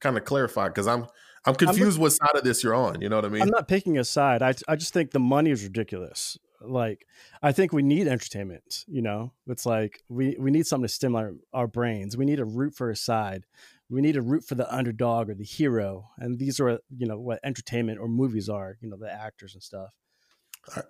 Kind 0.00 0.16
of 0.16 0.24
clarify 0.24 0.66
because 0.66 0.88
I'm 0.88 1.06
I'm 1.46 1.54
confused 1.54 1.98
what 1.98 2.10
side 2.10 2.34
of 2.34 2.44
this 2.44 2.62
you're 2.62 2.74
on. 2.74 3.00
You 3.00 3.08
know 3.08 3.16
what 3.16 3.24
I 3.24 3.28
mean? 3.28 3.42
I'm 3.42 3.48
not 3.48 3.68
picking 3.68 3.98
a 3.98 4.04
side. 4.04 4.42
I, 4.42 4.54
I 4.66 4.76
just 4.76 4.92
think 4.92 5.10
the 5.10 5.20
money 5.20 5.50
is 5.50 5.62
ridiculous. 5.62 6.38
like 6.60 7.06
I 7.42 7.52
think 7.52 7.72
we 7.72 7.82
need 7.82 8.08
entertainment. 8.08 8.84
You 8.86 9.02
know, 9.02 9.32
it's 9.46 9.66
like 9.66 10.02
we 10.08 10.36
we 10.38 10.50
need 10.50 10.66
something 10.66 10.88
to 10.88 10.92
stimulate 10.92 11.34
our 11.52 11.66
brains. 11.66 12.16
We 12.16 12.24
need 12.24 12.40
a 12.40 12.44
root 12.44 12.74
for 12.74 12.90
a 12.90 12.96
side. 12.96 13.44
We 13.90 14.00
need 14.00 14.16
a 14.16 14.22
root 14.22 14.44
for 14.44 14.54
the 14.54 14.72
underdog 14.74 15.28
or 15.28 15.34
the 15.34 15.44
hero, 15.44 16.08
and 16.16 16.38
these 16.38 16.58
are 16.60 16.80
you 16.96 17.06
know 17.06 17.18
what 17.18 17.40
entertainment 17.44 17.98
or 18.00 18.08
movies 18.08 18.48
are. 18.48 18.76
You 18.80 18.88
know, 18.88 18.96
the 18.96 19.12
actors 19.12 19.54
and 19.54 19.62
stuff. 19.62 19.90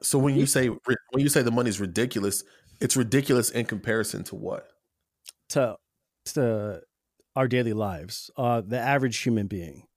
So 0.02 0.18
when 0.18 0.36
you 0.36 0.46
say 0.46 0.68
when 0.68 0.96
you 1.14 1.28
say 1.28 1.42
the 1.42 1.50
money's 1.50 1.80
ridiculous, 1.80 2.44
it's 2.80 2.96
ridiculous 2.96 3.50
in 3.50 3.66
comparison 3.66 4.22
to 4.24 4.36
what? 4.36 4.68
To 5.50 5.76
to 6.26 6.82
our 7.34 7.48
daily 7.48 7.72
lives, 7.72 8.30
uh, 8.36 8.60
the 8.60 8.78
average 8.78 9.18
human 9.18 9.48
being. 9.48 9.88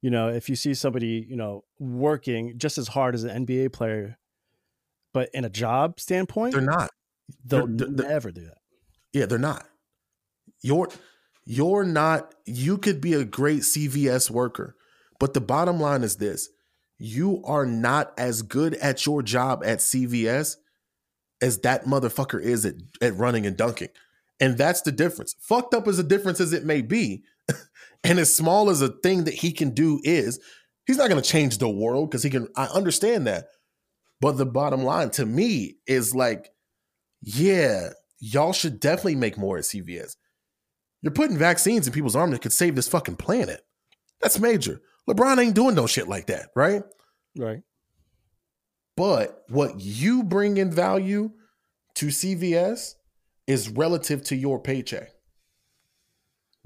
You 0.00 0.10
know, 0.10 0.28
if 0.28 0.48
you 0.48 0.56
see 0.56 0.74
somebody, 0.74 1.26
you 1.28 1.36
know, 1.36 1.64
working 1.78 2.58
just 2.58 2.78
as 2.78 2.88
hard 2.88 3.14
as 3.14 3.24
an 3.24 3.46
NBA 3.46 3.72
player, 3.72 4.18
but 5.12 5.30
in 5.34 5.44
a 5.44 5.50
job 5.50 5.98
standpoint, 5.98 6.52
they're 6.52 6.62
not. 6.62 6.90
They'll 7.44 7.66
they're, 7.66 7.88
they're, 7.88 8.08
never 8.08 8.30
do 8.30 8.42
that. 8.42 8.58
Yeah, 9.12 9.26
they're 9.26 9.38
not. 9.38 9.66
You're 10.62 10.88
you're 11.44 11.84
not. 11.84 12.34
You 12.46 12.78
could 12.78 13.00
be 13.00 13.14
a 13.14 13.24
great 13.24 13.62
CVS 13.62 14.30
worker, 14.30 14.76
but 15.18 15.34
the 15.34 15.40
bottom 15.40 15.80
line 15.80 16.04
is 16.04 16.16
this: 16.16 16.48
you 16.98 17.42
are 17.44 17.66
not 17.66 18.12
as 18.18 18.42
good 18.42 18.74
at 18.74 19.06
your 19.06 19.22
job 19.22 19.62
at 19.64 19.78
CVS 19.78 20.56
as 21.40 21.58
that 21.58 21.84
motherfucker 21.84 22.42
is 22.42 22.64
at, 22.64 22.74
at 23.00 23.16
running 23.16 23.46
and 23.46 23.56
dunking. 23.56 23.88
And 24.40 24.58
that's 24.58 24.82
the 24.82 24.92
difference. 24.92 25.34
Fucked 25.40 25.74
up 25.74 25.88
as 25.88 25.98
a 25.98 26.04
difference 26.04 26.40
as 26.40 26.52
it 26.52 26.64
may 26.64 26.82
be, 26.82 27.24
and 28.04 28.18
as 28.18 28.34
small 28.34 28.70
as 28.70 28.82
a 28.82 28.88
thing 28.88 29.24
that 29.24 29.34
he 29.34 29.52
can 29.52 29.70
do 29.70 30.00
is, 30.04 30.40
he's 30.86 30.96
not 30.96 31.08
going 31.08 31.20
to 31.20 31.28
change 31.28 31.58
the 31.58 31.68
world 31.68 32.10
because 32.10 32.22
he 32.22 32.30
can. 32.30 32.48
I 32.56 32.66
understand 32.66 33.26
that. 33.26 33.46
But 34.20 34.36
the 34.36 34.46
bottom 34.46 34.82
line 34.82 35.10
to 35.10 35.26
me 35.26 35.76
is 35.86 36.14
like, 36.14 36.50
yeah, 37.22 37.90
y'all 38.20 38.52
should 38.52 38.80
definitely 38.80 39.16
make 39.16 39.38
more 39.38 39.58
at 39.58 39.64
CVS. 39.64 40.16
You're 41.02 41.12
putting 41.12 41.38
vaccines 41.38 41.86
in 41.86 41.92
people's 41.92 42.16
arms 42.16 42.32
that 42.32 42.42
could 42.42 42.52
save 42.52 42.74
this 42.74 42.88
fucking 42.88 43.16
planet. 43.16 43.60
That's 44.20 44.40
major. 44.40 44.80
LeBron 45.08 45.38
ain't 45.38 45.54
doing 45.54 45.74
no 45.74 45.86
shit 45.86 46.08
like 46.08 46.26
that, 46.26 46.48
right? 46.56 46.82
Right. 47.36 47.62
But 48.96 49.44
what 49.48 49.80
you 49.80 50.24
bring 50.24 50.56
in 50.56 50.72
value 50.72 51.30
to 51.94 52.06
CVS 52.06 52.94
is 53.46 53.68
relative 53.68 54.24
to 54.24 54.36
your 54.36 54.60
paycheck. 54.60 55.10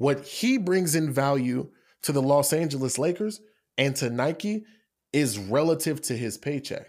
What 0.03 0.27
he 0.27 0.59
brings 0.59 0.97
in 0.97 1.13
value 1.13 1.71
to 2.03 2.11
the 2.11 2.21
Los 2.21 2.53
Angeles 2.53 2.99
Lakers 2.99 3.41
and 3.79 3.95
to 3.95 4.11
Nike 4.11 4.65
is 5.13 5.39
relative 5.39 6.03
to 6.03 6.17
his 6.17 6.37
paycheck. 6.37 6.89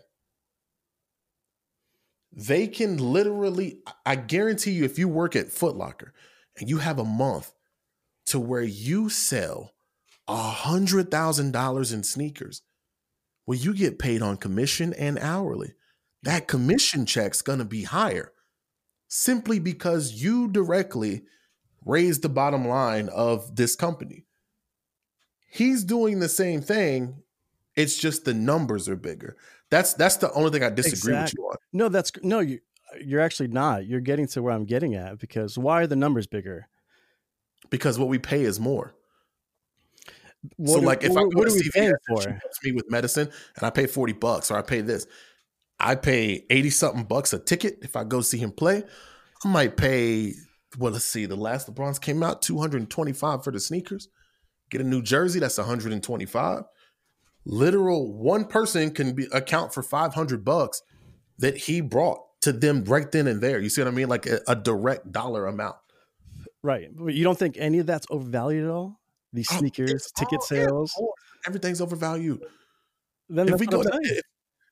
They 2.32 2.66
can 2.66 2.98
literally, 2.98 3.82
I 4.04 4.16
guarantee 4.16 4.72
you, 4.72 4.84
if 4.84 4.98
you 4.98 5.08
work 5.08 5.36
at 5.36 5.50
Footlocker 5.50 6.10
and 6.58 6.68
you 6.68 6.80
have 6.80 6.98
a 6.98 7.04
month 7.04 7.54
to 8.26 8.40
where 8.40 8.64
you 8.64 9.10
sell 9.10 9.76
a 10.28 10.36
hundred 10.36 11.12
thousand 11.12 11.52
dollars 11.52 11.94
in 11.94 12.02
sneakers, 12.02 12.64
well, 13.46 13.60
you 13.60 13.76
get 13.76 14.00
paid 14.00 14.24
on 14.24 14.38
commission 14.38 14.92
and 14.92 15.20
hourly. 15.20 15.76
That 16.24 16.48
commission 16.48 17.06
check's 17.06 17.44
gonna 17.44 17.64
be 17.64 17.84
higher 17.84 18.32
simply 19.08 19.60
because 19.60 20.14
you 20.14 20.48
directly 20.48 21.26
raised 21.86 22.22
the 22.22 22.30
bottom 22.30 22.68
line 22.68 23.10
of 23.10 23.56
this 23.56 23.76
company. 23.76 24.26
He's 25.50 25.84
doing 25.84 26.20
the 26.20 26.30
same 26.30 26.62
thing. 26.62 27.22
It's 27.76 27.98
just 27.98 28.26
the 28.26 28.34
numbers 28.34 28.90
are 28.90 28.96
bigger. 28.96 29.38
That's 29.70 29.94
that's 29.94 30.18
the 30.18 30.32
only 30.34 30.52
thing 30.52 30.64
I 30.64 30.70
disagree 30.70 31.14
exactly. 31.14 31.22
with 31.22 31.34
you 31.38 31.46
on. 31.46 31.56
No, 31.74 31.90
that's 31.90 32.12
no, 32.22 32.40
you 32.40 32.60
you're 33.02 33.22
actually 33.22 33.48
not. 33.48 33.86
You're 33.88 34.02
getting 34.02 34.28
to 34.28 34.42
where 34.42 34.54
I'm 34.54 34.66
getting 34.66 34.96
at 34.96 35.20
because 35.20 35.58
why 35.58 35.82
are 35.82 35.88
the 35.88 35.96
numbers 35.96 36.28
bigger? 36.28 36.68
Because 37.70 37.98
what 37.98 38.10
we 38.10 38.20
pay 38.20 38.44
is 38.44 38.60
more. 38.60 38.94
What 40.58 40.74
so 40.74 40.80
do, 40.80 40.86
like 40.86 41.04
if 41.04 41.12
what, 41.12 41.26
I 41.26 41.30
go 41.30 41.46
to 41.46 41.52
CVS 41.52 41.94
for? 42.08 42.22
she 42.22 42.30
helps 42.30 42.64
me 42.64 42.72
with 42.74 42.92
medicine 42.92 43.30
and 43.56 43.66
I 43.66 43.70
pay 43.70 43.88
40 43.88 44.14
bucks 44.14 44.52
or 44.52 44.58
I 44.58 44.62
pay 44.62 44.82
this, 44.82 45.08
I 45.80 45.96
pay 45.96 46.46
80 46.50 46.70
something 46.70 47.04
bucks 47.04 47.34
a 47.34 47.40
ticket 47.40 47.80
if 47.82 47.96
I 47.96 48.04
go 48.04 48.22
see 48.22 48.38
him 48.38 48.52
play. 48.52 48.84
I 49.44 49.48
might 49.48 49.78
pay 49.78 50.34
well, 50.78 50.94
let's 50.94 51.06
see, 51.06 51.26
the 51.26 51.36
last 51.36 51.74
LeBron's 51.74 52.00
came 52.00 52.24
out 52.24 52.42
225 52.42 53.44
for 53.44 53.52
the 53.52 53.60
sneakers. 53.60 54.10
Get 54.70 54.82
a 54.82 54.84
new 54.84 55.02
jersey, 55.02 55.40
that's 55.40 55.58
125. 55.58 56.64
Literal 57.46 58.14
one 58.14 58.46
person 58.46 58.92
can 58.92 59.14
be 59.14 59.28
account 59.32 59.74
for 59.74 59.84
500 59.84 60.46
bucks 60.46 60.82
that 61.40 61.58
he 61.58 61.82
brought 61.82 62.20
to 62.42 62.52
them 62.52 62.84
right 62.86 63.12
then 63.12 63.28
and 63.28 63.42
there. 63.42 63.60
You 63.60 63.70
see 63.70 63.82
what 63.82 63.88
I 63.90 63.92
mean? 63.92 64.08
Like 64.08 64.26
a, 64.26 64.40
a 64.48 64.56
direct 64.56 65.12
dollar 65.12 65.46
amount. 65.46 65.76
Right. 66.62 66.88
But 66.96 67.14
you 67.14 67.24
don't 67.24 67.38
think 67.38 67.58
any 67.58 67.80
of 67.80 67.86
that's 67.86 68.08
overvalued 68.10 68.64
at 68.64 68.70
all? 68.70 69.00
these 69.34 69.48
oh, 69.52 69.58
sneakers, 69.58 70.12
oh, 70.16 70.20
ticket 70.20 70.44
sales. 70.44 70.94
Everything's 71.46 71.82
overvalued. 71.82 72.42
Then 73.28 73.50
if 73.50 73.60
we 73.60 73.66
go, 73.66 73.82
if, 73.82 74.22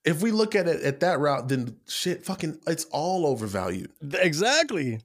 if, 0.05 0.21
we 0.21 0.31
look 0.31 0.55
at 0.55 0.67
it 0.67 0.83
at 0.83 0.99
that 1.01 1.19
route, 1.19 1.49
then 1.49 1.77
shit, 1.87 2.23
fucking, 2.23 2.59
it's 2.67 2.85
all 2.91 3.25
overvalued. 3.25 3.91
Exactly. 4.13 5.01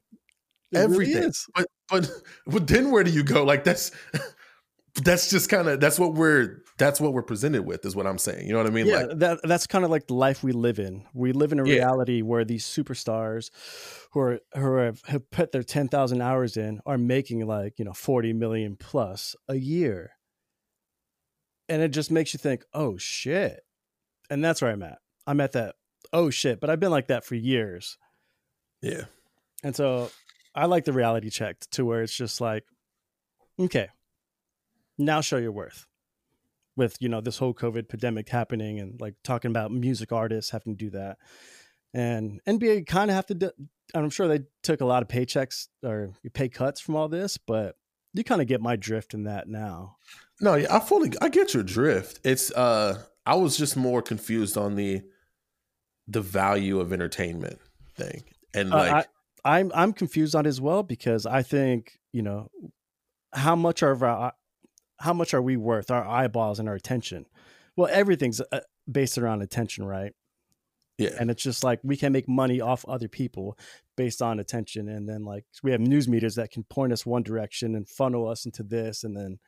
It 0.73 0.79
Everything. 0.79 1.15
Really 1.15 1.33
but 1.55 1.67
but 1.89 2.11
but 2.47 2.67
then 2.67 2.91
where 2.91 3.05
do 3.05 3.11
you 3.11 3.23
go? 3.23 3.45
Like 3.45 3.65
that's 3.65 3.91
that's 5.03 5.31
just 5.31 5.49
kind 5.49 5.69
of 5.69 5.81
that's 5.81 5.99
what 5.99 6.15
we're 6.15 6.63
that's 6.79 7.01
what 7.01 7.13
we're 7.13 7.23
presented 7.23 7.65
with 7.65 7.85
is 7.85 7.95
what 7.95 8.07
I'm 8.07 8.19
saying. 8.19 8.47
You 8.47 8.53
know 8.53 8.59
what 8.59 8.67
I 8.67 8.71
mean? 8.71 8.87
Yeah, 8.87 9.03
like 9.03 9.19
that 9.19 9.41
that's 9.45 9.67
kind 9.67 9.85
of 9.85 9.91
like 9.91 10.07
the 10.07 10.15
life 10.15 10.43
we 10.43 10.53
live 10.53 10.79
in. 10.79 11.05
We 11.15 11.33
live 11.33 11.53
in 11.53 11.61
a 11.61 11.67
yeah. 11.67 11.77
reality 11.77 12.23
where 12.23 12.45
these 12.45 12.65
superstars 12.65 13.51
who 14.13 14.21
are 14.21 14.41
who 14.55 14.77
have, 14.77 15.03
have 15.07 15.31
put 15.31 15.53
their 15.53 15.63
10,000 15.63 16.21
hours 16.21 16.57
in 16.57 16.81
are 16.87 16.99
making 16.99 17.47
like, 17.47 17.79
you 17.79 17.85
know, 17.85 17.93
40 17.93 18.33
million 18.33 18.77
plus 18.77 19.37
a 19.49 19.57
year. 19.57 20.13
And 21.69 21.83
it 21.83 21.89
just 21.89 22.13
makes 22.13 22.33
you 22.33 22.39
think, 22.39 22.65
"Oh 22.73 22.97
shit." 22.97 23.61
And 24.31 24.45
that's 24.45 24.63
where 24.63 24.71
I'm 24.71 24.83
at. 24.85 24.99
I'm 25.27 25.41
at 25.41 25.53
that 25.53 25.75
oh 26.13 26.31
shit, 26.31 26.61
but 26.61 26.71
I've 26.71 26.81
been 26.81 26.91
like 26.91 27.09
that 27.09 27.25
for 27.25 27.35
years. 27.35 27.99
Yeah. 28.83 29.05
And 29.63 29.75
so 29.75 30.11
I 30.57 30.67
like 30.67 30.85
the 30.85 30.93
reality 30.93 31.31
check 31.31 31.61
to 31.73 31.85
where 31.85 32.03
it's 32.03 32.17
just 32.17 32.41
like 32.41 32.65
okay, 33.59 33.89
now 34.99 35.21
show 35.21 35.37
your 35.37 35.53
worth 35.53 35.87
with 36.77 36.97
you 37.01 37.09
know 37.09 37.21
this 37.21 37.39
whole 37.39 37.55
covid 37.55 37.89
pandemic 37.89 38.29
happening 38.29 38.81
and 38.81 39.01
like 39.01 39.15
talking 39.23 39.51
about 39.51 39.71
music 39.73 40.13
artists 40.13 40.51
having 40.51 40.77
to 40.77 40.85
do 40.85 40.91
that. 40.91 41.19
And 41.95 42.41
nba 42.47 42.87
kind 42.87 43.11
of 43.11 43.15
have 43.15 43.27
to 43.27 43.35
do 43.35 43.51
i'm 43.95 44.11
sure 44.11 44.29
they 44.29 44.41
took 44.63 44.81
a 44.81 44.85
lot 44.85 45.03
of 45.03 45.09
paychecks 45.09 45.69
or 45.83 46.11
pay 46.35 46.49
cuts 46.49 46.81
from 46.81 46.97
all 46.97 47.09
this 47.09 47.39
but 47.39 47.77
you 48.13 48.25
kind 48.25 48.41
of 48.41 48.47
get 48.47 48.61
my 48.61 48.77
drift 48.77 49.15
in 49.15 49.25
that 49.25 49.49
now. 49.49 49.97
No 50.41 50.55
yeah, 50.55 50.75
i 50.75 50.81
fully 50.81 51.13
i 51.21 51.29
get 51.29 51.55
your 51.55 51.63
drift. 51.63 52.21
It's 52.25 52.51
uh 52.51 53.03
i 53.25 53.35
was 53.35 53.57
just 53.57 53.77
more 53.77 54.03
confused 54.03 54.57
on 54.57 54.75
the 54.75 55.03
the 56.09 56.21
value 56.21 56.81
of 56.81 56.93
entertainment 56.93 57.59
thing. 57.95 58.25
And 58.55 58.71
like 58.71 58.93
uh, 58.93 58.97
I, 58.97 59.05
i'm 59.47 59.73
i'm 59.75 59.93
confused 59.93 60.35
on 60.35 60.45
it 60.45 60.49
as 60.49 60.61
well 60.61 60.83
because 60.83 61.27
i 61.27 61.43
think 61.43 61.99
you 62.13 62.23
know 62.23 62.49
how 63.33 63.55
much 63.55 63.83
of 63.83 64.03
our 64.03 64.33
how 64.99 65.13
much 65.13 65.35
are 65.35 65.43
we 65.43 65.57
worth? 65.57 65.91
Our 65.91 66.07
eyeballs 66.07 66.59
and 66.59 66.69
our 66.69 66.75
attention. 66.75 67.27
Well 67.77 67.89
everything's 67.93 68.41
uh, 68.41 68.61
based 68.91 69.19
around 69.19 69.43
attention 69.43 69.85
right? 69.85 70.13
Yeah. 70.99 71.11
And 71.21 71.31
it's 71.31 71.43
just 71.43 71.63
like 71.63 71.81
we 71.83 71.97
can 71.97 72.13
make 72.13 72.29
money 72.29 72.61
off 72.61 72.85
other 72.89 73.09
people 73.09 73.59
based 73.97 74.23
on 74.23 74.41
attention. 74.41 74.89
And 74.89 75.07
then 75.07 75.25
like 75.25 75.45
we 75.63 75.73
have 75.73 75.81
news 75.81 76.09
meters 76.09 76.37
that 76.37 76.51
can 76.51 76.65
point 76.65 76.93
us 76.93 77.05
one 77.05 77.23
direction 77.23 77.75
and 77.75 77.87
funnel 77.87 78.27
us 78.27 78.47
into 78.47 78.63
this. 78.63 79.05
And 79.05 79.15
then 79.15 79.39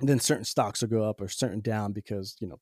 and 0.00 0.08
then 0.08 0.20
certain 0.20 0.44
stocks 0.44 0.80
will 0.80 0.88
go 0.88 1.08
up 1.08 1.20
or 1.20 1.28
certain 1.28 1.60
down 1.60 1.92
because 1.92 2.36
you 2.40 2.46
know 2.46 2.58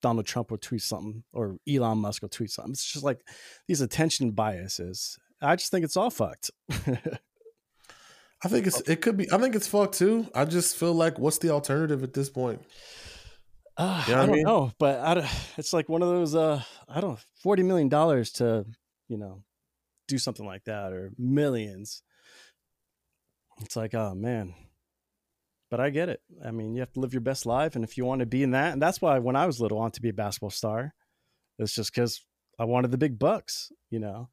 Donald 0.00 0.26
Trump 0.26 0.50
will 0.50 0.58
tweet 0.58 0.82
something 0.82 1.24
or 1.32 1.56
Elon 1.68 1.98
Musk 1.98 2.22
will 2.22 2.30
tweet 2.30 2.50
something. 2.50 2.72
It's 2.72 2.92
just 2.92 3.04
like 3.04 3.20
these 3.68 3.82
attention 3.82 4.30
biases. 4.30 5.18
I 5.44 5.56
just 5.56 5.70
think 5.70 5.84
it's 5.84 5.96
all 5.96 6.10
fucked. 6.10 6.50
I 8.44 8.48
think 8.48 8.66
it's 8.66 8.80
it 8.82 9.00
could 9.00 9.16
be. 9.16 9.30
I 9.32 9.38
think 9.38 9.54
it's 9.54 9.66
fucked 9.66 9.94
too. 9.94 10.28
I 10.34 10.44
just 10.44 10.76
feel 10.76 10.92
like 10.92 11.18
what's 11.18 11.38
the 11.38 11.50
alternative 11.50 12.02
at 12.02 12.12
this 12.12 12.28
point? 12.28 12.62
Uh, 13.76 14.04
you 14.06 14.14
know 14.14 14.22
I 14.22 14.26
don't 14.26 14.34
I 14.34 14.36
mean? 14.36 14.44
know, 14.44 14.72
but 14.78 15.00
I, 15.00 15.30
it's 15.56 15.72
like 15.72 15.88
one 15.88 16.02
of 16.02 16.08
those. 16.08 16.34
Uh, 16.34 16.62
I 16.88 17.00
don't 17.00 17.18
forty 17.42 17.62
million 17.62 17.88
dollars 17.88 18.32
to 18.32 18.66
you 19.08 19.16
know 19.16 19.42
do 20.08 20.18
something 20.18 20.46
like 20.46 20.64
that 20.64 20.92
or 20.92 21.12
millions. 21.18 22.02
It's 23.62 23.76
like 23.76 23.94
oh 23.94 24.14
man, 24.14 24.54
but 25.70 25.80
I 25.80 25.90
get 25.90 26.08
it. 26.08 26.20
I 26.44 26.50
mean, 26.50 26.74
you 26.74 26.80
have 26.80 26.92
to 26.92 27.00
live 27.00 27.14
your 27.14 27.20
best 27.20 27.46
life, 27.46 27.76
and 27.76 27.84
if 27.84 27.96
you 27.96 28.04
want 28.04 28.20
to 28.20 28.26
be 28.26 28.42
in 28.42 28.50
that, 28.50 28.74
and 28.74 28.82
that's 28.82 29.00
why 29.00 29.18
when 29.18 29.36
I 29.36 29.46
was 29.46 29.60
little, 29.60 29.78
I 29.78 29.82
wanted 29.82 29.94
to 29.94 30.02
be 30.02 30.10
a 30.10 30.14
basketball 30.14 30.50
star. 30.50 30.94
It's 31.58 31.74
just 31.74 31.94
because 31.94 32.20
I 32.58 32.64
wanted 32.64 32.90
the 32.90 32.98
big 32.98 33.18
bucks, 33.18 33.72
you 33.90 34.00
know. 34.00 34.28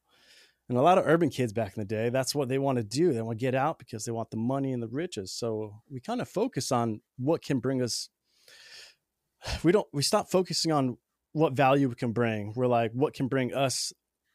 And 0.72 0.78
a 0.78 0.82
lot 0.82 0.98
of 0.98 1.06
urban 1.06 1.30
kids 1.30 1.52
back 1.52 1.76
in 1.76 1.82
the 1.82 1.86
day, 1.86 2.08
that's 2.08 2.34
what 2.34 2.48
they 2.48 2.58
want 2.58 2.78
to 2.78 2.84
do. 2.86 3.12
They 3.12 3.22
want 3.22 3.38
to 3.38 3.46
get 3.46 3.56
out 3.56 3.78
because 3.78 4.06
they 4.06 4.12
want 4.14 4.32
the 4.32 4.38
money 4.38 4.72
and 4.72 4.82
the 4.82 4.88
riches. 4.88 5.34
So 5.34 5.82
we 5.90 6.00
kind 6.00 6.22
of 6.22 6.30
focus 6.30 6.72
on 6.72 7.02
what 7.18 7.44
can 7.44 7.60
bring 7.60 7.82
us. 7.82 8.08
We 9.64 9.74
don't. 9.74 9.88
We 9.92 10.02
stop 10.02 10.32
focusing 10.32 10.72
on 10.72 10.98
what 11.34 11.52
value 11.52 11.90
we 11.90 11.96
can 11.96 12.14
bring. 12.14 12.54
We're 12.56 12.68
like, 12.68 12.94
what 12.94 13.14
can 13.14 13.28
bring 13.28 13.54
us 13.54 13.92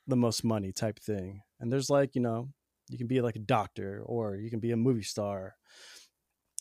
the 0.06 0.14
most 0.14 0.44
money 0.44 0.72
type 0.72 0.98
thing. 0.98 1.40
And 1.58 1.72
there's 1.72 1.88
like, 1.88 2.14
you 2.14 2.20
know, 2.20 2.50
you 2.90 2.98
can 2.98 3.06
be 3.06 3.22
like 3.22 3.36
a 3.36 3.38
doctor 3.38 4.02
or 4.04 4.36
you 4.36 4.50
can 4.50 4.60
be 4.60 4.72
a 4.72 4.76
movie 4.76 5.04
star. 5.04 5.54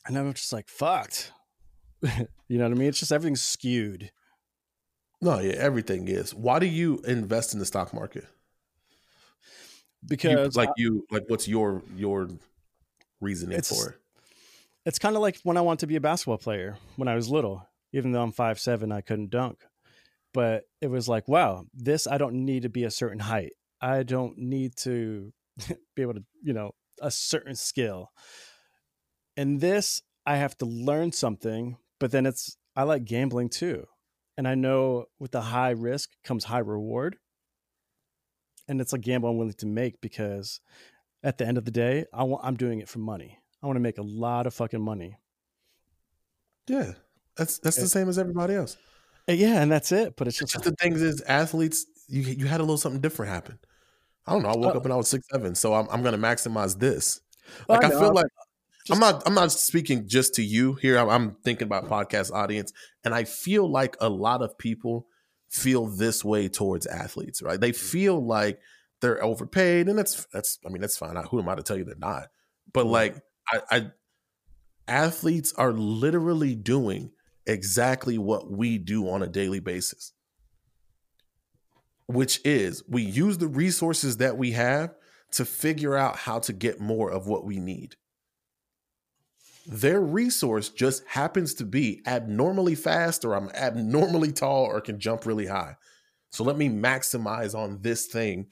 And 0.06 0.18
I'm 0.18 0.34
just 0.36 0.54
like, 0.54 0.70
fucked. 0.70 1.34
you 2.02 2.58
know 2.58 2.64
what 2.64 2.72
I 2.72 2.76
mean? 2.76 2.88
It's 2.88 3.00
just 3.00 3.12
everything's 3.12 3.44
skewed. 3.44 4.10
No, 5.22 5.40
yeah, 5.40 5.56
everything 5.58 6.08
is. 6.08 6.34
Why 6.34 6.60
do 6.60 6.66
you 6.66 7.02
invest 7.06 7.52
in 7.52 7.60
the 7.60 7.66
stock 7.66 7.94
market? 7.94 8.26
Because 10.08 10.56
You, 10.56 10.62
like 10.62 10.70
I- 10.70 10.74
you, 10.78 11.06
like 11.12 11.24
what's 11.28 11.48
your 11.48 11.82
your 11.96 12.30
reasoning 13.22 13.58
It's- 13.58 13.70
for 13.76 13.92
it? 13.92 14.00
it's 14.86 15.00
kind 15.00 15.16
of 15.16 15.22
like 15.22 15.40
when 15.44 15.58
I 15.58 15.62
wanted 15.62 15.80
to 15.82 15.88
be 15.88 15.96
a 15.96 16.02
basketball 16.02 16.38
player 16.38 16.78
when 16.96 17.08
I 17.08 17.16
was 17.16 17.30
little. 17.30 17.68
Even 17.94 18.12
though 18.12 18.22
I'm 18.22 18.32
five 18.34 18.60
seven, 18.60 18.92
I 18.92 19.02
couldn't 19.02 19.30
dunk. 19.30 19.64
But 20.34 20.66
it 20.82 20.88
was 20.88 21.08
like, 21.08 21.28
wow, 21.30 21.66
this 21.74 22.08
I 22.08 22.18
don't 22.18 22.46
need 22.46 22.64
to 22.64 22.70
be 22.70 22.84
a 22.84 22.92
certain 22.92 23.20
height. 23.20 23.54
I 23.80 24.04
don't 24.04 24.38
need 24.38 24.76
to 24.78 25.32
be 25.96 26.02
able 26.02 26.16
to, 26.16 26.24
you 26.44 26.52
know, 26.54 26.72
a 27.02 27.10
certain 27.10 27.56
skill. 27.56 28.12
And 29.38 29.60
this, 29.62 30.02
I 30.26 30.38
have 30.38 30.58
to 30.58 30.66
learn 30.66 31.12
something. 31.14 31.78
But 32.00 32.12
then 32.12 32.26
it's 32.26 32.58
I 32.76 32.84
like 32.84 33.06
gambling 33.06 33.50
too, 33.50 33.88
and 34.38 34.46
I 34.48 34.56
know 34.56 35.06
with 35.18 35.32
the 35.32 35.40
high 35.42 35.70
risk 35.72 36.10
comes 36.26 36.44
high 36.44 36.60
reward. 36.60 37.18
And 38.68 38.82
it's 38.82 38.94
a 38.94 38.98
gamble 38.98 39.30
I'm 39.30 39.38
willing 39.38 39.54
to 39.54 39.66
make 39.66 40.02
because 40.02 40.60
at 41.24 41.38
the 41.38 41.46
end 41.46 41.58
of 41.58 41.66
the 41.66 41.72
day, 41.72 42.06
I 42.14 42.24
want, 42.24 42.44
I'm 42.46 42.56
doing 42.56 42.80
it 42.80 42.90
for 42.90 43.00
money. 43.00 43.38
I 43.62 43.68
want 43.68 43.76
to 43.78 43.82
make 43.82 43.98
a 43.98 44.04
lot 44.04 44.48
of 44.48 44.54
fucking 44.54 44.82
money. 44.82 45.18
Yeah, 46.68 46.94
that's 47.38 47.60
that's 47.60 47.78
the 47.78 47.88
same 47.88 48.10
as 48.10 48.18
everybody 48.18 48.56
else. 48.56 48.78
Uh, 49.30 49.34
Yeah, 49.34 49.62
and 49.62 49.72
that's 49.72 49.92
it. 49.92 50.16
But 50.16 50.28
it's 50.28 50.38
just 50.38 50.54
just 50.54 50.66
the 50.66 50.72
things 50.82 51.02
is 51.02 51.22
athletes. 51.22 51.86
You 52.08 52.22
you 52.22 52.46
had 52.48 52.60
a 52.60 52.64
little 52.64 52.78
something 52.78 53.02
different 53.02 53.32
happen. 53.32 53.60
I 54.28 54.34
don't 54.34 54.42
know. 54.44 54.50
I 54.50 54.56
woke 54.58 54.74
Oh. 54.76 54.78
up 54.80 54.84
and 54.86 54.94
I 54.94 54.98
was 54.98 55.08
six 55.10 55.26
seven, 55.32 55.54
so 55.56 55.74
I'm 55.74 55.88
I'm 55.92 56.02
gonna 56.04 56.18
maximize 56.18 56.78
this. 56.80 57.22
Like 57.70 57.84
I, 57.84 57.90
know, 57.90 58.00
feel 58.00 58.14
like 58.14 58.26
just- 58.86 58.92
I'm 58.92 59.00
not 59.00 59.24
I'm 59.28 59.36
not 59.36 59.52
speaking 59.52 60.08
just 60.08 60.34
to 60.36 60.44
you 60.44 60.74
here. 60.74 60.98
I'm, 60.98 61.10
I'm 61.10 61.36
thinking 61.44 61.66
about 61.66 61.86
podcast 61.88 62.32
audience, 62.34 62.72
and 63.04 63.14
I 63.14 63.24
feel 63.26 63.70
like 63.70 63.96
a 64.02 64.10
lot 64.10 64.42
of 64.42 64.58
people 64.58 65.08
feel 65.56 65.88
this 65.88 66.24
way 66.24 66.48
towards 66.48 66.86
athletes. 66.86 67.42
Right? 67.42 67.60
They 67.60 67.72
mm-hmm. 67.72 67.86
feel 67.86 68.26
like 68.26 68.60
they're 69.02 69.24
overpaid, 69.24 69.88
and 69.88 69.98
that's 69.98 70.26
that's. 70.34 70.60
I 70.66 70.70
mean, 70.70 70.82
that's 70.82 70.98
fine. 70.98 71.18
I- 71.18 71.24
Who 71.24 71.40
am 71.40 71.50
I 71.50 71.56
to 71.56 71.64
tell 71.64 71.78
you 71.78 71.84
they're 71.84 71.96
not? 71.98 72.28
But 72.74 72.88
like, 72.88 73.16
I, 73.52 73.62
I 73.72 73.92
athletes 74.88 75.54
are 75.54 75.72
literally 75.72 76.56
doing 76.56 77.12
exactly 77.46 78.18
what 78.18 78.52
we 78.52 78.78
do 78.78 79.10
on 79.10 79.22
a 79.22 79.28
daily 79.28 79.60
basis, 79.60 80.14
which 82.08 82.42
is 82.44 82.84
we 82.88 83.02
use 83.04 83.38
the 83.38 83.48
resources 83.48 84.18
that 84.18 84.38
we 84.38 84.52
have 84.52 84.96
to 85.32 85.46
figure 85.46 85.96
out 85.96 86.16
how 86.16 86.40
to 86.40 86.54
get 86.54 86.80
more 86.80 87.12
of 87.12 87.28
what 87.28 87.46
we 87.46 87.60
need. 87.60 87.96
Their 89.66 90.00
resource 90.02 90.70
just 90.70 91.04
happens 91.08 91.54
to 91.56 91.66
be 91.66 92.02
abnormally 92.06 92.76
fast, 92.76 93.26
or 93.26 93.34
I'm 93.34 93.50
abnormally 93.50 94.32
tall, 94.32 94.66
or 94.66 94.80
can 94.82 95.00
jump 95.00 95.26
really 95.26 95.48
high. 95.48 95.76
So 96.32 96.44
let 96.44 96.58
me 96.58 96.70
maximize 96.70 97.56
on 97.56 97.82
this 97.82 98.06
thing. 98.06 98.48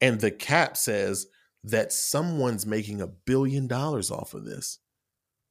And 0.00 0.20
the 0.20 0.30
cap 0.30 0.76
says 0.76 1.26
that 1.64 1.92
someone's 1.92 2.66
making 2.66 3.00
a 3.00 3.06
billion 3.06 3.66
dollars 3.66 4.10
off 4.10 4.34
of 4.34 4.44
this. 4.44 4.78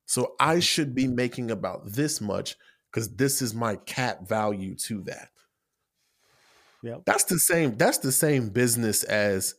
So 0.05 0.35
I 0.39 0.59
should 0.59 0.93
be 0.93 1.07
making 1.07 1.51
about 1.51 1.93
this 1.93 2.19
much 2.19 2.57
because 2.91 3.15
this 3.15 3.41
is 3.41 3.53
my 3.53 3.77
cap 3.77 4.27
value 4.27 4.75
to 4.75 5.01
that. 5.03 5.29
Yep. 6.83 7.03
That's 7.05 7.23
the 7.23 7.39
same. 7.39 7.77
That's 7.77 7.99
the 7.99 8.11
same 8.11 8.49
business 8.49 9.03
as 9.03 9.55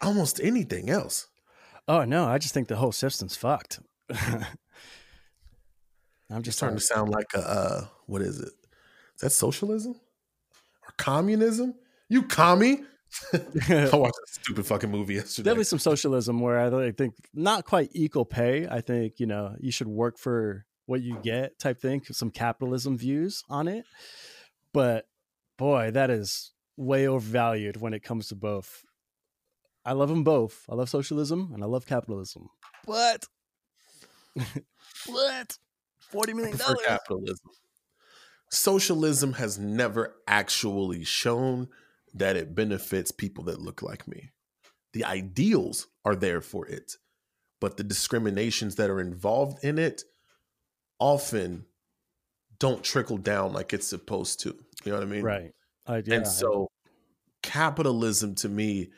almost 0.00 0.40
anything 0.40 0.88
else. 0.88 1.26
Oh 1.88 2.04
no, 2.04 2.26
I 2.26 2.38
just 2.38 2.54
think 2.54 2.68
the 2.68 2.76
whole 2.76 2.92
system's 2.92 3.36
fucked. 3.36 3.80
I'm 6.30 6.42
Just 6.42 6.58
starting 6.58 6.78
to 6.78 6.84
sound 6.84 7.10
like 7.10 7.28
a 7.34 7.38
uh, 7.38 7.86
what 8.06 8.22
is 8.22 8.40
it? 8.40 8.52
Is 9.14 9.20
that 9.20 9.30
socialism 9.30 9.92
or 10.82 10.94
communism? 10.96 11.74
You 12.08 12.22
commie? 12.22 12.82
I 13.68 13.90
watched 13.92 14.18
a 14.18 14.32
stupid 14.32 14.66
fucking 14.66 14.90
movie 14.90 15.14
yesterday. 15.14 15.44
definitely 15.44 15.64
some 15.64 15.78
socialism 15.78 16.40
where 16.40 16.58
I 16.58 16.90
think 16.90 17.14
not 17.32 17.64
quite 17.64 17.90
equal 17.92 18.24
pay. 18.24 18.66
I 18.68 18.80
think 18.80 19.20
you 19.20 19.26
know 19.26 19.54
you 19.60 19.70
should 19.70 19.88
work 19.88 20.18
for 20.18 20.66
what 20.86 21.02
you 21.02 21.18
get 21.22 21.58
type 21.58 21.80
thing. 21.80 22.02
Some 22.10 22.30
capitalism 22.30 22.98
views 22.98 23.44
on 23.48 23.68
it, 23.68 23.84
but 24.72 25.06
boy, 25.56 25.92
that 25.92 26.10
is 26.10 26.52
way 26.76 27.06
overvalued 27.08 27.80
when 27.80 27.94
it 27.94 28.02
comes 28.02 28.28
to 28.28 28.34
both. 28.34 28.84
I 29.86 29.92
love 29.92 30.08
them 30.08 30.24
both. 30.24 30.66
I 30.68 30.74
love 30.74 30.90
socialism 30.90 31.52
and 31.54 31.62
I 31.62 31.66
love 31.66 31.86
capitalism, 31.86 32.50
but 32.84 33.26
what 35.06 35.56
forty 36.00 36.34
million 36.34 36.56
for 36.56 36.64
dollars? 36.64 36.80
capitalism. 36.84 37.50
Socialism 38.50 39.34
has 39.34 39.58
never 39.58 40.16
actually 40.26 41.04
shown 41.04 41.68
that 42.14 42.36
it 42.36 42.54
benefits 42.54 43.12
people 43.12 43.44
that 43.44 43.60
look 43.60 43.80
like 43.80 44.08
me. 44.08 44.30
The 44.92 45.04
ideals 45.04 45.86
are 46.04 46.16
there 46.16 46.40
for 46.40 46.66
it, 46.66 46.96
but 47.60 47.76
the 47.76 47.84
discriminations 47.84 48.74
that 48.76 48.90
are 48.90 49.00
involved 49.00 49.64
in 49.64 49.78
it 49.78 50.02
often 50.98 51.66
don't 52.58 52.82
trickle 52.82 53.18
down 53.18 53.52
like 53.52 53.72
it's 53.72 53.86
supposed 53.86 54.40
to. 54.40 54.56
You 54.84 54.92
know 54.92 54.98
what 54.98 55.06
I 55.06 55.10
mean? 55.10 55.22
Right. 55.22 55.52
I, 55.86 56.02
yeah, 56.04 56.14
and 56.16 56.26
so 56.26 56.68
capitalism 57.42 58.34
to 58.36 58.48
me 58.48 58.90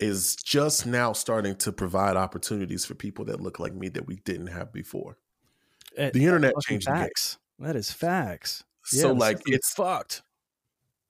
is 0.00 0.36
just 0.36 0.86
now 0.86 1.12
starting 1.12 1.54
to 1.56 1.72
provide 1.72 2.16
opportunities 2.16 2.84
for 2.84 2.94
people 2.94 3.24
that 3.26 3.40
look 3.40 3.58
like 3.58 3.74
me 3.74 3.88
that 3.90 4.06
we 4.06 4.16
didn't 4.24 4.48
have 4.48 4.72
before. 4.72 5.16
it- 5.96 6.12
The 6.12 6.24
internet 6.24 6.54
changed 6.62 6.86
the 6.86 6.92
game. 6.92 7.02
facts. 7.02 7.38
That 7.58 7.76
is 7.76 7.90
facts. 7.92 8.64
So 8.84 9.08
the 9.08 9.14
like 9.14 9.40
it's 9.46 9.72
fucked. 9.72 10.22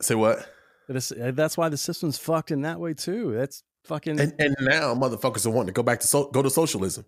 say 0.03 0.15
what? 0.17 0.49
Uh, 0.89 1.31
that's 1.31 1.57
why 1.57 1.69
the 1.69 1.77
system's 1.77 2.19
fucked 2.19 2.51
in 2.51 2.63
that 2.63 2.81
way 2.81 2.95
too. 2.95 3.33
That's 3.33 3.63
fucking 3.85 4.19
And 4.19 4.35
and 4.41 4.57
now 4.61 4.95
motherfuckers 4.95 5.47
are 5.47 5.51
wanting 5.51 5.69
to 5.69 5.73
go 5.73 5.85
back 5.85 6.01
to 6.01 6.07
so, 6.09 6.29
go 6.31 6.43
to 6.43 6.51
socialism. 6.51 7.05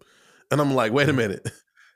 And 0.52 0.60
I'm 0.60 0.74
like, 0.74 0.92
wait 0.92 1.08
a 1.08 1.12
minute. 1.12 1.50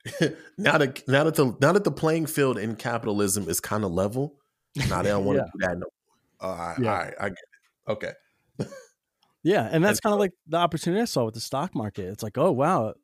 now 0.58 0.78
that 0.78 1.06
now 1.06 1.22
that 1.24 1.34
the 1.36 1.56
now 1.60 1.72
that 1.72 1.84
the 1.84 1.92
playing 1.92 2.26
field 2.26 2.58
in 2.58 2.74
capitalism 2.74 3.48
is 3.48 3.60
kind 3.60 3.84
of 3.84 3.92
level, 3.92 4.34
now 4.88 5.02
they 5.02 5.10
don't 5.10 5.24
want 5.24 5.38
to 5.38 5.44
Yeah. 5.60 5.66
do 5.66 5.66
that 5.68 5.78
no. 5.78 5.86
Uh, 6.40 6.44
all 6.46 6.56
right, 6.56 6.78
Yeah. 6.80 6.90
all 6.90 6.98
right, 6.98 7.14
I 7.20 7.28
get 7.28 7.38
it. 7.38 7.90
Okay. 7.92 8.12
yeah, 9.46 9.68
and 9.70 9.84
that's 9.84 10.00
kind 10.00 10.12
of 10.12 10.18
like 10.18 10.32
the 10.48 10.56
opportunity 10.56 11.00
I 11.00 11.04
saw 11.04 11.24
with 11.24 11.34
the 11.34 11.40
stock 11.40 11.72
market. 11.72 12.06
It's 12.06 12.22
like, 12.24 12.36
oh 12.36 12.50
wow, 12.50 12.94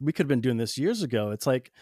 we 0.00 0.12
could 0.12 0.24
have 0.24 0.28
been 0.28 0.40
doing 0.40 0.56
this 0.56 0.78
years 0.78 1.02
ago. 1.02 1.32
It's 1.32 1.48
like 1.48 1.72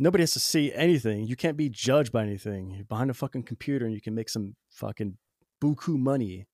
nobody 0.00 0.22
has 0.22 0.32
to 0.32 0.40
see 0.40 0.72
anything. 0.72 1.24
You 1.28 1.36
can't 1.36 1.56
be 1.56 1.68
judged 1.68 2.10
by 2.10 2.22
anything. 2.22 2.70
You're 2.70 2.84
behind 2.84 3.08
a 3.10 3.14
fucking 3.14 3.44
computer 3.44 3.84
and 3.86 3.94
you 3.94 4.00
can 4.00 4.16
make 4.16 4.28
some 4.28 4.56
fucking 4.70 5.16
buku 5.62 5.96
money 5.96 6.48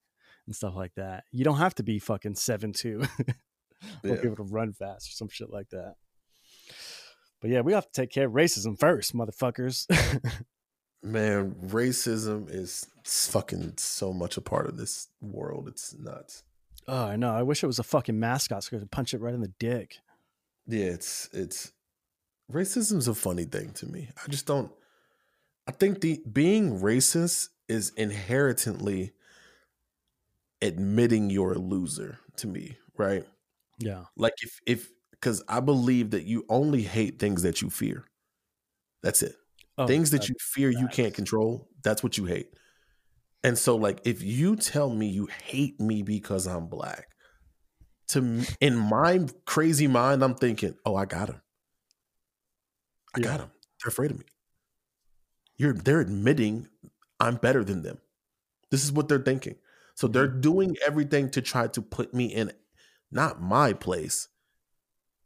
and 0.47 0.55
stuff 0.55 0.74
like 0.76 0.93
that. 0.97 1.24
You 1.33 1.45
don't 1.45 1.57
have 1.57 1.74
to 1.76 1.83
be 1.83 1.99
fucking 1.99 2.35
seven 2.35 2.74
two 2.74 3.01
or 3.18 3.26
Yeah. 4.05 4.14
be 4.16 4.26
able 4.26 4.37
to 4.37 4.43
run 4.43 4.74
fast 4.74 5.09
or 5.09 5.12
some 5.12 5.29
shit 5.31 5.49
like 5.49 5.70
that. 5.70 5.95
But 7.41 7.51
yeah, 7.51 7.62
we 7.62 7.72
have 7.72 7.87
to 7.87 7.93
take 8.03 8.11
care 8.11 8.26
of 8.26 8.33
racism 8.35 8.79
first, 8.79 9.14
motherfuckers. 9.14 9.87
Man, 11.03 11.55
racism 11.66 12.51
is 12.51 12.86
fucking 13.05 13.74
so 13.76 14.12
much 14.12 14.36
a 14.36 14.40
part 14.40 14.66
of 14.66 14.76
this 14.76 15.09
world. 15.20 15.68
It's 15.68 15.94
nuts. 15.94 16.42
oh, 16.88 17.05
I 17.05 17.16
know. 17.16 17.32
I 17.32 17.42
wish 17.42 17.62
it 17.62 17.68
was 17.68 17.78
a 17.78 17.84
fucking 17.84 18.18
mascot 18.18 18.64
so 18.64 18.76
I 18.76 18.80
could 18.80 18.90
punch 18.90 19.14
it 19.14 19.20
right 19.20 19.34
in 19.34 19.40
the 19.40 19.53
dick. 19.59 19.96
Yeah, 20.66 20.86
it's 20.86 21.28
it's 21.32 21.72
racism's 22.53 23.09
a 23.09 23.14
funny 23.14 23.44
thing 23.44 23.72
to 23.74 23.86
me. 23.86 24.09
I 24.24 24.28
just 24.28 24.46
don't 24.46 24.72
I 25.66 25.70
think 25.72 26.01
the 26.01 26.20
being 26.30 26.80
racist 26.80 27.49
is 27.68 27.90
inherently 27.96 29.12
admitting 30.62 31.30
you're 31.30 31.53
a 31.53 31.59
loser 31.59 32.18
to 32.36 32.46
me, 32.46 32.76
right? 32.96 33.24
Yeah. 33.78 34.05
Like 34.16 34.34
if 34.42 34.61
if 34.66 34.90
cuz 35.20 35.42
I 35.49 35.61
believe 35.61 36.11
that 36.11 36.24
you 36.24 36.44
only 36.49 36.82
hate 36.82 37.18
things 37.18 37.42
that 37.42 37.62
you 37.62 37.70
fear. 37.70 38.05
That's 39.03 39.22
it. 39.22 39.36
Oh, 39.79 39.87
things 39.87 40.11
that 40.11 40.29
you 40.29 40.35
fear 40.41 40.70
you 40.70 40.89
can't 40.89 41.14
control, 41.14 41.68
that's 41.83 42.03
what 42.03 42.18
you 42.18 42.24
hate. 42.26 42.49
And 43.45 43.57
so 43.57 43.76
like 43.76 44.01
if 44.05 44.22
you 44.22 44.57
tell 44.57 44.91
me 44.91 45.09
you 45.09 45.29
hate 45.45 45.81
me 45.81 46.03
because 46.03 46.47
I'm 46.47 46.66
black, 46.66 47.07
to 48.09 48.43
in 48.61 48.76
my 48.76 49.26
crazy 49.47 49.87
mind 49.87 50.22
I'm 50.24 50.35
thinking, 50.35 50.74
"Oh, 50.85 50.97
I 50.97 51.05
got 51.05 51.29
him. 51.29 51.41
I 53.14 53.20
Yeah. 53.20 53.24
got 53.24 53.41
him. 53.41 53.51
They're 53.83 53.91
afraid 53.91 54.11
of 54.11 54.18
me." 54.18 54.26
You're 55.57 55.74
they're 55.74 56.01
admitting 56.01 56.68
I'm 57.20 57.37
better 57.37 57.64
than 57.64 57.83
them. 57.83 57.99
This 58.70 58.85
is 58.85 58.93
what 58.93 59.09
they're 59.09 59.18
thinking. 59.18 59.57
So 59.95 60.09
they're 60.09 60.29
mm-hmm. 60.29 60.41
doing 60.41 60.76
everything 60.87 61.31
to 61.31 61.43
try 61.43 61.66
to 61.68 61.83
put 61.83 62.14
me 62.14 62.26
in 62.26 62.53
not 63.11 63.41
my 63.41 63.72
place 63.72 64.29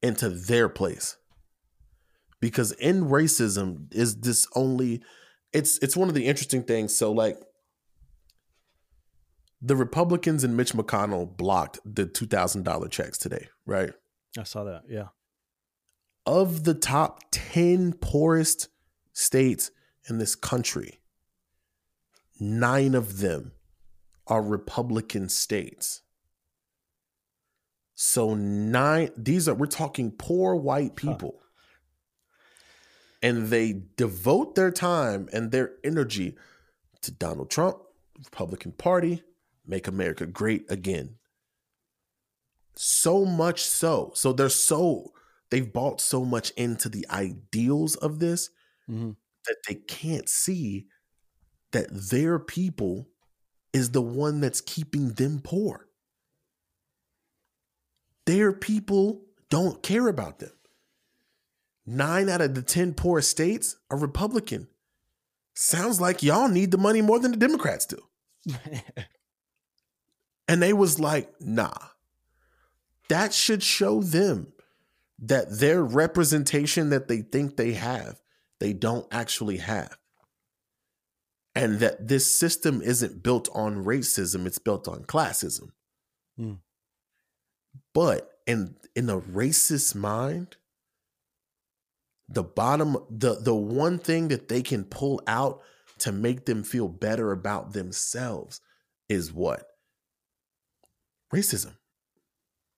into 0.02 0.28
their 0.28 0.68
place 0.68 1.16
because 2.42 2.72
in 2.72 3.04
racism 3.04 3.86
is 3.94 4.16
this 4.16 4.48
only 4.56 5.00
it's 5.52 5.78
it's 5.78 5.96
one 5.96 6.08
of 6.08 6.14
the 6.14 6.26
interesting 6.26 6.64
things. 6.64 6.94
So 6.94 7.12
like 7.12 7.38
the 9.62 9.76
Republicans 9.76 10.42
and 10.42 10.56
Mitch 10.56 10.72
McConnell 10.72 11.34
blocked 11.36 11.78
the 11.84 12.04
two 12.04 12.26
thousand 12.26 12.64
dollar 12.64 12.88
checks 12.88 13.16
today, 13.16 13.48
right? 13.64 13.92
I 14.36 14.42
saw 14.42 14.64
that. 14.64 14.82
Yeah. 14.88 15.08
Of 16.26 16.64
the 16.64 16.74
top 16.74 17.20
ten 17.30 17.92
poorest 17.92 18.68
states 19.12 19.70
in 20.08 20.18
this 20.18 20.34
country, 20.34 21.00
nine 22.40 22.96
of 22.96 23.20
them 23.20 23.52
are 24.26 24.42
Republican 24.42 25.28
states. 25.28 26.02
So 27.94 28.34
nine 28.34 29.10
these 29.16 29.48
are 29.48 29.54
we're 29.54 29.66
talking 29.66 30.10
poor 30.10 30.56
white 30.56 30.96
people. 30.96 31.34
Huh. 31.36 31.41
And 33.22 33.48
they 33.48 33.82
devote 33.96 34.54
their 34.56 34.72
time 34.72 35.28
and 35.32 35.50
their 35.52 35.72
energy 35.84 36.36
to 37.02 37.12
Donald 37.12 37.50
Trump, 37.50 37.78
Republican 38.18 38.72
Party, 38.72 39.22
make 39.66 39.86
America 39.86 40.26
great 40.26 40.70
again. 40.70 41.16
So 42.74 43.24
much 43.24 43.62
so. 43.62 44.12
So 44.14 44.32
they're 44.32 44.48
so 44.48 45.12
they've 45.50 45.72
bought 45.72 46.00
so 46.00 46.24
much 46.24 46.50
into 46.52 46.88
the 46.88 47.06
ideals 47.10 47.96
of 47.96 48.18
this 48.18 48.50
mm-hmm. 48.90 49.10
that 49.46 49.56
they 49.68 49.74
can't 49.74 50.28
see 50.28 50.86
that 51.72 51.88
their 52.10 52.38
people 52.38 53.08
is 53.72 53.90
the 53.90 54.02
one 54.02 54.40
that's 54.40 54.60
keeping 54.60 55.10
them 55.10 55.40
poor. 55.42 55.88
Their 58.26 58.52
people 58.52 59.22
don't 59.50 59.82
care 59.82 60.08
about 60.08 60.38
them. 60.38 60.52
Nine 61.84 62.28
out 62.28 62.40
of 62.40 62.54
the 62.54 62.62
10 62.62 62.94
poorest 62.94 63.30
states 63.30 63.76
are 63.90 63.98
Republican. 63.98 64.68
Sounds 65.54 66.00
like 66.00 66.22
y'all 66.22 66.48
need 66.48 66.70
the 66.70 66.78
money 66.78 67.02
more 67.02 67.18
than 67.18 67.32
the 67.32 67.36
Democrats 67.36 67.86
do. 67.86 67.98
and 70.48 70.62
they 70.62 70.72
was 70.72 70.98
like, 70.98 71.32
nah. 71.40 71.74
That 73.08 73.34
should 73.34 73.62
show 73.62 74.00
them 74.00 74.52
that 75.18 75.58
their 75.58 75.82
representation 75.82 76.90
that 76.90 77.08
they 77.08 77.22
think 77.22 77.56
they 77.56 77.72
have, 77.72 78.20
they 78.58 78.72
don't 78.72 79.06
actually 79.12 79.58
have. 79.58 79.96
And 81.54 81.80
that 81.80 82.08
this 82.08 82.38
system 82.38 82.80
isn't 82.80 83.22
built 83.22 83.48
on 83.54 83.84
racism, 83.84 84.46
it's 84.46 84.58
built 84.58 84.88
on 84.88 85.04
classism. 85.04 85.70
Mm. 86.40 86.58
But 87.92 88.30
in 88.46 88.76
in 88.96 89.10
a 89.10 89.20
racist 89.20 89.94
mind, 89.94 90.56
the 92.28 92.42
bottom 92.42 92.96
the 93.10 93.34
the 93.40 93.54
one 93.54 93.98
thing 93.98 94.28
that 94.28 94.48
they 94.48 94.62
can 94.62 94.84
pull 94.84 95.20
out 95.26 95.60
to 95.98 96.12
make 96.12 96.46
them 96.46 96.62
feel 96.62 96.88
better 96.88 97.32
about 97.32 97.72
themselves 97.72 98.60
is 99.08 99.32
what? 99.32 99.66
Racism. 101.32 101.76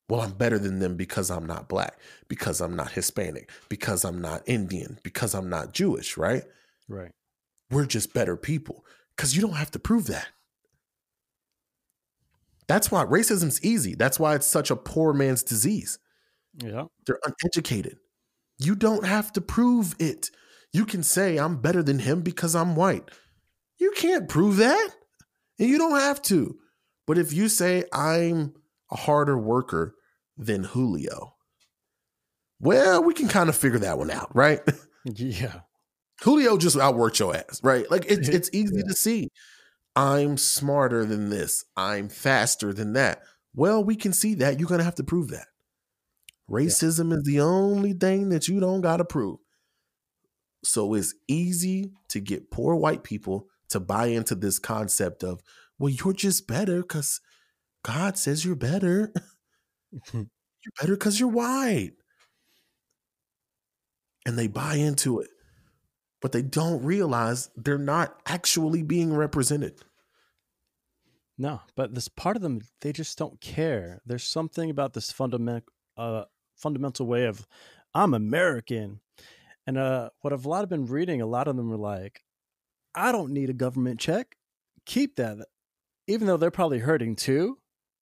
Well, 0.09 0.21
I'm 0.21 0.33
better 0.33 0.59
than 0.59 0.81
them 0.81 0.97
because 0.97 1.31
I'm 1.31 1.47
not 1.47 1.69
black, 1.69 1.99
because 2.29 2.61
I'm 2.61 2.77
not 2.77 2.93
Hispanic, 2.93 3.51
because 3.71 4.05
I'm 4.05 4.21
not 4.21 4.43
Indian, 4.47 4.99
because 5.03 5.35
I'm 5.35 5.49
not 5.49 5.73
Jewish, 5.73 6.19
right? 6.19 6.45
Right. 6.89 7.13
We're 7.71 7.87
just 7.87 8.13
better 8.13 8.37
people 8.37 8.85
because 9.17 9.35
you 9.35 9.41
don't 9.41 9.57
have 9.57 9.71
to 9.73 9.79
prove 9.79 10.07
that. 10.09 10.29
That's 12.67 12.91
why 12.91 13.05
racism's 13.05 13.63
easy. 13.65 13.95
That's 13.95 14.19
why 14.19 14.35
it's 14.35 14.47
such 14.47 14.71
a 14.71 14.77
poor 14.77 15.13
man's 15.13 15.43
disease. 15.43 15.99
Yeah. 16.63 16.85
They're 17.07 17.21
uneducated. 17.25 17.99
You 18.59 18.75
don't 18.75 19.07
have 19.07 19.33
to 19.35 19.41
prove 19.41 19.95
it. 19.99 20.31
You 20.73 20.85
can 20.85 21.03
say, 21.03 21.37
I'm 21.37 21.61
better 21.61 21.83
than 21.83 22.01
him 22.01 22.23
because 22.23 22.55
I'm 22.55 22.77
white. 22.77 23.11
You 23.79 23.93
can't 23.93 24.29
prove 24.29 24.57
that. 24.57 24.91
And 25.59 25.69
you 25.69 25.79
don't 25.79 25.99
have 25.99 26.21
to. 26.23 26.57
But 27.07 27.19
if 27.19 27.33
you 27.33 27.49
say, 27.49 27.85
I'm 27.93 28.55
a 28.91 28.97
harder 28.97 29.39
worker 29.39 29.95
than 30.37 30.65
Julio, 30.65 31.35
well, 32.61 33.03
we 33.03 33.15
can 33.15 33.29
kind 33.29 33.49
of 33.49 33.57
figure 33.57 33.79
that 33.81 33.99
one 33.99 34.11
out, 34.11 34.35
right? 34.35 34.61
Yeah. 35.07 35.61
Julio 36.23 36.57
just 36.57 36.77
outworked 36.77 37.19
your 37.19 37.37
ass, 37.37 37.61
right? 37.63 37.91
Like 37.91 38.07
it's 38.09 38.27
it's 38.31 38.49
easy 38.55 38.77
yeah. 38.77 38.85
to 38.89 38.95
see. 38.95 39.29
I'm 39.95 40.39
smarter 40.39 41.05
than 41.05 41.29
this. 41.29 41.65
I'm 41.77 42.09
faster 42.09 42.73
than 42.73 42.95
that. 42.95 43.21
Well, 43.55 43.85
we 43.85 43.97
can 43.97 44.15
see 44.15 44.35
that. 44.37 44.59
You're 44.59 44.69
going 44.69 44.79
to 44.79 44.85
have 44.85 44.95
to 44.95 45.05
prove 45.05 45.29
that. 45.29 45.47
Racism 46.51 47.11
yeah. 47.11 47.19
is 47.19 47.25
the 47.25 47.41
only 47.41 47.93
thing 47.93 48.29
that 48.31 48.49
you 48.49 48.61
don't 48.61 48.81
got 48.81 48.99
to 48.99 49.05
prove. 49.05 49.39
So 50.63 50.95
it's 50.95 51.15
easy 51.29 51.93
to 52.09 52.21
get 52.21 52.51
poor 52.51 52.75
white 52.75 53.03
people 53.03 53.49
to 53.71 53.81
buy 53.81 54.07
into 54.07 54.35
this 54.35 54.59
concept 54.59 55.23
of, 55.23 55.41
well, 55.79 55.91
you're 55.91 56.13
just 56.13 56.47
better 56.47 56.81
because 56.83 57.21
God 57.83 58.17
says 58.17 58.45
you're 58.45 58.57
better. 58.57 59.13
you're 60.13 60.27
better 60.81 60.95
because 60.95 61.21
you're 61.21 61.29
white. 61.29 61.93
And 64.27 64.39
they 64.39 64.47
buy 64.47 64.77
into 64.77 65.21
it 65.21 65.29
but 66.25 66.33
they 66.33 66.41
don't 66.41 66.83
realize 66.83 67.51
they're 67.55 67.77
not 67.77 68.19
actually 68.25 68.83
being 68.83 69.13
represented. 69.13 69.75
No, 71.37 71.61
but 71.77 71.95
this 71.95 72.09
part 72.09 72.35
of 72.35 72.41
them, 72.41 72.63
they 72.81 72.95
just 72.95 73.19
don't 73.19 73.39
care. 73.43 74.01
There's 74.07 74.25
something 74.25 74.71
about 74.71 74.95
this 74.95 75.13
fundamental, 75.13 75.69
uh, 75.99 76.25
fundamental 76.57 77.07
way 77.07 77.27
of, 77.27 77.47
I'm 77.95 78.15
American, 78.15 79.01
and 79.67 79.79
uh, 79.79 80.11
what 80.21 80.33
I've 80.33 80.45
a 80.45 80.49
lot 80.49 80.63
of 80.63 80.69
been 80.69 80.87
reading, 80.87 81.23
a 81.23 81.27
lot 81.27 81.49
of 81.49 81.57
them 81.57 81.73
are 81.73 81.77
like, 81.77 82.23
I 82.95 83.13
don't 83.13 83.33
need 83.33 83.51
a 83.51 83.55
government 83.55 83.99
check. 83.99 84.37
Keep 84.85 85.17
that, 85.17 85.39
even 86.07 86.27
though 86.27 86.37
they're 86.37 86.51
probably 86.51 86.81
hurting 86.81 87.17
too. 87.17 87.59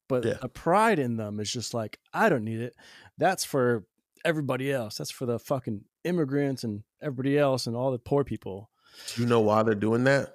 But 0.09 0.25
yeah. 0.25 0.35
the 0.43 0.49
pride 0.49 0.99
in 0.99 1.17
them 1.17 1.41
is 1.41 1.51
just 1.51 1.73
like, 1.73 1.99
I 2.13 2.29
don't 2.29 2.45
need 2.45 2.61
it. 2.61 2.75
That's 3.17 3.45
for 3.45 3.85
everybody 4.25 4.71
else. 4.71 4.99
That's 4.99 5.11
for 5.11 5.25
the 5.25 5.39
fucking 5.39 5.85
immigrants 6.05 6.65
and 6.65 6.83
everybody 7.01 7.39
else 7.39 7.67
and 7.67 7.77
all 7.77 7.93
the 7.93 7.99
poor 7.99 8.25
people. 8.25 8.71
Do 9.15 9.23
you 9.23 9.29
know 9.29 9.41
why 9.41 9.63
they're 9.63 9.75
doing 9.75 10.05
that? 10.05 10.35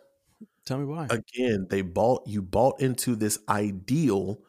Tell 0.65 0.79
me 0.79 0.85
why. 0.85 1.07
Again, 1.09 1.67
they 1.69 1.81
bought 1.81 2.23
you 2.27 2.41
bought 2.41 2.81
into 2.81 3.15
this 3.15 3.39
ideal 3.47 4.41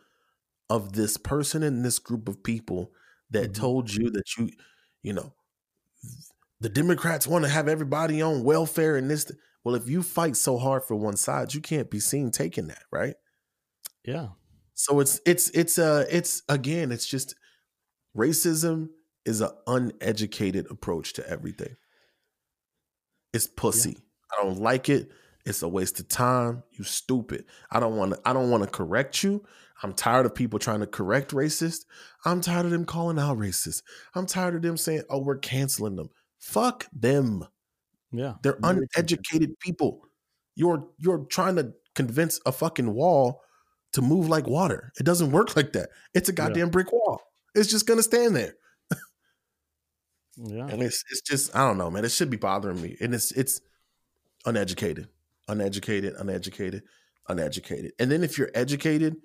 of 0.71 0.93
this 0.93 1.17
person 1.17 1.63
and 1.63 1.85
this 1.85 1.99
group 1.99 2.29
of 2.29 2.43
people 2.43 2.93
that 3.31 3.53
mm-hmm. 3.53 3.61
told 3.61 3.93
you 3.93 4.11
that 4.11 4.37
you, 4.37 4.51
you 5.03 5.13
know, 5.13 5.33
the 6.61 6.69
Democrats 6.69 7.27
want 7.27 7.45
to 7.45 7.51
have 7.51 7.69
everybody 7.69 8.21
on 8.21 8.45
welfare 8.45 8.97
and 8.97 9.11
this. 9.11 9.31
Well, 9.65 9.75
if 9.75 9.89
you 9.89 10.03
fight 10.03 10.37
so 10.37 10.59
hard 10.59 10.85
for 10.85 10.95
one 10.97 11.17
side, 11.17 11.55
you 11.55 11.61
can't 11.61 11.91
be 11.91 12.01
seen 12.01 12.31
taking 12.31 12.69
that, 12.69 12.85
right? 12.91 13.15
Yeah. 14.05 14.29
So 14.75 15.01
it's 15.01 15.21
it's 15.27 15.51
it's 15.51 15.79
uh 15.79 16.07
it's 16.11 16.43
again, 16.49 16.93
it's 16.93 17.07
just 17.07 17.35
racism 18.17 18.89
is 19.25 19.41
an 19.41 19.51
uneducated 19.67 20.71
approach 20.71 21.13
to 21.15 21.29
everything. 21.29 21.77
It's 23.33 23.47
pussy. 23.47 23.91
Yeah. 23.91 23.97
I 24.41 24.45
don't 24.45 24.61
like 24.61 24.89
it. 24.89 25.11
It's 25.49 25.63
a 25.63 25.69
waste 25.69 25.99
of 25.99 26.09
time. 26.09 26.63
You 26.73 26.85
stupid. 26.85 27.47
I 27.71 27.81
don't 27.81 27.97
want 27.97 28.13
to 28.13 28.21
I 28.25 28.35
don't 28.35 28.51
want 28.51 28.65
to 28.65 28.69
correct 28.69 29.23
you. 29.23 29.45
I'm 29.83 29.95
tired 29.95 30.27
of 30.27 30.35
people 30.35 30.59
trying 30.59 30.81
to 30.81 30.87
correct 30.87 31.31
racist. 31.33 31.87
I'm 32.25 32.41
tired 32.41 32.67
of 32.67 32.71
them 32.71 32.85
calling 32.85 33.19
out 33.19 33.39
racist. 33.39 33.83
I'm 34.15 34.27
tired 34.27 34.57
of 34.57 34.63
them 34.63 34.77
saying, 34.77 35.05
"Oh, 35.09 35.21
we're 35.21 35.39
canceling 35.39 35.97
them." 35.97 36.11
Fuck 36.39 36.87
them. 36.93 37.47
Yeah. 38.13 38.35
They're 38.43 38.59
uneducated 38.63 39.59
people. 39.61 40.03
You're 40.55 40.87
you're 40.99 41.25
trying 41.31 41.57
to 41.57 41.73
convince 41.95 42.41
a 42.45 42.53
fucking 42.53 42.93
wall 42.93 43.41
to 43.93 44.03
move 44.03 44.29
like 44.29 44.47
water. 44.47 44.93
It 45.01 45.05
doesn't 45.05 45.33
work 45.33 45.57
like 45.57 45.73
that. 45.73 45.89
It's 46.13 46.29
a 46.29 46.33
goddamn 46.33 46.67
yeah. 46.67 46.71
brick 46.71 46.93
wall. 46.93 47.23
It's 47.55 47.71
just 47.71 47.87
going 47.87 47.99
to 47.99 48.03
stand 48.03 48.37
there. 48.37 48.55
Yeah. 50.37 50.69
And 50.69 50.83
it's 50.83 51.05
it's 51.11 51.23
just 51.23 51.57
I 51.57 51.67
don't 51.67 51.79
know, 51.79 51.91
man. 51.91 52.05
It 52.05 52.13
should 52.13 52.31
be 52.31 52.37
bothering 52.37 52.81
me. 52.81 52.97
And 53.01 53.15
it's 53.15 53.33
it's 53.33 53.61
uneducated. 54.45 55.09
Uneducated, 55.49 56.15
uneducated, 56.19 56.83
uneducated. 57.29 57.93
And 57.99 58.11
then 58.11 58.23
if 58.23 58.39
you're 58.39 58.51
educated 58.55 59.17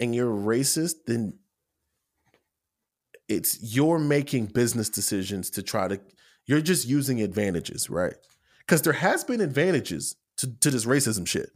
and 0.00 0.14
you're 0.14 0.32
racist, 0.32 1.04
then 1.06 1.38
it's 3.28 3.58
you're 3.62 3.98
making 3.98 4.46
business 4.46 4.88
decisions 4.88 5.50
to 5.50 5.62
try 5.62 5.88
to 5.88 6.00
you're 6.46 6.60
just 6.60 6.86
using 6.88 7.20
advantages, 7.20 7.90
right? 7.90 8.14
Because 8.60 8.82
there 8.82 8.94
has 8.94 9.22
been 9.22 9.40
advantages 9.40 10.16
to, 10.38 10.58
to 10.60 10.70
this 10.70 10.86
racism 10.86 11.26
shit. 11.26 11.50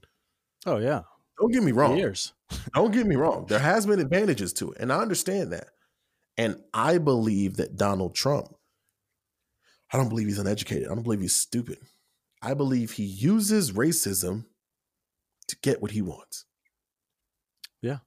Oh 0.66 0.78
yeah. 0.78 1.02
Don't 1.40 1.52
get 1.52 1.62
me 1.62 1.72
wrong. 1.72 1.96
Years. 1.96 2.32
Don't 2.74 2.92
get 2.92 3.06
me 3.06 3.16
wrong. 3.16 3.46
There 3.48 3.58
has 3.58 3.86
been 3.86 4.00
advantages 4.00 4.52
to 4.54 4.72
it. 4.72 4.78
And 4.80 4.92
I 4.92 4.98
understand 4.98 5.52
that. 5.52 5.68
And 6.36 6.56
I 6.72 6.98
believe 6.98 7.56
that 7.56 7.76
Donald 7.76 8.14
Trump 8.14 8.54
I 9.92 9.98
don't 9.98 10.08
believe 10.08 10.26
he's 10.26 10.38
uneducated. 10.38 10.86
I 10.86 10.94
don't 10.94 11.02
believe 11.02 11.20
he's 11.20 11.34
stupid. 11.34 11.78
I 12.42 12.54
believe 12.54 12.92
he 12.92 13.04
uses 13.04 13.72
racism 13.72 14.46
to 15.46 15.56
get 15.62 15.80
what 15.80 15.92
he 15.92 16.02
wants. 16.02 16.44
Yeah. 17.80 17.98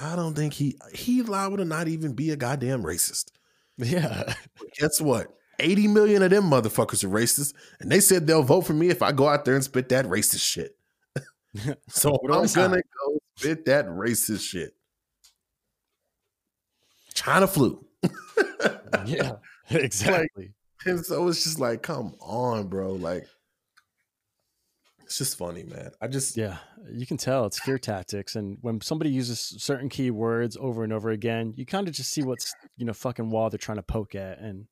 I 0.00 0.16
don't 0.16 0.34
think 0.34 0.54
he 0.54 0.78
he 0.94 1.20
allowed 1.20 1.56
to 1.56 1.64
not 1.64 1.88
even 1.88 2.14
be 2.14 2.30
a 2.30 2.36
goddamn 2.36 2.82
racist. 2.82 3.26
Yeah. 3.76 4.34
But 4.58 4.68
guess 4.78 5.00
what? 5.00 5.28
80 5.58 5.88
million 5.88 6.22
of 6.22 6.30
them 6.30 6.44
motherfuckers 6.44 7.04
are 7.04 7.08
racist, 7.08 7.54
and 7.80 7.90
they 7.90 8.00
said 8.00 8.26
they'll 8.26 8.42
vote 8.42 8.62
for 8.62 8.72
me 8.72 8.88
if 8.88 9.02
I 9.02 9.12
go 9.12 9.28
out 9.28 9.44
there 9.44 9.54
and 9.54 9.64
spit 9.64 9.88
that 9.90 10.06
racist 10.06 10.40
shit. 10.40 10.76
so 11.88 12.18
I'm 12.30 12.46
gonna 12.46 12.76
go 12.76 13.18
spit 13.36 13.66
that 13.66 13.86
racist 13.86 14.48
shit. 14.48 14.74
China 17.14 17.46
flu. 17.46 17.84
yeah, 19.04 19.32
exactly. 19.70 20.28
Like, 20.36 20.52
and 20.86 21.04
so 21.04 21.28
it's 21.28 21.44
just 21.44 21.60
like, 21.60 21.82
come 21.82 22.14
on, 22.20 22.68
bro. 22.68 22.92
Like, 22.92 23.26
it's 25.12 25.18
just 25.18 25.36
funny, 25.36 25.62
man. 25.62 25.90
I 26.00 26.06
just 26.06 26.38
yeah, 26.38 26.56
you 26.90 27.04
can 27.04 27.18
tell 27.18 27.44
it's 27.44 27.60
fear 27.60 27.76
tactics, 27.76 28.34
and 28.34 28.56
when 28.62 28.80
somebody 28.80 29.10
uses 29.10 29.40
certain 29.58 29.90
keywords 29.90 30.56
over 30.56 30.84
and 30.84 30.92
over 30.92 31.10
again, 31.10 31.52
you 31.54 31.66
kind 31.66 31.86
of 31.86 31.92
just 31.92 32.10
see 32.10 32.22
what's 32.22 32.54
you 32.78 32.86
know 32.86 32.94
fucking 32.94 33.28
wall 33.28 33.50
they're 33.50 33.58
trying 33.58 33.76
to 33.76 33.82
poke 33.82 34.14
at, 34.14 34.38
and 34.38 34.68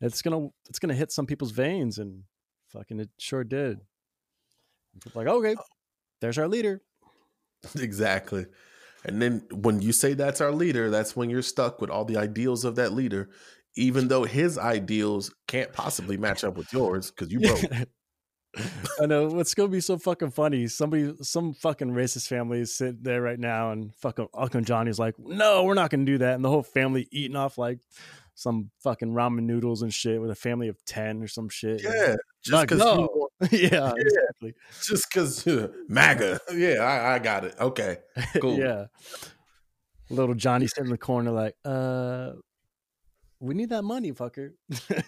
it's 0.00 0.22
gonna 0.22 0.48
it's 0.68 0.80
gonna 0.80 0.94
hit 0.94 1.12
some 1.12 1.24
people's 1.24 1.52
veins, 1.52 1.98
and 1.98 2.24
fucking 2.72 2.98
it 2.98 3.10
sure 3.20 3.44
did. 3.44 3.78
Like 5.14 5.28
okay, 5.28 5.54
there's 6.20 6.38
our 6.38 6.48
leader. 6.48 6.82
Exactly. 7.80 8.46
And 9.04 9.20
then 9.22 9.42
when 9.50 9.80
you 9.80 9.92
say 9.92 10.14
that's 10.14 10.40
our 10.40 10.52
leader, 10.52 10.90
that's 10.90 11.16
when 11.16 11.30
you're 11.30 11.42
stuck 11.42 11.80
with 11.80 11.90
all 11.90 12.04
the 12.04 12.16
ideals 12.16 12.64
of 12.64 12.76
that 12.76 12.92
leader, 12.92 13.30
even 13.76 14.08
though 14.08 14.24
his 14.24 14.58
ideals 14.58 15.32
can't 15.48 15.72
possibly 15.72 16.16
match 16.16 16.44
up 16.44 16.56
with 16.56 16.72
yours 16.72 17.10
because 17.10 17.32
you 17.32 17.40
broke. 17.70 17.88
I 19.00 19.06
know 19.06 19.26
what's 19.28 19.54
gonna 19.54 19.68
be 19.68 19.80
so 19.80 19.98
fucking 19.98 20.30
funny. 20.30 20.66
Somebody, 20.68 21.14
some 21.22 21.54
fucking 21.54 21.90
racist 21.90 22.28
family 22.28 22.60
is 22.60 22.74
sitting 22.74 23.00
there 23.02 23.20
right 23.22 23.38
now, 23.38 23.70
and 23.72 23.94
fucking 23.96 24.28
Uncle 24.34 24.60
Johnny's 24.60 24.98
like, 24.98 25.18
"No, 25.18 25.64
we're 25.64 25.74
not 25.74 25.90
gonna 25.90 26.04
do 26.04 26.18
that," 26.18 26.34
and 26.34 26.44
the 26.44 26.48
whole 26.48 26.62
family 26.62 27.08
eating 27.10 27.36
off 27.36 27.58
like 27.58 27.78
some 28.34 28.70
fucking 28.82 29.12
ramen 29.12 29.42
noodles 29.44 29.82
and 29.82 29.92
shit 29.92 30.20
with 30.20 30.30
a 30.30 30.34
family 30.34 30.68
of 30.68 30.82
ten 30.84 31.22
or 31.22 31.28
some 31.28 31.48
shit. 31.48 31.82
Yeah, 31.82 32.16
just 32.42 32.68
because. 32.68 32.78
No. 33.38 33.48
yeah, 33.50 33.68
yeah, 33.70 33.92
exactly. 33.96 34.54
Just 34.82 35.10
because 35.10 35.46
uh, 35.46 35.68
MAGA. 35.88 36.40
Yeah, 36.54 36.76
I, 36.78 37.16
I 37.16 37.18
got 37.18 37.44
it. 37.44 37.54
Okay, 37.60 37.98
cool. 38.40 38.58
yeah. 38.58 38.86
Little 40.08 40.34
Johnny 40.34 40.66
sitting 40.68 40.84
in 40.86 40.90
the 40.90 40.96
corner, 40.98 41.32
like, 41.32 41.54
uh, 41.64 42.32
we 43.40 43.54
need 43.54 43.68
that 43.70 43.82
money, 43.82 44.12
fucker. 44.12 44.52
yeah. 44.88 45.00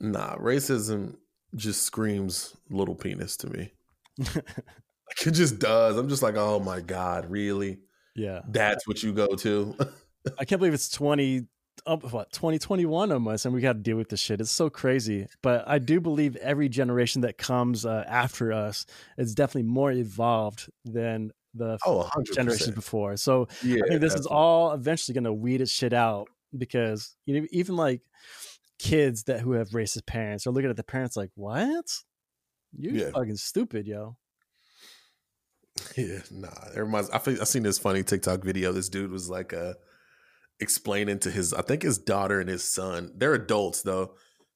Nah, 0.00 0.36
racism 0.36 1.16
just 1.54 1.82
screams 1.82 2.56
little 2.70 2.94
penis 2.94 3.36
to 3.38 3.50
me. 3.50 3.72
like 4.18 5.26
it 5.26 5.32
just 5.32 5.58
does. 5.58 5.96
I'm 5.96 6.08
just 6.08 6.22
like, 6.22 6.36
oh 6.36 6.60
my 6.60 6.80
god, 6.80 7.30
really? 7.30 7.78
Yeah, 8.16 8.40
that's 8.48 8.86
what 8.86 9.02
you 9.02 9.12
go 9.12 9.34
to. 9.36 9.76
I 10.38 10.44
can't 10.44 10.58
believe 10.58 10.74
it's 10.74 10.88
twenty. 10.88 11.46
Up 11.86 12.12
what 12.12 12.30
2021 12.32 13.10
almost, 13.12 13.44
and 13.44 13.54
we 13.54 13.60
got 13.60 13.72
to 13.74 13.78
deal 13.80 13.96
with 13.96 14.08
this 14.08 14.20
shit. 14.20 14.40
It's 14.40 14.50
so 14.50 14.70
crazy, 14.70 15.26
but 15.42 15.64
I 15.66 15.80
do 15.80 16.00
believe 16.00 16.36
every 16.36 16.68
generation 16.68 17.22
that 17.22 17.36
comes 17.36 17.84
uh, 17.84 18.04
after 18.06 18.52
us 18.52 18.86
is 19.18 19.34
definitely 19.34 19.68
more 19.68 19.90
evolved 19.90 20.70
than 20.84 21.32
the 21.52 21.78
oh, 21.84 22.08
generations 22.32 22.74
before. 22.74 23.16
So 23.16 23.48
yeah, 23.62 23.82
I 23.84 23.88
think 23.88 24.00
this 24.00 24.14
is 24.14 24.24
all 24.24 24.72
eventually 24.72 25.14
going 25.14 25.24
to 25.24 25.32
weed 25.32 25.60
its 25.60 25.70
shit 25.72 25.92
out 25.92 26.28
because 26.56 27.16
you 27.26 27.40
know 27.40 27.46
even 27.50 27.76
like 27.76 28.00
kids 28.78 29.24
that 29.24 29.40
who 29.40 29.52
have 29.52 29.70
racist 29.70 30.06
parents 30.06 30.46
are 30.46 30.50
looking 30.50 30.70
at 30.70 30.76
the 30.76 30.84
parents 30.84 31.16
like, 31.16 31.30
"What? 31.34 31.86
You 32.76 32.90
yeah. 32.92 33.10
fucking 33.10 33.36
stupid, 33.36 33.86
yo." 33.86 34.16
Yeah, 35.96 36.20
nah. 36.30 36.68
It 36.74 36.78
reminds. 36.78 37.10
I 37.10 37.18
think 37.18 37.40
I 37.40 37.44
seen 37.44 37.64
this 37.64 37.80
funny 37.80 38.04
TikTok 38.04 38.44
video. 38.44 38.70
This 38.72 38.88
dude 38.88 39.10
was 39.10 39.28
like, 39.28 39.52
uh, 39.52 39.74
explaining 40.60 41.18
to 41.20 41.30
his, 41.30 41.52
I 41.52 41.62
think 41.62 41.82
his 41.82 41.98
daughter 41.98 42.40
and 42.40 42.48
his 42.48 42.64
son. 42.64 43.12
They're 43.16 43.34
adults 43.34 43.82
though, 43.82 44.14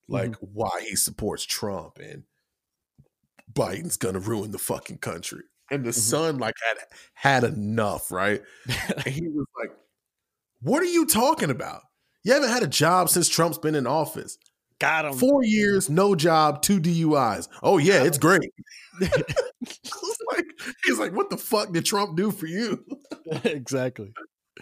like 0.08 0.32
mm-hmm. 0.32 0.46
why 0.52 0.84
he 0.88 0.96
supports 0.96 1.44
Trump 1.44 1.98
and 1.98 2.24
Biden's 3.52 3.96
gonna 3.96 4.20
ruin 4.20 4.50
the 4.50 4.58
fucking 4.58 4.98
country. 4.98 5.42
And 5.70 5.84
the 5.84 5.90
mm-hmm. 5.90 6.00
son 6.00 6.38
like 6.38 6.54
had 6.66 7.42
had 7.42 7.44
enough, 7.44 8.10
right? 8.10 8.42
and 8.68 9.06
he 9.06 9.28
was 9.28 9.46
like, 9.58 9.76
"What 10.60 10.82
are 10.82 10.86
you 10.86 11.06
talking 11.06 11.50
about? 11.50 11.82
You 12.28 12.34
haven't 12.34 12.50
had 12.50 12.62
a 12.62 12.66
job 12.66 13.08
since 13.08 13.26
Trump's 13.26 13.56
been 13.56 13.74
in 13.74 13.86
office. 13.86 14.36
Got 14.78 15.06
him. 15.06 15.14
Four 15.14 15.44
years, 15.44 15.88
no 15.88 16.14
job, 16.14 16.60
two 16.60 16.78
DUIs. 16.78 17.48
Oh 17.62 17.78
yeah, 17.78 18.04
it's 18.04 18.18
great. 18.18 18.52
like, 19.00 20.44
he's 20.84 20.98
like, 20.98 21.14
what 21.14 21.30
the 21.30 21.38
fuck 21.38 21.72
did 21.72 21.86
Trump 21.86 22.18
do 22.18 22.30
for 22.30 22.44
you? 22.44 22.84
exactly. 23.44 24.12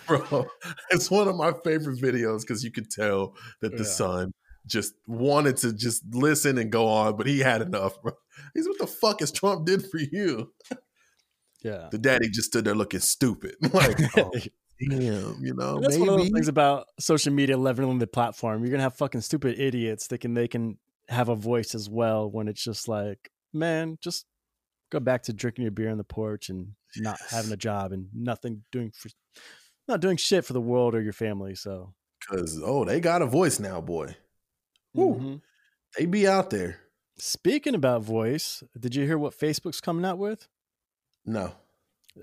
Bro, 0.06 0.46
it's 0.90 1.10
one 1.10 1.26
of 1.26 1.34
my 1.34 1.54
favorite 1.64 2.00
videos 2.00 2.42
because 2.42 2.62
you 2.62 2.70
could 2.70 2.88
tell 2.88 3.34
that 3.60 3.72
the 3.72 3.82
yeah. 3.82 3.90
son 3.90 4.32
just 4.68 4.94
wanted 5.08 5.56
to 5.56 5.72
just 5.72 6.04
listen 6.12 6.58
and 6.58 6.70
go 6.70 6.86
on, 6.86 7.16
but 7.16 7.26
he 7.26 7.40
had 7.40 7.62
enough, 7.62 8.00
bro. 8.00 8.12
He's 8.54 8.68
what 8.68 8.78
the 8.78 8.86
fuck 8.86 9.22
is 9.22 9.32
Trump 9.32 9.66
did 9.66 9.84
for 9.84 9.98
you? 9.98 10.52
Yeah. 11.64 11.88
The 11.90 11.98
daddy 11.98 12.28
just 12.28 12.50
stood 12.50 12.64
there 12.64 12.76
looking 12.76 13.00
stupid. 13.00 13.56
Like, 13.72 13.98
oh, 14.16 14.30
damn, 14.90 15.38
you 15.40 15.54
know. 15.54 15.80
That's 15.80 15.96
maybe. 15.96 16.08
one 16.08 16.08
of 16.08 16.24
those 16.24 16.32
things 16.32 16.48
about 16.48 16.86
social 16.98 17.32
media 17.32 17.56
leveling 17.56 17.98
the 17.98 18.06
platform. 18.06 18.62
You're 18.62 18.70
gonna 18.70 18.82
have 18.82 18.96
fucking 18.96 19.22
stupid 19.22 19.58
idiots 19.58 20.08
that 20.08 20.18
can 20.18 20.34
they 20.34 20.48
can 20.48 20.78
have 21.08 21.28
a 21.28 21.34
voice 21.34 21.74
as 21.74 21.88
well 21.88 22.30
when 22.30 22.48
it's 22.48 22.62
just 22.62 22.88
like, 22.88 23.30
man, 23.52 23.98
just 24.00 24.26
go 24.90 25.00
back 25.00 25.22
to 25.24 25.32
drinking 25.32 25.62
your 25.62 25.72
beer 25.72 25.90
on 25.90 25.98
the 25.98 26.04
porch 26.04 26.48
and 26.48 26.72
not 26.96 27.18
having 27.30 27.52
a 27.52 27.56
job 27.56 27.92
and 27.92 28.08
nothing 28.14 28.62
doing 28.72 28.92
for 28.94 29.08
not 29.88 30.00
doing 30.00 30.16
shit 30.16 30.44
for 30.44 30.52
the 30.52 30.60
world 30.60 30.94
or 30.94 31.00
your 31.00 31.12
family. 31.12 31.54
So 31.54 31.94
because 32.20 32.60
oh, 32.62 32.84
they 32.84 33.00
got 33.00 33.22
a 33.22 33.26
voice 33.26 33.58
now, 33.58 33.80
boy. 33.80 34.16
Mm-hmm. 34.96 35.36
They 35.96 36.06
be 36.06 36.26
out 36.26 36.50
there. 36.50 36.80
Speaking 37.18 37.74
about 37.74 38.02
voice, 38.02 38.62
did 38.78 38.94
you 38.94 39.04
hear 39.06 39.18
what 39.18 39.38
Facebook's 39.38 39.80
coming 39.80 40.04
out 40.04 40.18
with? 40.18 40.48
No. 41.24 41.52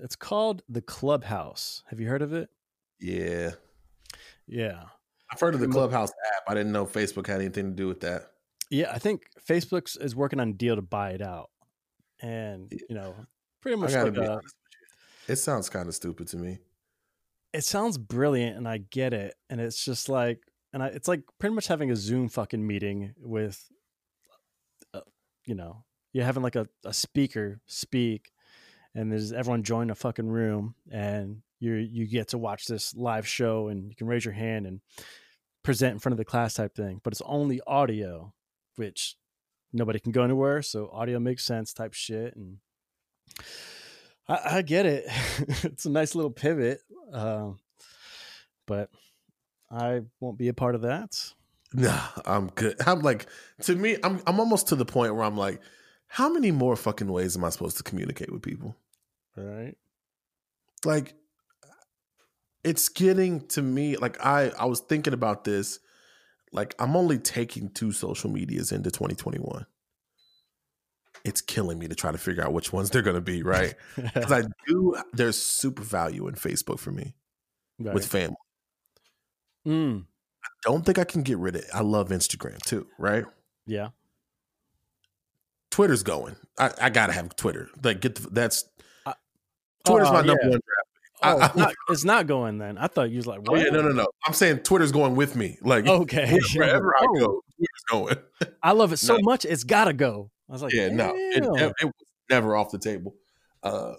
It's 0.02 0.16
called 0.16 0.62
the 0.68 0.82
Clubhouse. 0.82 1.82
Have 1.88 2.00
you 2.00 2.08
heard 2.08 2.22
of 2.22 2.32
it? 2.32 2.50
Yeah. 3.00 3.52
Yeah. 4.46 4.84
I've 5.30 5.40
heard 5.40 5.54
of 5.54 5.60
the 5.60 5.68
Clubhouse 5.68 6.10
app. 6.10 6.42
I 6.48 6.54
didn't 6.54 6.72
know 6.72 6.86
Facebook 6.86 7.26
had 7.26 7.40
anything 7.40 7.70
to 7.70 7.76
do 7.76 7.88
with 7.88 8.00
that. 8.00 8.30
Yeah, 8.70 8.90
I 8.92 8.98
think 8.98 9.22
Facebook 9.48 10.00
is 10.02 10.16
working 10.16 10.40
on 10.40 10.50
a 10.50 10.52
deal 10.52 10.76
to 10.76 10.82
buy 10.82 11.10
it 11.10 11.22
out. 11.22 11.50
And, 12.20 12.72
you 12.88 12.94
know, 12.94 13.14
pretty 13.60 13.76
much 13.76 13.92
like 13.92 14.16
a, 14.16 14.40
It 15.28 15.36
sounds 15.36 15.68
kind 15.68 15.88
of 15.88 15.94
stupid 15.94 16.28
to 16.28 16.36
me. 16.36 16.58
It 17.52 17.64
sounds 17.64 17.98
brilliant 17.98 18.56
and 18.56 18.68
I 18.68 18.78
get 18.78 19.12
it. 19.12 19.34
And 19.48 19.60
it's 19.60 19.84
just 19.84 20.08
like 20.08 20.40
and 20.72 20.82
I, 20.82 20.88
it's 20.88 21.08
like 21.08 21.22
pretty 21.38 21.54
much 21.54 21.68
having 21.68 21.90
a 21.90 21.96
Zoom 21.96 22.28
fucking 22.28 22.66
meeting 22.66 23.14
with 23.18 23.64
uh, 24.92 25.00
you 25.46 25.54
know, 25.54 25.84
you're 26.12 26.24
having 26.24 26.42
like 26.42 26.56
a, 26.56 26.66
a 26.84 26.92
speaker 26.92 27.60
speak 27.66 28.32
and 28.94 29.10
there's 29.10 29.32
everyone 29.32 29.62
join 29.62 29.90
a 29.90 29.94
fucking 29.94 30.28
room 30.28 30.74
and 30.90 31.42
you 31.60 31.74
you 31.74 32.06
get 32.06 32.28
to 32.28 32.38
watch 32.38 32.66
this 32.66 32.94
live 32.94 33.26
show 33.26 33.68
and 33.68 33.88
you 33.88 33.96
can 33.96 34.06
raise 34.06 34.24
your 34.24 34.34
hand 34.34 34.66
and 34.66 34.80
present 35.62 35.94
in 35.94 35.98
front 35.98 36.12
of 36.12 36.18
the 36.18 36.24
class 36.24 36.54
type 36.54 36.74
thing 36.74 37.00
but 37.02 37.12
it's 37.12 37.22
only 37.24 37.60
audio 37.66 38.32
which 38.76 39.16
nobody 39.72 39.98
can 39.98 40.12
go 40.12 40.22
anywhere 40.22 40.62
so 40.62 40.90
audio 40.92 41.18
makes 41.18 41.44
sense 41.44 41.72
type 41.72 41.94
shit 41.94 42.36
and 42.36 42.58
i, 44.28 44.56
I 44.56 44.62
get 44.62 44.86
it. 44.86 45.04
It's 45.64 45.86
a 45.86 45.90
nice 45.90 46.14
little 46.14 46.30
pivot 46.30 46.80
uh, 47.12 47.50
but 48.66 48.90
i 49.70 50.02
won't 50.20 50.38
be 50.38 50.48
a 50.48 50.54
part 50.54 50.74
of 50.74 50.82
that. 50.82 51.16
Nah 51.72 52.08
i'm 52.26 52.48
good. 52.48 52.76
I'm 52.86 53.00
like 53.00 53.26
to 53.62 53.74
me 53.74 53.96
i'm 54.04 54.20
i'm 54.26 54.38
almost 54.38 54.68
to 54.68 54.76
the 54.76 54.84
point 54.84 55.14
where 55.14 55.24
i'm 55.24 55.36
like 55.36 55.60
how 56.06 56.28
many 56.28 56.50
more 56.52 56.76
fucking 56.76 57.10
ways 57.10 57.36
am 57.36 57.44
i 57.44 57.48
supposed 57.48 57.78
to 57.78 57.82
communicate 57.82 58.30
with 58.30 58.42
people 58.42 58.76
Right. 59.36 59.76
Like 60.84 61.14
it's 62.62 62.88
getting 62.88 63.46
to 63.48 63.62
me 63.62 63.96
like 63.96 64.24
I 64.24 64.50
I 64.58 64.64
was 64.66 64.80
thinking 64.80 65.12
about 65.12 65.44
this 65.44 65.80
like 66.52 66.74
I'm 66.78 66.96
only 66.96 67.18
taking 67.18 67.68
two 67.70 67.92
social 67.92 68.30
medias 68.30 68.72
into 68.72 68.90
2021. 68.90 69.66
It's 71.24 71.40
killing 71.40 71.78
me 71.78 71.88
to 71.88 71.94
try 71.94 72.12
to 72.12 72.18
figure 72.18 72.44
out 72.44 72.52
which 72.52 72.72
ones 72.72 72.90
they're 72.90 73.02
going 73.02 73.16
to 73.16 73.20
be, 73.20 73.42
right? 73.42 73.74
Cuz 74.14 74.30
I 74.30 74.42
do 74.66 74.96
there's 75.12 75.40
super 75.40 75.82
value 75.82 76.28
in 76.28 76.34
Facebook 76.34 76.78
for 76.78 76.92
me 76.92 77.14
right. 77.78 77.94
with 77.94 78.06
family. 78.06 78.36
Mm. 79.66 80.04
I 80.44 80.48
don't 80.62 80.84
think 80.84 80.98
I 80.98 81.04
can 81.04 81.22
get 81.22 81.38
rid 81.38 81.56
of 81.56 81.62
it. 81.62 81.68
I 81.72 81.80
love 81.80 82.10
Instagram 82.10 82.58
too, 82.62 82.86
right? 82.98 83.24
Yeah. 83.66 83.88
Twitter's 85.70 86.02
going. 86.02 86.36
I, 86.58 86.70
I 86.82 86.90
gotta 86.90 87.12
have 87.12 87.34
Twitter. 87.34 87.68
Like, 87.82 88.00
get 88.00 88.14
the, 88.16 88.30
that's 88.30 88.64
Twitter's 89.84 90.10
my 90.10 90.22
number 90.22 90.42
yeah. 90.42 90.50
one 90.50 90.60
draft. 90.60 90.88
Oh, 91.22 91.38
I, 91.38 91.46
it's, 91.46 91.56
not, 91.56 91.74
it's, 91.88 92.04
not, 92.04 92.26
going 92.26 92.58
then. 92.58 92.76
I 92.76 92.86
thought 92.86 93.10
you 93.10 93.16
was 93.16 93.26
like, 93.26 93.40
what? 93.40 93.58
oh 93.58 93.62
yeah, 93.62 93.70
no, 93.70 93.80
no, 93.80 93.90
no. 93.90 94.06
I'm 94.26 94.34
saying 94.34 94.58
Twitter's 94.58 94.92
going 94.92 95.14
with 95.14 95.36
me. 95.36 95.56
Like, 95.62 95.86
okay, 95.88 96.38
wherever 96.54 96.94
I 96.96 97.06
go, 97.18 97.40
Twitter's 97.56 97.84
going. 97.90 98.16
I 98.62 98.72
love 98.72 98.92
it 98.92 98.98
so 98.98 99.16
no. 99.16 99.22
much. 99.22 99.44
It's 99.44 99.64
gotta 99.64 99.92
go. 99.92 100.30
I 100.48 100.52
was 100.52 100.62
like, 100.62 100.74
yeah, 100.74 100.88
Damn. 100.88 100.96
no, 100.96 101.12
it, 101.14 101.44
it, 101.44 101.74
it, 101.80 101.84
was 101.84 101.92
never 102.28 102.56
off 102.56 102.70
the 102.70 102.78
table. 102.78 103.14
Uh, 103.62 103.94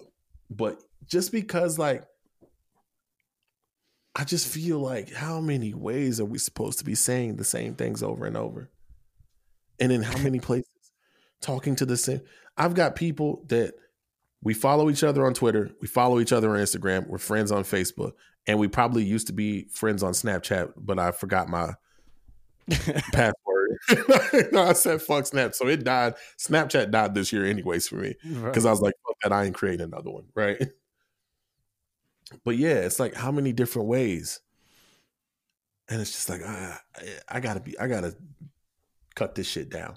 but 0.50 0.80
just 1.08 1.32
because, 1.32 1.78
like, 1.78 2.04
I 4.14 4.24
just 4.24 4.48
feel 4.48 4.78
like 4.78 5.12
how 5.12 5.40
many 5.40 5.74
ways 5.74 6.20
are 6.20 6.24
we 6.24 6.38
supposed 6.38 6.78
to 6.78 6.84
be 6.84 6.94
saying 6.94 7.36
the 7.36 7.44
same 7.44 7.74
things 7.74 8.02
over 8.02 8.24
and 8.24 8.36
over? 8.36 8.70
And 9.78 9.92
in 9.92 10.02
how 10.02 10.18
many 10.18 10.40
places? 10.40 10.70
Talking 11.42 11.76
to 11.76 11.86
the 11.86 11.98
same. 11.98 12.22
I've 12.56 12.74
got 12.74 12.96
people 12.96 13.44
that 13.48 13.74
we 14.46 14.54
follow 14.54 14.88
each 14.88 15.02
other 15.02 15.26
on 15.26 15.34
Twitter, 15.34 15.72
we 15.80 15.88
follow 15.88 16.20
each 16.20 16.32
other 16.32 16.50
on 16.50 16.58
Instagram, 16.58 17.08
we're 17.08 17.18
friends 17.18 17.50
on 17.50 17.64
Facebook, 17.64 18.12
and 18.46 18.60
we 18.60 18.68
probably 18.68 19.02
used 19.02 19.26
to 19.26 19.32
be 19.32 19.64
friends 19.72 20.04
on 20.04 20.12
Snapchat, 20.12 20.72
but 20.76 21.00
I 21.00 21.10
forgot 21.10 21.48
my 21.48 21.74
password. 22.70 23.32
no, 24.52 24.62
I 24.62 24.72
said 24.74 25.02
fuck 25.02 25.26
Snap. 25.26 25.52
So 25.56 25.66
it 25.66 25.82
died. 25.82 26.14
Snapchat 26.38 26.92
died 26.92 27.12
this 27.12 27.32
year 27.32 27.44
anyways 27.44 27.88
for 27.88 27.96
me. 27.96 28.14
Because 28.22 28.62
right. 28.62 28.68
I 28.68 28.70
was 28.70 28.80
like, 28.80 28.94
fuck 29.04 29.16
that, 29.24 29.32
I 29.32 29.46
ain't 29.46 29.54
creating 29.56 29.80
another 29.80 30.10
one. 30.10 30.26
Right. 30.34 30.62
But 32.44 32.56
yeah, 32.56 32.74
it's 32.74 32.98
like 32.98 33.14
how 33.14 33.30
many 33.30 33.52
different 33.52 33.86
ways? 33.86 34.40
And 35.88 36.00
it's 36.00 36.10
just 36.10 36.28
like, 36.28 36.40
ah, 36.44 36.80
I 37.28 37.38
gotta 37.38 37.60
be, 37.60 37.78
I 37.78 37.86
gotta 37.86 38.16
cut 39.14 39.36
this 39.36 39.46
shit 39.46 39.70
down. 39.70 39.96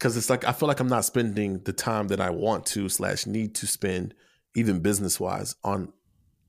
Cause 0.00 0.16
it's 0.16 0.28
like 0.28 0.44
I 0.44 0.52
feel 0.52 0.68
like 0.68 0.80
I'm 0.80 0.88
not 0.88 1.04
spending 1.04 1.60
the 1.60 1.72
time 1.72 2.08
that 2.08 2.20
I 2.20 2.30
want 2.30 2.66
to 2.66 2.88
slash 2.88 3.26
need 3.26 3.54
to 3.56 3.66
spend, 3.66 4.14
even 4.54 4.80
business 4.80 5.20
wise, 5.20 5.54
on 5.62 5.92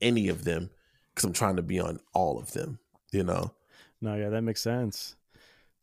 any 0.02 0.28
of 0.28 0.44
them. 0.44 0.72
Cause 1.16 1.24
I'm 1.24 1.34
trying 1.34 1.56
to 1.56 1.62
be 1.62 1.80
on 1.80 2.00
all 2.14 2.38
of 2.40 2.52
them, 2.52 2.80
you 3.12 3.24
know? 3.24 3.54
No, 4.02 4.16
yeah, 4.16 4.30
that 4.30 4.42
makes 4.42 4.62
sense. 4.62 5.16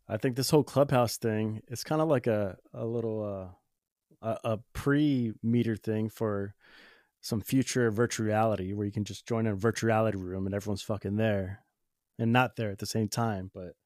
I 0.09 0.17
think 0.19 0.37
this 0.37 0.51
whole 0.51 0.65
clubhouse 0.65 1.17
thing 1.17 1.63
is 1.69 1.85
kind 1.85 2.03
of 2.03 2.09
like 2.09 2.27
a 2.27 2.59
a 2.75 2.85
little 2.85 3.55
uh, 4.23 4.29
a, 4.45 4.53
a 4.53 4.59
pre 4.75 5.33
meter 5.43 5.77
thing 5.77 6.11
for 6.11 6.55
some 7.21 7.41
future 7.41 7.91
virtual 7.91 8.27
reality 8.27 8.73
where 8.73 8.85
you 8.85 8.93
can 8.93 9.05
just 9.05 9.27
join 9.27 9.47
a 9.47 9.55
virtual 9.55 9.87
reality 9.87 10.19
room 10.19 10.45
and 10.45 10.55
everyone's 10.55 10.83
fucking 10.83 11.17
there 11.17 11.61
and 12.19 12.33
not 12.33 12.57
there 12.57 12.71
at 12.71 12.79
the 12.79 12.87
same 12.87 13.09
time. 13.09 13.51
But 13.55 13.77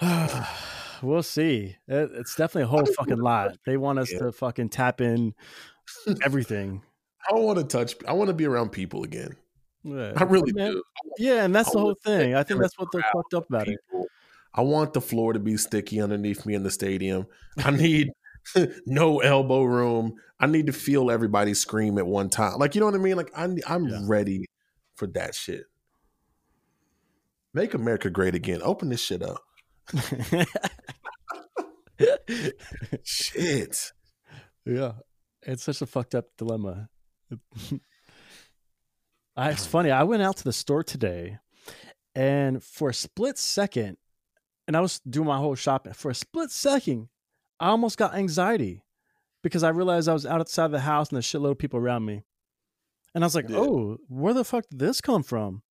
we'll 1.02 1.22
see. 1.22 1.76
It, 1.88 2.10
it's 2.14 2.34
definitely 2.34 2.64
a 2.64 2.66
whole 2.66 2.86
fucking 2.86 3.18
lot. 3.18 3.56
They 3.64 3.76
want 3.76 3.98
us 3.98 4.12
yeah. 4.12 4.18
to 4.20 4.32
fucking 4.32 4.70
tap 4.70 5.00
in 5.00 5.34
everything. 6.22 6.82
I 7.30 7.34
want 7.34 7.58
to 7.58 7.64
touch. 7.64 7.94
I 8.06 8.12
want 8.12 8.28
to 8.28 8.34
be 8.34 8.46
around 8.46 8.70
people 8.70 9.02
again. 9.02 9.36
Yeah. 9.82 10.12
I 10.16 10.24
really 10.24 10.52
Man, 10.52 10.72
do. 10.72 10.82
Yeah, 11.18 11.44
and 11.44 11.54
that's 11.54 11.70
I 11.70 11.72
the 11.72 11.78
whole 11.78 11.96
thing. 12.04 12.34
I 12.34 12.42
think 12.42 12.60
that's 12.60 12.78
what 12.78 12.88
they're 12.92 13.04
fucked 13.12 13.34
up 13.34 13.48
about 13.48 13.66
people. 13.66 14.02
it. 14.02 14.08
I 14.54 14.62
want 14.62 14.94
the 14.94 15.00
floor 15.00 15.32
to 15.32 15.38
be 15.38 15.56
sticky 15.56 16.00
underneath 16.00 16.46
me 16.46 16.54
in 16.54 16.62
the 16.62 16.70
stadium. 16.70 17.26
I 17.58 17.70
need 17.70 18.10
no 18.86 19.20
elbow 19.20 19.62
room. 19.62 20.14
I 20.38 20.46
need 20.46 20.66
to 20.66 20.72
feel 20.72 21.10
everybody 21.10 21.54
scream 21.54 21.98
at 21.98 22.06
one 22.06 22.28
time. 22.28 22.58
Like 22.58 22.74
you 22.74 22.80
know 22.80 22.86
what 22.86 22.94
I 22.94 22.98
mean? 22.98 23.16
Like 23.16 23.30
I'm 23.36 23.58
I'm 23.66 23.86
yeah. 23.86 24.00
ready 24.04 24.46
for 24.94 25.06
that 25.08 25.34
shit. 25.34 25.64
Make 27.54 27.74
America 27.74 28.10
great 28.10 28.34
again. 28.34 28.60
Open 28.62 28.90
this 28.90 29.00
shit 29.00 29.22
up. 29.22 29.42
Shit. 33.02 33.92
Yeah. 34.64 34.92
It's 35.42 35.62
such 35.62 35.82
a 35.82 35.86
fucked 35.86 36.14
up 36.14 36.26
dilemma. 36.36 36.88
I, 39.36 39.50
it's 39.50 39.66
funny. 39.66 39.90
I 39.90 40.02
went 40.02 40.22
out 40.22 40.36
to 40.38 40.44
the 40.44 40.52
store 40.52 40.82
today 40.82 41.38
and 42.14 42.62
for 42.62 42.88
a 42.88 42.94
split 42.94 43.38
second, 43.38 43.98
and 44.66 44.76
I 44.76 44.80
was 44.80 45.00
doing 45.00 45.28
my 45.28 45.36
whole 45.36 45.54
shopping. 45.54 45.92
For 45.92 46.10
a 46.10 46.14
split 46.14 46.50
second, 46.50 47.08
I 47.60 47.68
almost 47.68 47.98
got 47.98 48.14
anxiety 48.14 48.82
because 49.42 49.62
I 49.62 49.68
realized 49.68 50.08
I 50.08 50.14
was 50.14 50.26
outside 50.26 50.72
the 50.72 50.80
house 50.80 51.10
and 51.10 51.18
a 51.18 51.22
shitload 51.22 51.52
of 51.52 51.58
people 51.58 51.78
around 51.78 52.04
me. 52.04 52.24
And 53.14 53.22
I 53.22 53.26
was 53.26 53.34
like, 53.34 53.48
yeah. 53.48 53.58
oh, 53.58 53.98
where 54.08 54.34
the 54.34 54.44
fuck 54.44 54.68
did 54.68 54.78
this 54.78 55.00
come 55.00 55.22
from? 55.22 55.62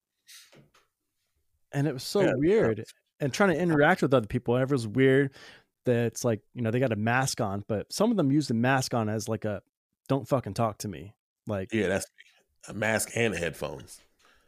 And 1.71 1.87
it 1.87 1.93
was 1.93 2.03
so 2.03 2.21
yeah, 2.21 2.33
weird. 2.35 2.85
And 3.19 3.33
trying 3.33 3.51
to 3.51 3.59
interact 3.59 4.01
with 4.01 4.13
other 4.13 4.27
people, 4.27 4.57
it 4.57 4.69
was 4.69 4.87
weird 4.87 5.31
that 5.85 6.05
it's 6.05 6.25
like, 6.25 6.41
you 6.53 6.61
know, 6.61 6.71
they 6.71 6.79
got 6.79 6.91
a 6.91 6.97
mask 6.97 7.39
on, 7.39 7.63
but 7.67 7.91
some 7.93 8.11
of 8.11 8.17
them 8.17 8.31
use 8.31 8.47
the 8.47 8.53
mask 8.53 8.93
on 8.93 9.07
as 9.07 9.29
like 9.29 9.45
a 9.45 9.61
don't 10.07 10.27
fucking 10.27 10.53
talk 10.53 10.79
to 10.79 10.87
me. 10.87 11.13
Like, 11.47 11.73
yeah, 11.73 11.87
that's 11.87 12.05
a 12.67 12.73
mask 12.73 13.11
and 13.15 13.35
headphones. 13.35 14.01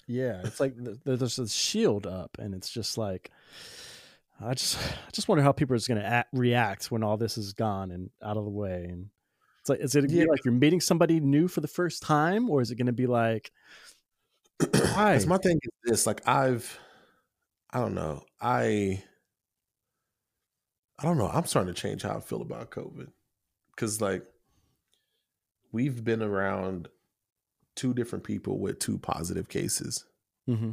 Yeah, 0.08 0.42
it's 0.44 0.60
like 0.60 0.74
there's 1.04 1.38
a 1.38 1.48
shield 1.48 2.08
up, 2.08 2.38
and 2.40 2.56
it's 2.56 2.70
just 2.70 2.98
like, 2.98 3.30
I 4.40 4.54
just 4.54 4.78
I 4.78 5.12
just 5.12 5.28
wonder 5.28 5.44
how 5.44 5.52
people 5.52 5.76
are 5.76 5.80
going 5.80 6.02
to 6.02 6.26
react 6.32 6.90
when 6.92 7.04
all 7.04 7.18
this 7.18 7.38
is 7.38 7.54
gone 7.54 7.92
and 7.92 8.10
out 8.24 8.38
of 8.38 8.46
the 8.46 8.50
way. 8.50 8.86
And 8.90 9.10
it's 9.60 9.70
like, 9.70 9.80
is 9.80 9.96
it 9.96 10.10
yeah. 10.10 10.26
like 10.30 10.46
you're 10.46 10.54
meeting 10.54 10.80
somebody 10.80 11.20
new 11.20 11.48
for 11.48 11.60
the 11.62 11.68
first 11.68 12.04
time, 12.04 12.50
or 12.50 12.62
is 12.62 12.72
it 12.72 12.76
going 12.76 12.88
to 12.88 12.94
be 12.94 13.08
like, 13.08 13.52
hi? 14.74 15.20
my 15.28 15.38
thing 15.38 15.60
is 15.62 15.72
this: 15.84 16.08
like 16.08 16.26
I've, 16.26 16.80
I 17.78 17.82
don't 17.82 17.94
know, 17.94 18.24
I, 18.42 19.04
I 20.98 21.04
don't 21.04 21.20
know. 21.20 21.28
I'm 21.28 21.46
starting 21.46 21.72
to 21.72 21.80
change 21.80 22.02
how 22.02 22.18
I 22.18 22.20
feel 22.22 22.42
about 22.42 22.72
COVID 22.72 23.10
because 23.70 24.02
like 24.02 24.24
we've 25.72 26.04
been 26.04 26.24
around 26.24 26.88
two 27.76 27.94
different 27.94 28.24
people 28.24 28.58
with 28.58 28.80
two 28.80 28.98
positive 28.98 29.48
cases 29.48 30.06
mm-hmm. 30.50 30.72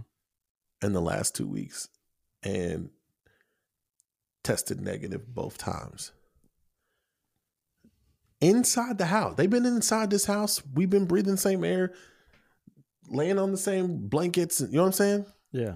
in 0.80 0.92
the 0.94 1.00
last 1.02 1.36
two 1.36 1.46
weeks, 1.46 1.90
and 2.42 2.88
tested 4.42 4.80
negative 4.80 5.34
both 5.34 5.58
times. 5.58 6.10
Inside 8.40 8.96
the 8.96 9.04
house. 9.04 9.34
They've 9.36 9.50
been 9.50 9.66
inside 9.66 10.08
this 10.08 10.24
house. 10.24 10.62
We've 10.72 10.88
been 10.88 11.04
breathing 11.04 11.32
the 11.32 11.36
same 11.36 11.64
air, 11.64 11.92
laying 13.10 13.38
on 13.38 13.50
the 13.50 13.58
same 13.58 14.08
blankets. 14.08 14.62
You 14.62 14.68
know 14.68 14.80
what 14.84 14.86
I'm 14.86 14.92
saying? 14.92 15.26
Yeah. 15.52 15.74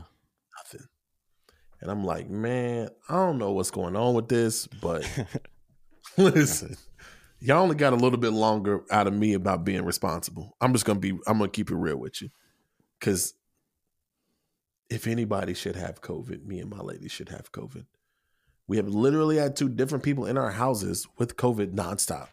Nothing. 0.56 0.88
And 1.80 1.90
I'm 1.90 2.04
like, 2.04 2.28
man, 2.28 2.88
I 3.08 3.14
don't 3.14 3.38
know 3.38 3.52
what's 3.52 3.70
going 3.70 3.96
on 3.96 4.14
with 4.14 4.28
this, 4.28 4.66
but 4.66 5.08
listen, 6.16 6.76
y'all 7.40 7.62
only 7.62 7.76
got 7.76 7.92
a 7.92 7.96
little 7.96 8.18
bit 8.18 8.32
longer 8.32 8.82
out 8.90 9.06
of 9.06 9.14
me 9.14 9.34
about 9.34 9.64
being 9.64 9.84
responsible. 9.84 10.56
I'm 10.60 10.72
just 10.72 10.84
gonna 10.84 10.98
be, 10.98 11.12
I'm 11.26 11.38
gonna 11.38 11.48
keep 11.48 11.70
it 11.70 11.76
real 11.76 11.96
with 11.96 12.20
you. 12.20 12.30
Cause 13.00 13.34
if 14.90 15.06
anybody 15.06 15.54
should 15.54 15.76
have 15.76 16.00
COVID, 16.00 16.44
me 16.44 16.58
and 16.60 16.70
my 16.70 16.80
lady 16.80 17.08
should 17.08 17.28
have 17.28 17.52
COVID. 17.52 17.84
We 18.66 18.76
have 18.76 18.88
literally 18.88 19.36
had 19.36 19.56
two 19.56 19.68
different 19.68 20.04
people 20.04 20.26
in 20.26 20.36
our 20.36 20.50
houses 20.50 21.06
with 21.16 21.36
COVID 21.36 21.74
nonstop. 21.74 22.28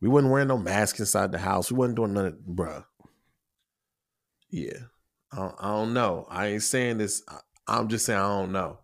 We 0.00 0.08
wasn't 0.08 0.32
wearing 0.32 0.48
no 0.48 0.58
mask 0.58 0.98
inside 0.98 1.32
the 1.32 1.38
house. 1.38 1.70
We 1.70 1.78
wasn't 1.78 1.96
doing 1.96 2.12
nothing, 2.12 2.38
bruh. 2.48 2.84
Yeah. 4.50 4.78
I 5.32 5.36
don't, 5.36 5.54
I 5.58 5.68
don't 5.68 5.94
know. 5.94 6.26
I 6.30 6.48
ain't 6.48 6.62
saying 6.62 6.98
this. 6.98 7.22
I, 7.28 7.38
am 7.78 7.88
just 7.88 8.06
saying 8.06 8.20
I 8.20 8.28
don't 8.28 8.52
know. 8.52 8.78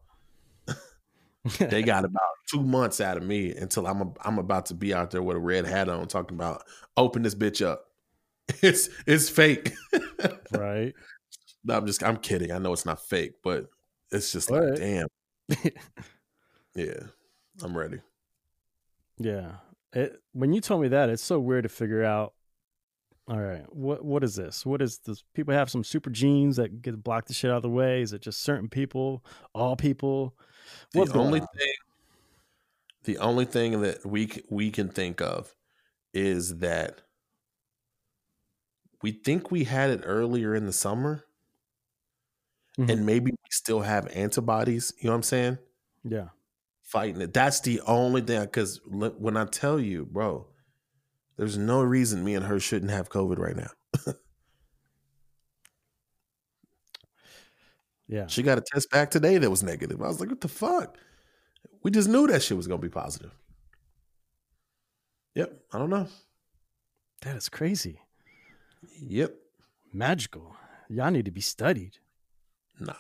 they 1.59 1.83
got 1.83 2.05
about 2.05 2.23
two 2.51 2.63
months 2.63 3.01
out 3.01 3.17
of 3.17 3.23
me 3.23 3.55
until 3.55 3.87
I'm 3.87 4.03
a, 4.03 4.13
I'm 4.23 4.39
about 4.39 4.67
to 4.67 4.75
be 4.75 4.93
out 4.93 5.11
there 5.11 5.23
with 5.23 5.37
a 5.37 5.41
red 5.41 5.67
hat 5.67 5.89
on, 5.89 6.07
talking 6.09 6.37
about 6.37 6.63
open 6.97 7.23
this 7.23 7.35
bitch 7.35 7.65
up. 7.65 7.85
It's 8.63 8.89
it's 9.07 9.29
fake, 9.29 9.75
right? 10.53 10.95
No, 11.65 11.77
I'm 11.77 11.87
just 11.87 12.03
I'm 12.03 12.17
kidding. 12.17 12.51
I 12.51 12.57
know 12.57 12.73
it's 12.73 12.87
not 12.87 13.07
fake, 13.07 13.35
but 13.45 13.67
it's 14.11 14.33
just 14.33 14.51
like 14.51 14.77
damn. 14.77 15.09
Yeah, 16.75 17.01
I'm 17.63 17.77
ready. 17.77 18.01
Yeah. 19.19 19.57
It, 19.93 20.23
when 20.33 20.53
you 20.53 20.61
told 20.61 20.83
me 20.83 20.89
that, 20.89 21.11
it's 21.11 21.23
so 21.23 21.41
weird 21.41 21.65
to 21.65 21.69
figure 21.69 22.05
out. 22.05 22.35
All 23.29 23.39
right, 23.39 23.65
what 23.75 24.05
what 24.05 24.25
is 24.25 24.37
this? 24.37 24.65
What 24.65 24.81
is 24.81 24.99
this? 24.99 25.23
People 25.35 25.53
have 25.53 25.71
some 25.71 25.85
super 25.85 26.09
genes 26.09 26.57
that 26.57 26.81
get 26.81 27.03
block 27.03 27.27
the 27.27 27.35
shit 27.35 27.51
out 27.51 27.59
of 27.59 27.63
the 27.63 27.69
way. 27.69 28.01
Is 28.01 28.13
it 28.13 28.23
just 28.23 28.43
certain 28.43 28.69
people? 28.69 29.23
All 29.55 29.77
people? 29.77 30.35
What's 30.95 31.13
the 31.13 31.19
only 31.19 31.41
on? 31.41 31.47
thing, 31.57 31.73
the 33.05 33.19
only 33.19 33.45
thing 33.45 33.83
that 33.83 34.07
we 34.07 34.31
we 34.49 34.71
can 34.71 34.89
think 34.89 35.21
of 35.21 35.55
is 36.15 36.59
that 36.59 37.03
we 39.03 39.13
think 39.13 39.51
we 39.51 39.65
had 39.65 39.91
it 39.91 40.01
earlier 40.05 40.55
in 40.55 40.65
the 40.65 40.73
summer, 40.73 41.25
mm-hmm. 42.79 42.91
and 42.91 43.05
maybe 43.05 43.31
we 43.31 43.51
still 43.51 43.83
have 43.83 44.09
antibodies. 44.09 44.95
You 44.99 45.09
know 45.09 45.13
what 45.13 45.17
I'm 45.17 45.23
saying? 45.25 45.59
Yeah 46.03 46.29
fighting 46.89 47.21
it. 47.21 47.35
That's 47.35 47.61
the 47.61 47.83
only 47.87 48.23
thing. 48.23 48.41
Because 48.41 48.81
when 48.87 49.37
I 49.37 49.45
tell 49.45 49.79
you, 49.79 50.07
bro, 50.07 50.47
there's 51.39 51.57
no 51.57 51.81
reason 51.83 52.25
me 52.25 52.35
and 52.35 52.45
her 52.45 52.61
shouldn't 52.61 52.91
have 52.91 53.09
COVID 53.09 53.39
right 53.39 53.57
now. 53.57 53.71
yeah. 58.09 58.27
She 58.27 58.43
got 58.43 58.59
a 58.59 58.61
test 58.61 58.91
back 58.91 59.11
today 59.11 59.39
that 59.39 59.49
was 59.49 59.63
negative. 59.63 60.03
I 60.03 60.09
was 60.09 60.19
like, 60.21 60.29
what 60.29 60.41
the 60.41 60.49
fuck? 60.49 60.99
We 61.83 61.93
just 61.93 62.09
knew 62.09 62.27
that 62.27 62.43
shit 62.43 62.57
was 62.57 62.67
going 62.67 62.81
to 62.81 62.87
be 62.87 62.93
positive. 62.93 63.31
Yep. 65.37 65.61
I 65.73 65.79
don't 65.79 65.91
know. 65.91 66.09
That 67.23 67.37
is 67.37 67.49
crazy. 67.49 68.01
Yep. 69.01 69.35
Magical. 69.93 70.57
Y'all 70.89 71.13
need 71.13 71.27
to 71.27 71.31
be 71.31 71.41
studied. 71.41 71.99
Nah. 72.81 72.95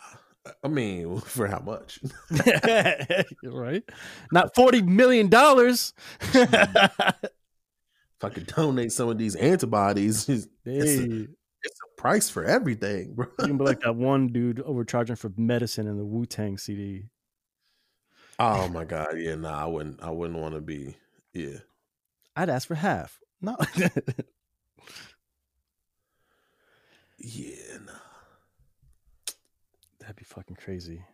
I 0.62 0.68
mean, 0.68 1.20
for 1.20 1.48
how 1.48 1.58
much? 1.58 2.00
right? 3.44 3.82
Not 4.32 4.54
forty 4.54 4.80
million 4.82 5.28
dollars. 5.28 5.92
If 8.18 8.24
I 8.24 8.30
could 8.30 8.46
donate 8.46 8.92
some 8.92 9.08
of 9.08 9.16
these 9.16 9.36
antibodies, 9.36 10.28
it's, 10.28 10.46
a, 10.66 11.28
it's 11.62 11.80
a 11.80 12.00
price 12.00 12.28
for 12.28 12.44
everything, 12.44 13.14
bro. 13.14 13.26
You 13.38 13.46
can 13.46 13.58
be 13.58 13.64
like 13.64 13.80
that 13.84 13.94
one 13.94 14.28
dude 14.28 14.60
overcharging 14.60 15.16
for 15.16 15.32
medicine 15.36 15.86
in 15.86 15.96
the 15.96 16.04
Wu 16.04 16.26
Tang 16.26 16.58
CD. 16.58 17.04
Oh 18.38 18.68
my 18.72 18.84
god, 18.84 19.14
yeah, 19.16 19.36
nah, 19.36 19.62
I 19.62 19.66
wouldn't. 19.66 20.02
I 20.02 20.10
wouldn't 20.10 20.38
want 20.38 20.54
to 20.54 20.60
be. 20.60 20.96
Yeah, 21.32 21.58
I'd 22.34 22.50
ask 22.50 22.66
for 22.66 22.74
half. 22.74 23.20
No. 23.40 23.56
yeah, 27.18 27.76
nah. 27.86 27.92
That'd 30.00 30.16
be 30.16 30.24
fucking 30.24 30.56
crazy. 30.56 31.04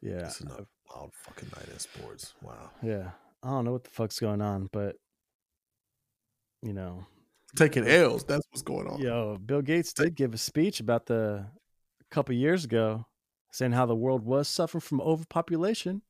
Yeah. 0.00 0.26
It's 0.26 0.40
another 0.40 0.66
wild 0.88 1.12
fucking 1.14 1.48
night 1.56 1.68
in 1.72 1.78
sports. 1.78 2.34
Wow. 2.42 2.70
Yeah. 2.82 3.10
I 3.42 3.48
don't 3.48 3.64
know 3.64 3.72
what 3.72 3.84
the 3.84 3.90
fuck's 3.90 4.20
going 4.20 4.40
on, 4.40 4.68
but 4.72 4.96
you 6.62 6.72
know, 6.72 7.04
Taking 7.56 7.86
L's. 7.86 8.24
That's 8.24 8.46
what's 8.50 8.62
going 8.62 8.86
on. 8.86 9.00
yo, 9.00 9.36
Bill 9.44 9.60
Gates 9.62 9.92
did 9.92 10.14
give 10.14 10.32
a 10.32 10.38
speech 10.38 10.80
about 10.80 11.06
the 11.06 11.46
a 12.00 12.14
couple 12.14 12.34
years 12.34 12.64
ago 12.64 13.06
saying 13.50 13.72
how 13.72 13.84
the 13.84 13.94
world 13.94 14.24
was 14.24 14.48
suffering 14.48 14.80
from 14.80 15.00
overpopulation. 15.02 16.02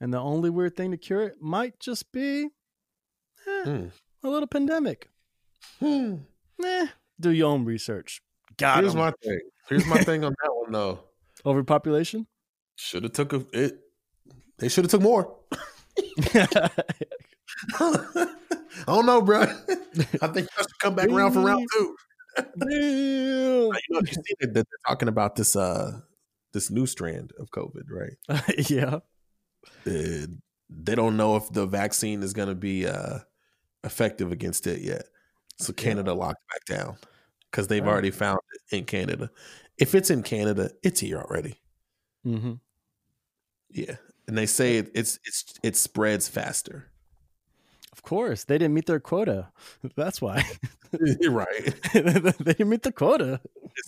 And 0.00 0.12
the 0.12 0.18
only 0.20 0.50
weird 0.50 0.76
thing 0.76 0.90
to 0.92 0.96
cure 0.96 1.22
it 1.22 1.40
might 1.40 1.80
just 1.80 2.12
be 2.12 2.48
eh, 3.46 3.62
Hmm. 3.64 3.86
a 4.22 4.28
little 4.28 4.46
pandemic. 4.46 5.08
Hmm. 5.80 6.16
Eh, 6.64 6.86
do 7.18 7.30
your 7.30 7.48
own 7.50 7.64
research. 7.64 8.20
Got 8.56 8.80
Here's 8.80 8.92
him. 8.92 8.98
my 9.00 9.12
thing. 9.22 9.40
Here's 9.68 9.86
my 9.86 9.98
thing 10.04 10.22
on 10.24 10.34
that 10.42 10.54
one 10.54 10.70
though. 10.72 11.00
overpopulation. 11.46 12.26
Should 12.76 13.02
have 13.04 13.12
took 13.12 13.32
a 13.32 13.44
it. 13.52 13.80
They 14.58 14.68
should 14.68 14.84
have 14.84 14.90
took 14.92 15.02
more. 15.02 15.34
I 18.80 18.84
don't 18.86 19.06
know, 19.06 19.22
bro. 19.22 19.40
I 20.22 20.26
think 20.28 20.48
I 20.58 20.62
should 20.62 20.78
come 20.80 20.94
back 20.94 21.08
around 21.08 21.32
for 21.32 21.40
round 21.40 21.66
two. 21.72 21.96
You 22.66 23.70
know, 23.90 24.00
you 24.00 24.12
see 24.12 24.34
that 24.40 24.52
they're 24.54 24.64
talking 24.88 25.08
about 25.08 25.36
this 25.36 25.54
uh 25.56 26.00
this 26.52 26.70
new 26.70 26.86
strand 26.86 27.32
of 27.38 27.50
COVID, 27.50 27.84
right? 27.90 28.38
yeah. 28.70 29.00
Uh, 29.86 30.26
they 30.68 30.94
don't 30.94 31.16
know 31.16 31.36
if 31.36 31.50
the 31.52 31.66
vaccine 31.66 32.22
is 32.22 32.32
going 32.32 32.48
to 32.48 32.54
be 32.54 32.86
uh 32.86 33.18
effective 33.84 34.32
against 34.32 34.66
it 34.66 34.80
yet. 34.80 35.04
So 35.58 35.72
Canada 35.72 36.14
locked 36.14 36.42
back 36.50 36.78
down 36.78 36.96
because 37.50 37.68
they've 37.68 37.84
Oh. 37.84 37.88
already 37.88 38.10
found 38.10 38.38
it 38.70 38.76
in 38.78 38.84
Canada. 38.84 39.30
If 39.78 39.94
it's 39.94 40.10
in 40.10 40.22
Canada, 40.22 40.70
it's 40.82 41.00
here 41.00 41.18
already. 41.20 41.60
hmm 42.24 42.54
Yeah, 43.70 43.96
and 44.26 44.36
they 44.36 44.46
say 44.46 44.78
it, 44.78 44.90
it's 44.94 45.18
it's 45.24 45.54
it 45.62 45.76
spreads 45.76 46.28
faster. 46.28 46.90
Of 47.94 48.02
course, 48.02 48.42
they 48.42 48.58
didn't 48.58 48.74
meet 48.74 48.86
their 48.86 48.98
quota. 48.98 49.52
That's 49.94 50.20
why 50.20 50.42
You're 51.20 51.30
right. 51.30 51.74
they 51.94 52.02
didn't 52.54 52.68
meet 52.68 52.82
the 52.82 52.90
quota. 52.92 53.40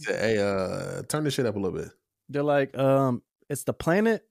Hey, 0.06 0.38
uh, 0.38 1.02
turn 1.08 1.24
this 1.24 1.34
shit 1.34 1.44
up 1.46 1.56
a 1.56 1.58
little 1.58 1.76
bit. 1.76 1.90
They're 2.28 2.44
like, 2.44 2.76
um, 2.78 3.22
it's 3.50 3.64
the 3.64 3.72
planet 3.72 4.24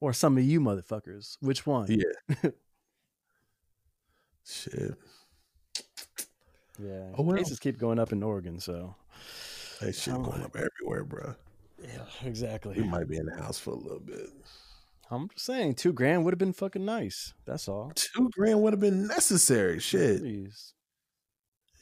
or 0.00 0.14
some 0.14 0.38
of 0.38 0.44
you 0.44 0.58
motherfuckers. 0.60 1.36
Which 1.40 1.66
one? 1.66 1.86
Yeah. 1.90 2.50
Shit. 4.46 4.94
Yeah. 6.82 7.12
Oh, 7.16 7.22
well. 7.22 7.36
Cases 7.36 7.58
keep 7.58 7.78
going 7.78 7.98
up 7.98 8.12
in 8.12 8.22
Oregon, 8.22 8.58
so 8.58 8.94
That 9.80 9.94
shit 9.94 10.14
Oh. 10.14 10.22
going 10.22 10.42
up 10.42 10.56
everywhere, 10.56 11.04
bro. 11.04 11.34
yeah, 11.82 12.04
exactly. 12.24 12.74
We 12.76 12.84
might 12.88 13.08
be 13.08 13.16
in 13.18 13.26
the 13.26 13.36
house 13.36 13.58
for 13.58 13.70
a 13.72 13.76
little 13.76 14.00
bit. 14.00 14.30
I'm 15.10 15.28
just 15.30 15.44
saying, 15.44 15.74
two 15.74 15.92
grand 15.92 16.24
would 16.24 16.32
have 16.32 16.38
been 16.38 16.52
fucking 16.52 16.84
nice. 16.84 17.34
That's 17.44 17.66
all. 17.68 17.90
Two 17.94 18.30
grand 18.32 18.62
would 18.62 18.72
have 18.72 18.80
been 18.80 19.06
necessary. 19.08 19.80
Shit. 19.80 20.22
Jeez. 20.22 20.72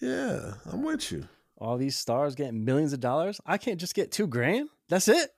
Yeah, 0.00 0.54
I'm 0.72 0.82
with 0.82 1.12
you. 1.12 1.28
All 1.58 1.76
these 1.76 1.96
stars 1.96 2.34
getting 2.34 2.64
millions 2.64 2.92
of 2.92 3.00
dollars. 3.00 3.40
I 3.44 3.58
can't 3.58 3.78
just 3.80 3.94
get 3.94 4.12
two 4.12 4.26
grand. 4.26 4.68
That's 4.88 5.08
it. 5.08 5.30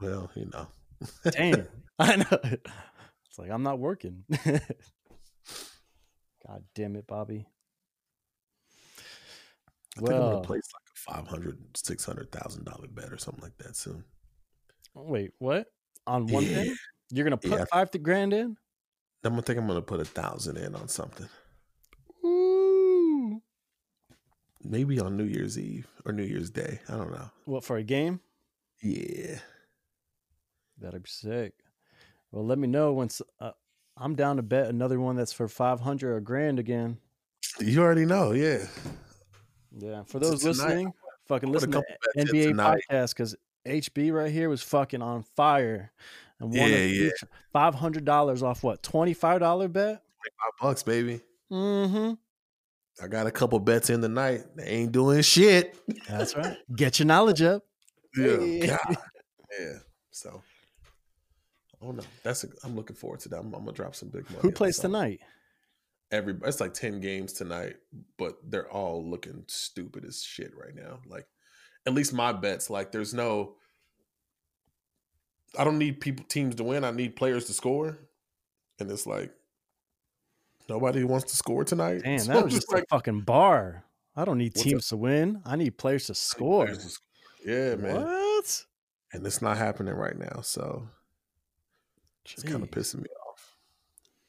Well, 0.00 0.30
you 0.34 0.50
know. 0.52 0.66
Damn. 1.30 1.66
I 1.98 2.16
know. 2.16 2.38
It's 2.42 3.38
like 3.38 3.50
I'm 3.50 3.62
not 3.62 3.78
working. 3.78 4.24
God 6.46 6.64
damn 6.74 6.96
it, 6.96 7.06
Bobby. 7.06 7.46
I 9.96 10.00
think 10.00 10.12
I'm 10.12 10.18
gonna 10.20 10.40
place 10.40 10.62
like 10.72 10.82
a 10.94 11.14
five 11.14 11.26
hundred, 11.28 11.58
six 11.76 12.04
hundred 12.04 12.32
thousand 12.32 12.64
dollar 12.64 12.86
bet 12.88 13.12
or 13.12 13.18
something 13.18 13.42
like 13.42 13.56
that 13.58 13.76
soon. 13.76 14.04
wait, 14.94 15.30
what? 15.38 15.66
On 16.06 16.26
one 16.26 16.44
Yeah. 16.44 16.54
thing? 16.64 16.76
You're 17.10 17.24
gonna 17.24 17.36
put 17.36 17.50
Yeah. 17.50 17.64
five 17.66 17.90
grand 18.02 18.32
in? 18.32 18.56
I'm 19.24 19.32
gonna 19.32 19.42
think 19.42 19.58
I'm 19.58 19.66
gonna 19.66 19.82
put 19.82 20.00
a 20.00 20.04
thousand 20.04 20.56
in 20.56 20.74
on 20.74 20.88
something. 20.88 21.28
Ooh. 22.24 23.42
Maybe 24.62 25.00
on 25.00 25.16
New 25.16 25.24
Year's 25.24 25.58
Eve 25.58 25.86
or 26.04 26.12
New 26.12 26.22
Year's 26.22 26.50
Day. 26.50 26.80
I 26.88 26.92
don't 26.96 27.10
know. 27.10 27.30
What 27.46 27.64
for 27.64 27.76
a 27.76 27.82
game? 27.82 28.20
Yeah. 28.82 29.38
That'd 30.78 31.02
be 31.02 31.08
sick. 31.08 31.52
Well, 32.30 32.44
let 32.46 32.58
me 32.58 32.68
know 32.68 32.92
once 32.92 33.20
uh, 33.40 33.52
I'm 33.96 34.14
down 34.14 34.36
to 34.36 34.42
bet 34.42 34.68
another 34.68 35.00
one 35.00 35.16
that's 35.16 35.32
for 35.32 35.48
five 35.48 35.80
hundred 35.80 36.14
or 36.14 36.20
grand 36.20 36.58
again. 36.58 36.98
You 37.58 37.82
already 37.82 38.06
know, 38.06 38.32
yeah. 38.32 38.66
Yeah, 39.76 40.02
for 40.04 40.20
So 40.22 40.30
those 40.30 40.40
tonight, 40.40 40.52
listening, 40.52 40.92
fucking 41.28 41.50
listen 41.50 41.70
to 41.72 41.78
couple 41.78 41.94
bets 42.14 42.30
in 42.30 42.36
NBA 42.36 42.48
tonight. 42.50 42.82
podcast 42.90 43.08
because 43.10 43.36
HB 43.66 44.12
right 44.12 44.30
here 44.32 44.48
was 44.48 44.62
fucking 44.62 45.02
on 45.02 45.22
fire, 45.36 45.92
and 46.38 46.54
Yeah, 46.54 46.66
yeah. 46.66 47.10
five 47.52 47.74
hundred 47.74 48.04
dollars 48.04 48.42
off 48.42 48.62
what 48.62 48.82
twenty 48.82 49.14
five 49.14 49.40
dollar 49.40 49.68
bet. 49.68 50.02
Five 50.38 50.52
bucks, 50.60 50.82
baby. 50.82 51.20
Mm-hmm. 51.50 52.14
I 53.02 53.08
got 53.08 53.26
a 53.26 53.30
couple 53.30 53.58
bets 53.58 53.90
in 53.90 54.00
the 54.00 54.08
night. 54.08 54.44
They 54.56 54.64
ain't 54.64 54.92
doing 54.92 55.22
shit. 55.22 55.76
That's 56.08 56.36
right. 56.36 56.56
Get 56.74 56.98
your 56.98 57.06
knowledge 57.06 57.42
up. 57.42 57.64
Yeah. 58.16 58.66
God. 58.66 58.96
Yeah. 59.58 59.78
So 60.10 60.42
Oh 61.82 61.92
no, 61.92 62.02
that's 62.22 62.44
a, 62.44 62.48
I'm 62.62 62.76
looking 62.76 62.96
forward 62.96 63.20
to 63.20 63.28
that. 63.30 63.38
I'm, 63.38 63.54
I'm 63.54 63.64
gonna 63.64 63.72
drop 63.72 63.94
some 63.94 64.10
big 64.10 64.28
money. 64.30 64.42
Who 64.42 64.52
plays 64.52 64.78
tonight? 64.78 65.20
Every 66.12 66.36
it's 66.44 66.60
like 66.60 66.74
ten 66.74 67.00
games 67.00 67.32
tonight, 67.32 67.76
but 68.18 68.34
they're 68.48 68.70
all 68.70 69.04
looking 69.08 69.44
stupid 69.46 70.04
as 70.04 70.22
shit 70.22 70.52
right 70.56 70.74
now. 70.74 70.98
Like, 71.06 71.26
at 71.86 71.94
least 71.94 72.12
my 72.12 72.32
bets, 72.32 72.70
like, 72.70 72.92
there's 72.92 73.14
no. 73.14 73.54
I 75.58 75.64
don't 75.64 75.78
need 75.78 76.00
people 76.00 76.24
teams 76.28 76.54
to 76.56 76.64
win. 76.64 76.84
I 76.84 76.92
need 76.92 77.16
players 77.16 77.46
to 77.46 77.52
score, 77.52 77.98
and 78.78 78.90
it's 78.90 79.06
like 79.06 79.32
nobody 80.68 81.02
wants 81.02 81.30
to 81.32 81.36
score 81.36 81.64
tonight. 81.64 82.02
Damn, 82.04 82.20
So 82.20 82.32
that 82.32 82.44
was 82.44 82.54
just 82.54 82.70
just 82.70 82.82
a 82.84 82.86
fucking 82.88 83.22
bar. 83.22 83.84
I 84.14 84.24
don't 84.24 84.38
need 84.38 84.54
teams 84.54 84.88
to 84.88 84.96
win. 84.96 85.42
I 85.44 85.56
need 85.56 85.76
players 85.76 86.06
to 86.06 86.14
score. 86.14 86.66
players 86.66 87.00
to 87.44 87.50
Yeah, 87.50 87.74
man, 87.76 88.02
What? 88.04 88.64
and 89.12 89.26
it's 89.26 89.42
not 89.42 89.56
happening 89.56 89.94
right 89.94 90.16
now. 90.16 90.40
So 90.42 90.88
it's 92.24 92.42
kind 92.44 92.62
of 92.62 92.70
pissing 92.70 93.00
me 93.02 93.08
off 93.28 93.56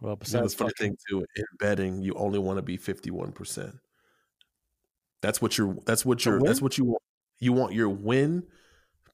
well, 0.00 0.16
That's 0.16 0.30
besides 0.30 0.54
the 0.54 0.58
funny 0.58 0.74
thing 0.78 0.96
too. 1.08 1.24
In 1.36 1.44
betting, 1.58 2.02
you 2.02 2.14
only 2.14 2.38
want 2.38 2.58
to 2.58 2.62
be 2.62 2.76
fifty 2.76 3.10
one 3.10 3.32
percent. 3.32 3.74
That's 5.20 5.42
what 5.42 5.58
you're. 5.58 5.76
That's 5.86 6.04
what 6.04 6.24
you're. 6.24 6.40
That's 6.40 6.62
what 6.62 6.78
you 6.78 6.84
want. 6.84 7.02
You 7.40 7.52
want 7.52 7.72
your 7.72 7.88
win 7.88 8.44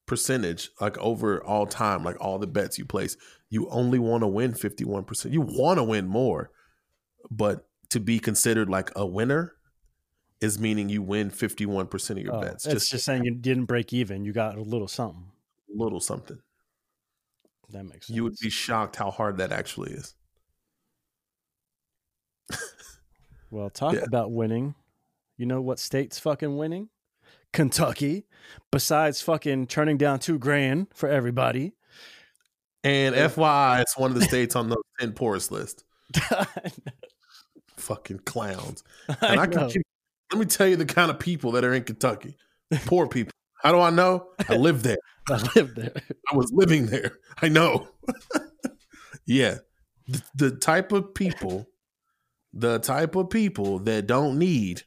percentage 0.07 0.70
like 0.80 0.99
over 0.99 1.43
all 1.43 1.66
time, 1.66 2.05
like 2.05 2.16
all 2.20 2.39
the 2.39 2.47
bets 2.47 2.78
you 2.78 2.85
place. 2.85 3.16
You 3.49 3.68
only 3.70 3.99
want 3.99 4.22
to 4.22 4.26
win 4.26 4.55
fifty 4.55 4.85
one 4.85 5.05
percent. 5.05 5.32
You 5.32 5.41
want 5.41 5.78
to 5.78 5.85
win 5.85 6.07
more, 6.07 6.51
but 7.30 7.66
to 7.91 8.01
be 8.01 8.18
considered 8.18 8.68
like 8.68 8.91
a 8.97 9.07
winner 9.07 9.55
is 10.41 10.59
meaning 10.59 10.89
you 10.89 11.01
win 11.01 11.30
fifty 11.30 11.64
one 11.64 11.87
percent 11.87 12.18
of 12.18 12.24
your 12.24 12.37
oh, 12.37 12.41
bets. 12.41 12.66
it's 12.66 12.74
Just, 12.74 12.91
just 12.91 13.05
saying 13.07 13.24
you 13.24 13.35
didn't 13.35 13.64
break 13.64 13.93
even. 13.93 14.24
You 14.24 14.32
got 14.32 14.59
a 14.59 14.62
little 14.62 14.89
something. 14.89 15.30
a 15.74 15.82
little 15.82 16.01
something. 16.01 16.39
That 17.70 17.85
makes 17.85 18.09
sense. 18.09 18.16
You 18.16 18.24
would 18.24 18.37
be 18.41 18.51
shocked 18.51 18.97
how 18.97 19.11
hard 19.11 19.39
that 19.39 19.53
actually 19.53 19.93
is. 19.93 20.14
Well, 23.51 23.70
talk 23.70 23.95
Yeah. 23.95 24.01
about 24.05 24.32
winning. 24.32 24.74
You 25.36 25.47
know 25.47 25.61
what 25.61 25.78
state's 25.78 26.18
fucking 26.18 26.57
winning? 26.57 26.88
Kentucky. 27.53 28.26
Besides 28.72 29.20
fucking 29.20 29.68
turning 29.68 29.97
down 29.97 30.18
two 30.18 30.38
grand 30.40 30.88
for 30.92 31.09
everybody. 31.09 31.72
And. 32.82 33.14
FYI, 33.14 33.80
it's 33.80 33.97
one 33.97 34.11
of 34.11 34.18
the 34.18 34.24
states 34.28 34.57
on 34.57 34.68
the 34.70 34.76
ten 34.99 35.12
poorest 35.12 35.53
list. 35.53 35.84
Fucking 37.76 38.20
clowns. 38.20 38.82
And 39.20 39.40
I, 39.40 39.47
can 39.47 39.61
know. 39.61 39.70
let 40.32 40.38
me 40.40 40.47
tell 40.47 40.66
you 40.66 40.76
the 40.76 40.84
kind 40.86 41.11
of 41.11 41.18
people 41.18 41.53
that 41.53 41.64
are 41.64 41.74
in 41.74 41.84
Kentucky. 41.84 42.36
Poor 42.86 43.07
people. 43.07 43.32
How 43.62 43.72
do 43.72 43.78
I 43.80 43.90
know? 43.90 44.28
I 44.49 44.57
live 44.57 44.82
there. 44.82 44.99
I 45.28 45.40
live 45.55 45.74
there. 45.74 45.92
I 46.32 46.36
was 46.36 46.51
living 46.53 46.86
there. 46.86 47.18
I 47.40 47.49
know. 47.49 47.88
yeah. 49.26 49.59
The, 50.09 50.22
the 50.34 50.51
type 50.51 50.92
of 50.92 51.14
people, 51.14 51.66
the 52.57 52.78
type 52.78 53.16
of 53.16 53.30
people 53.30 53.80
that 53.80 54.07
don't 54.07 54.38
need 54.38 54.82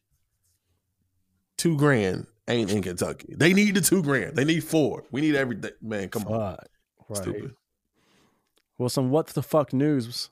two 1.58 1.76
grand 1.78 2.28
ain't 2.48 2.72
in 2.72 2.82
Kentucky. 2.82 3.36
They 3.38 3.52
need 3.54 3.76
the 3.76 3.82
two 3.82 4.02
grand. 4.02 4.36
They 4.36 4.46
need 4.46 4.64
four. 4.64 5.04
We 5.12 5.22
need 5.22 5.36
everything. 5.36 5.72
Man, 5.82 6.08
come 6.10 6.24
on. 6.28 6.58
Right. 7.10 7.18
Stupid. 7.18 7.54
Well, 8.78 8.90
some 8.90 9.10
what 9.10 9.28
the 9.28 9.44
fuck 9.44 9.74
news. 9.74 10.30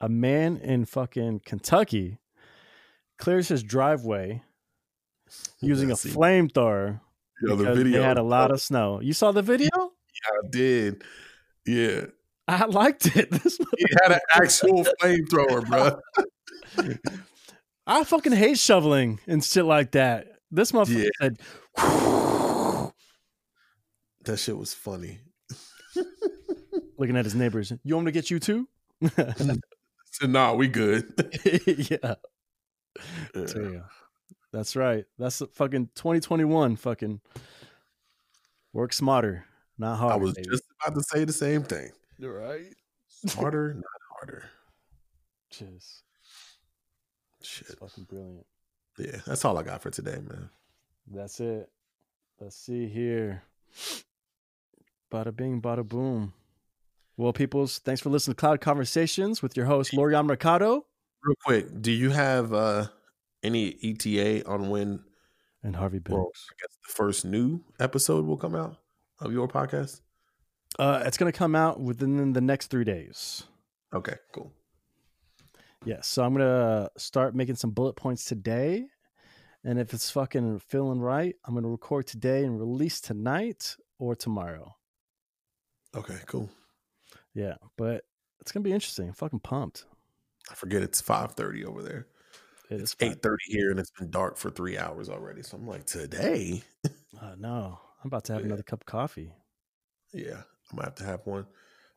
a 0.00 0.08
man 0.08 0.58
in 0.58 0.84
fucking 0.84 1.40
Kentucky 1.46 2.18
clears 3.16 3.48
his 3.48 3.62
driveway 3.62 4.42
using 5.60 5.88
Yeah, 5.88 5.94
a 5.94 5.96
flamethrower 5.96 7.00
Yo, 7.42 7.56
the 7.56 7.72
video. 7.74 8.00
they 8.00 8.04
had 8.06 8.18
a 8.18 8.22
lot 8.22 8.50
of 8.50 8.60
snow. 8.60 9.00
You 9.00 9.12
saw 9.12 9.32
the 9.32 9.40
video? 9.42 9.70
Yeah, 9.74 10.30
I 10.44 10.48
did. 10.50 11.02
Yeah. 11.66 12.06
I 12.46 12.66
liked 12.66 13.16
it. 13.16 13.30
This 13.42 13.58
He 13.78 13.86
had 14.02 14.12
an 14.12 14.20
actual 14.34 14.84
flamethrower, 15.02 15.66
bro. 15.66 15.98
I 17.86 18.04
fucking 18.04 18.32
hate 18.32 18.58
shoveling 18.58 19.20
and 19.26 19.42
shit 19.44 19.64
like 19.64 19.92
that. 19.92 20.28
This 20.50 20.72
motherfucker 20.72 21.04
Yeah. 21.04 21.10
said, 21.20 21.38
That 24.24 24.38
shit 24.38 24.56
was 24.56 24.72
funny. 24.72 25.20
looking 26.98 27.16
at 27.16 27.24
his 27.24 27.34
neighbors, 27.34 27.72
"You 27.82 27.94
want 27.94 28.06
me 28.06 28.12
to 28.12 28.14
get 28.14 28.30
you 28.30 28.38
too?" 28.40 28.68
So, 30.16 30.26
nah, 30.28 30.54
we 30.54 30.68
good. 30.68 31.12
yeah, 31.44 32.14
Yeah. 33.34 33.46
tell 33.46 33.72
ya. 33.72 33.80
that's 34.52 34.76
right. 34.76 35.04
That's 35.18 35.40
the 35.40 35.48
fucking 35.48 35.88
2021. 35.96 36.76
Fucking 36.76 37.20
work 38.72 38.92
smarter, 38.92 39.44
not 39.76 39.96
harder. 39.98 40.14
I 40.14 40.16
was 40.18 40.34
baby. 40.34 40.48
just 40.50 40.62
about 40.80 40.94
to 40.94 41.02
say 41.02 41.24
the 41.24 41.32
same 41.32 41.64
thing. 41.64 41.90
You're 42.16 42.38
right. 42.38 42.72
Smarter, 43.26 43.74
not 43.74 43.84
harder. 44.16 44.44
Cheers. 45.50 46.02
Shit. 47.44 47.70
It's 47.70 47.78
fucking 47.80 48.04
brilliant. 48.04 48.46
Yeah, 48.98 49.20
that's 49.26 49.44
all 49.44 49.58
I 49.58 49.62
got 49.62 49.82
for 49.82 49.90
today, 49.90 50.18
man. 50.28 50.50
That's 51.10 51.40
it. 51.40 51.70
Let's 52.40 52.56
see 52.56 52.88
here. 52.88 53.42
Bada 55.12 55.34
bing, 55.34 55.60
bada 55.60 55.86
boom. 55.86 56.32
Well, 57.16 57.32
peoples, 57.32 57.78
thanks 57.78 58.00
for 58.00 58.10
listening 58.10 58.34
to 58.34 58.40
Cloud 58.40 58.60
Conversations 58.60 59.42
with 59.42 59.56
your 59.56 59.66
host, 59.66 59.94
Lorian 59.94 60.26
Mercado 60.26 60.86
Real 61.22 61.36
quick, 61.44 61.80
do 61.80 61.90
you 61.92 62.10
have 62.10 62.52
uh 62.52 62.86
any 63.42 63.76
ETA 63.82 64.46
on 64.46 64.68
when 64.68 65.04
and 65.62 65.76
Harvey 65.76 65.98
Banks. 65.98 66.12
well, 66.12 66.26
I 66.26 66.54
guess 66.60 66.76
the 66.86 66.92
first 66.92 67.24
new 67.24 67.62
episode 67.80 68.26
will 68.26 68.36
come 68.36 68.54
out 68.54 68.76
of 69.20 69.32
your 69.32 69.48
podcast? 69.48 70.00
Uh, 70.78 71.02
it's 71.06 71.16
going 71.16 71.30
to 71.30 71.36
come 71.38 71.54
out 71.54 71.80
within 71.80 72.32
the 72.32 72.40
next 72.40 72.66
three 72.66 72.84
days. 72.84 73.44
Okay, 73.94 74.16
cool. 74.32 74.52
Yes. 75.84 76.06
So 76.06 76.24
I'm 76.24 76.34
to 76.46 76.90
start 76.96 77.34
making 77.34 77.56
some 77.56 77.70
bullet 77.70 77.94
points 77.96 78.24
today. 78.24 78.86
And 79.64 79.78
if 79.78 79.94
it's 79.94 80.10
fucking 80.10 80.58
feeling 80.60 81.00
right, 81.00 81.34
I'm 81.44 81.54
to 81.64 81.68
record 81.70 82.06
today 82.06 82.44
and 82.44 82.58
release 82.58 83.00
tonight 83.00 83.76
or 83.98 84.14
tomorrow. 84.14 84.74
Okay, 85.96 86.18
cool. 86.26 86.50
Yeah. 87.34 87.54
But 87.76 88.04
it's 88.40 88.52
to 88.62 88.68
be 88.68 88.74
interesting. 88.74 89.08
I'm 89.08 89.14
fucking 89.14 89.40
pumped. 89.40 89.86
I 90.50 90.54
forget 90.54 90.82
it's 90.82 91.00
five 91.00 91.32
thirty 91.32 91.64
over 91.64 91.82
there. 91.82 92.06
It 92.70 92.80
It's 92.80 92.96
eight 93.00 93.22
thirty 93.22 93.44
here, 93.46 93.70
and 93.70 93.78
it's 93.80 93.90
been 93.98 94.10
dark 94.10 94.36
for 94.36 94.50
three 94.50 94.76
hours 94.76 95.08
already. 95.08 95.42
So 95.42 95.56
I'm 95.56 95.66
like, 95.66 95.86
today, 95.86 96.62
Uh, 97.20 97.34
no, 97.38 97.78
I'm 98.02 98.08
about 98.08 98.24
to 98.24 98.32
have 98.34 98.42
Yeah. 98.42 98.46
another 98.48 98.62
cup 98.64 98.82
of 98.82 98.86
coffee. 98.86 99.32
yeah, 100.12 100.42
I'm 100.70 100.76
gonna 100.76 100.84
have 100.88 100.94
to 100.96 101.04
have 101.04 101.20
one 101.24 101.46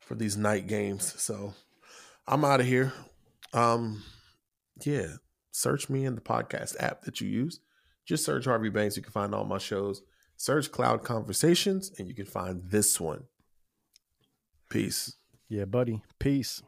for 0.00 0.14
these 0.14 0.36
night 0.38 0.66
games. 0.66 1.20
So 1.20 1.52
I'm 2.26 2.44
out 2.44 2.60
of 2.60 2.66
here. 2.66 2.92
Um, 3.52 4.02
yeah, 4.84 5.14
search 5.52 5.88
me 5.88 6.04
in 6.04 6.14
the 6.14 6.20
podcast 6.20 6.76
app 6.80 7.02
that 7.02 7.20
you 7.20 7.28
use. 7.28 7.60
Just 8.06 8.24
search 8.24 8.44
Harvey 8.44 8.70
Banks. 8.70 8.96
You 8.96 9.02
can 9.02 9.12
find 9.12 9.34
all 9.34 9.44
my 9.44 9.58
shows. 9.58 10.02
Search 10.36 10.70
Cloud 10.70 11.02
Conversations, 11.02 11.90
and 11.98 12.08
you 12.08 12.14
can 12.14 12.26
find 12.26 12.62
this 12.70 13.00
one. 13.00 13.24
Peace. 14.70 15.16
Yeah, 15.48 15.64
buddy. 15.64 16.02
Peace. 16.18 16.62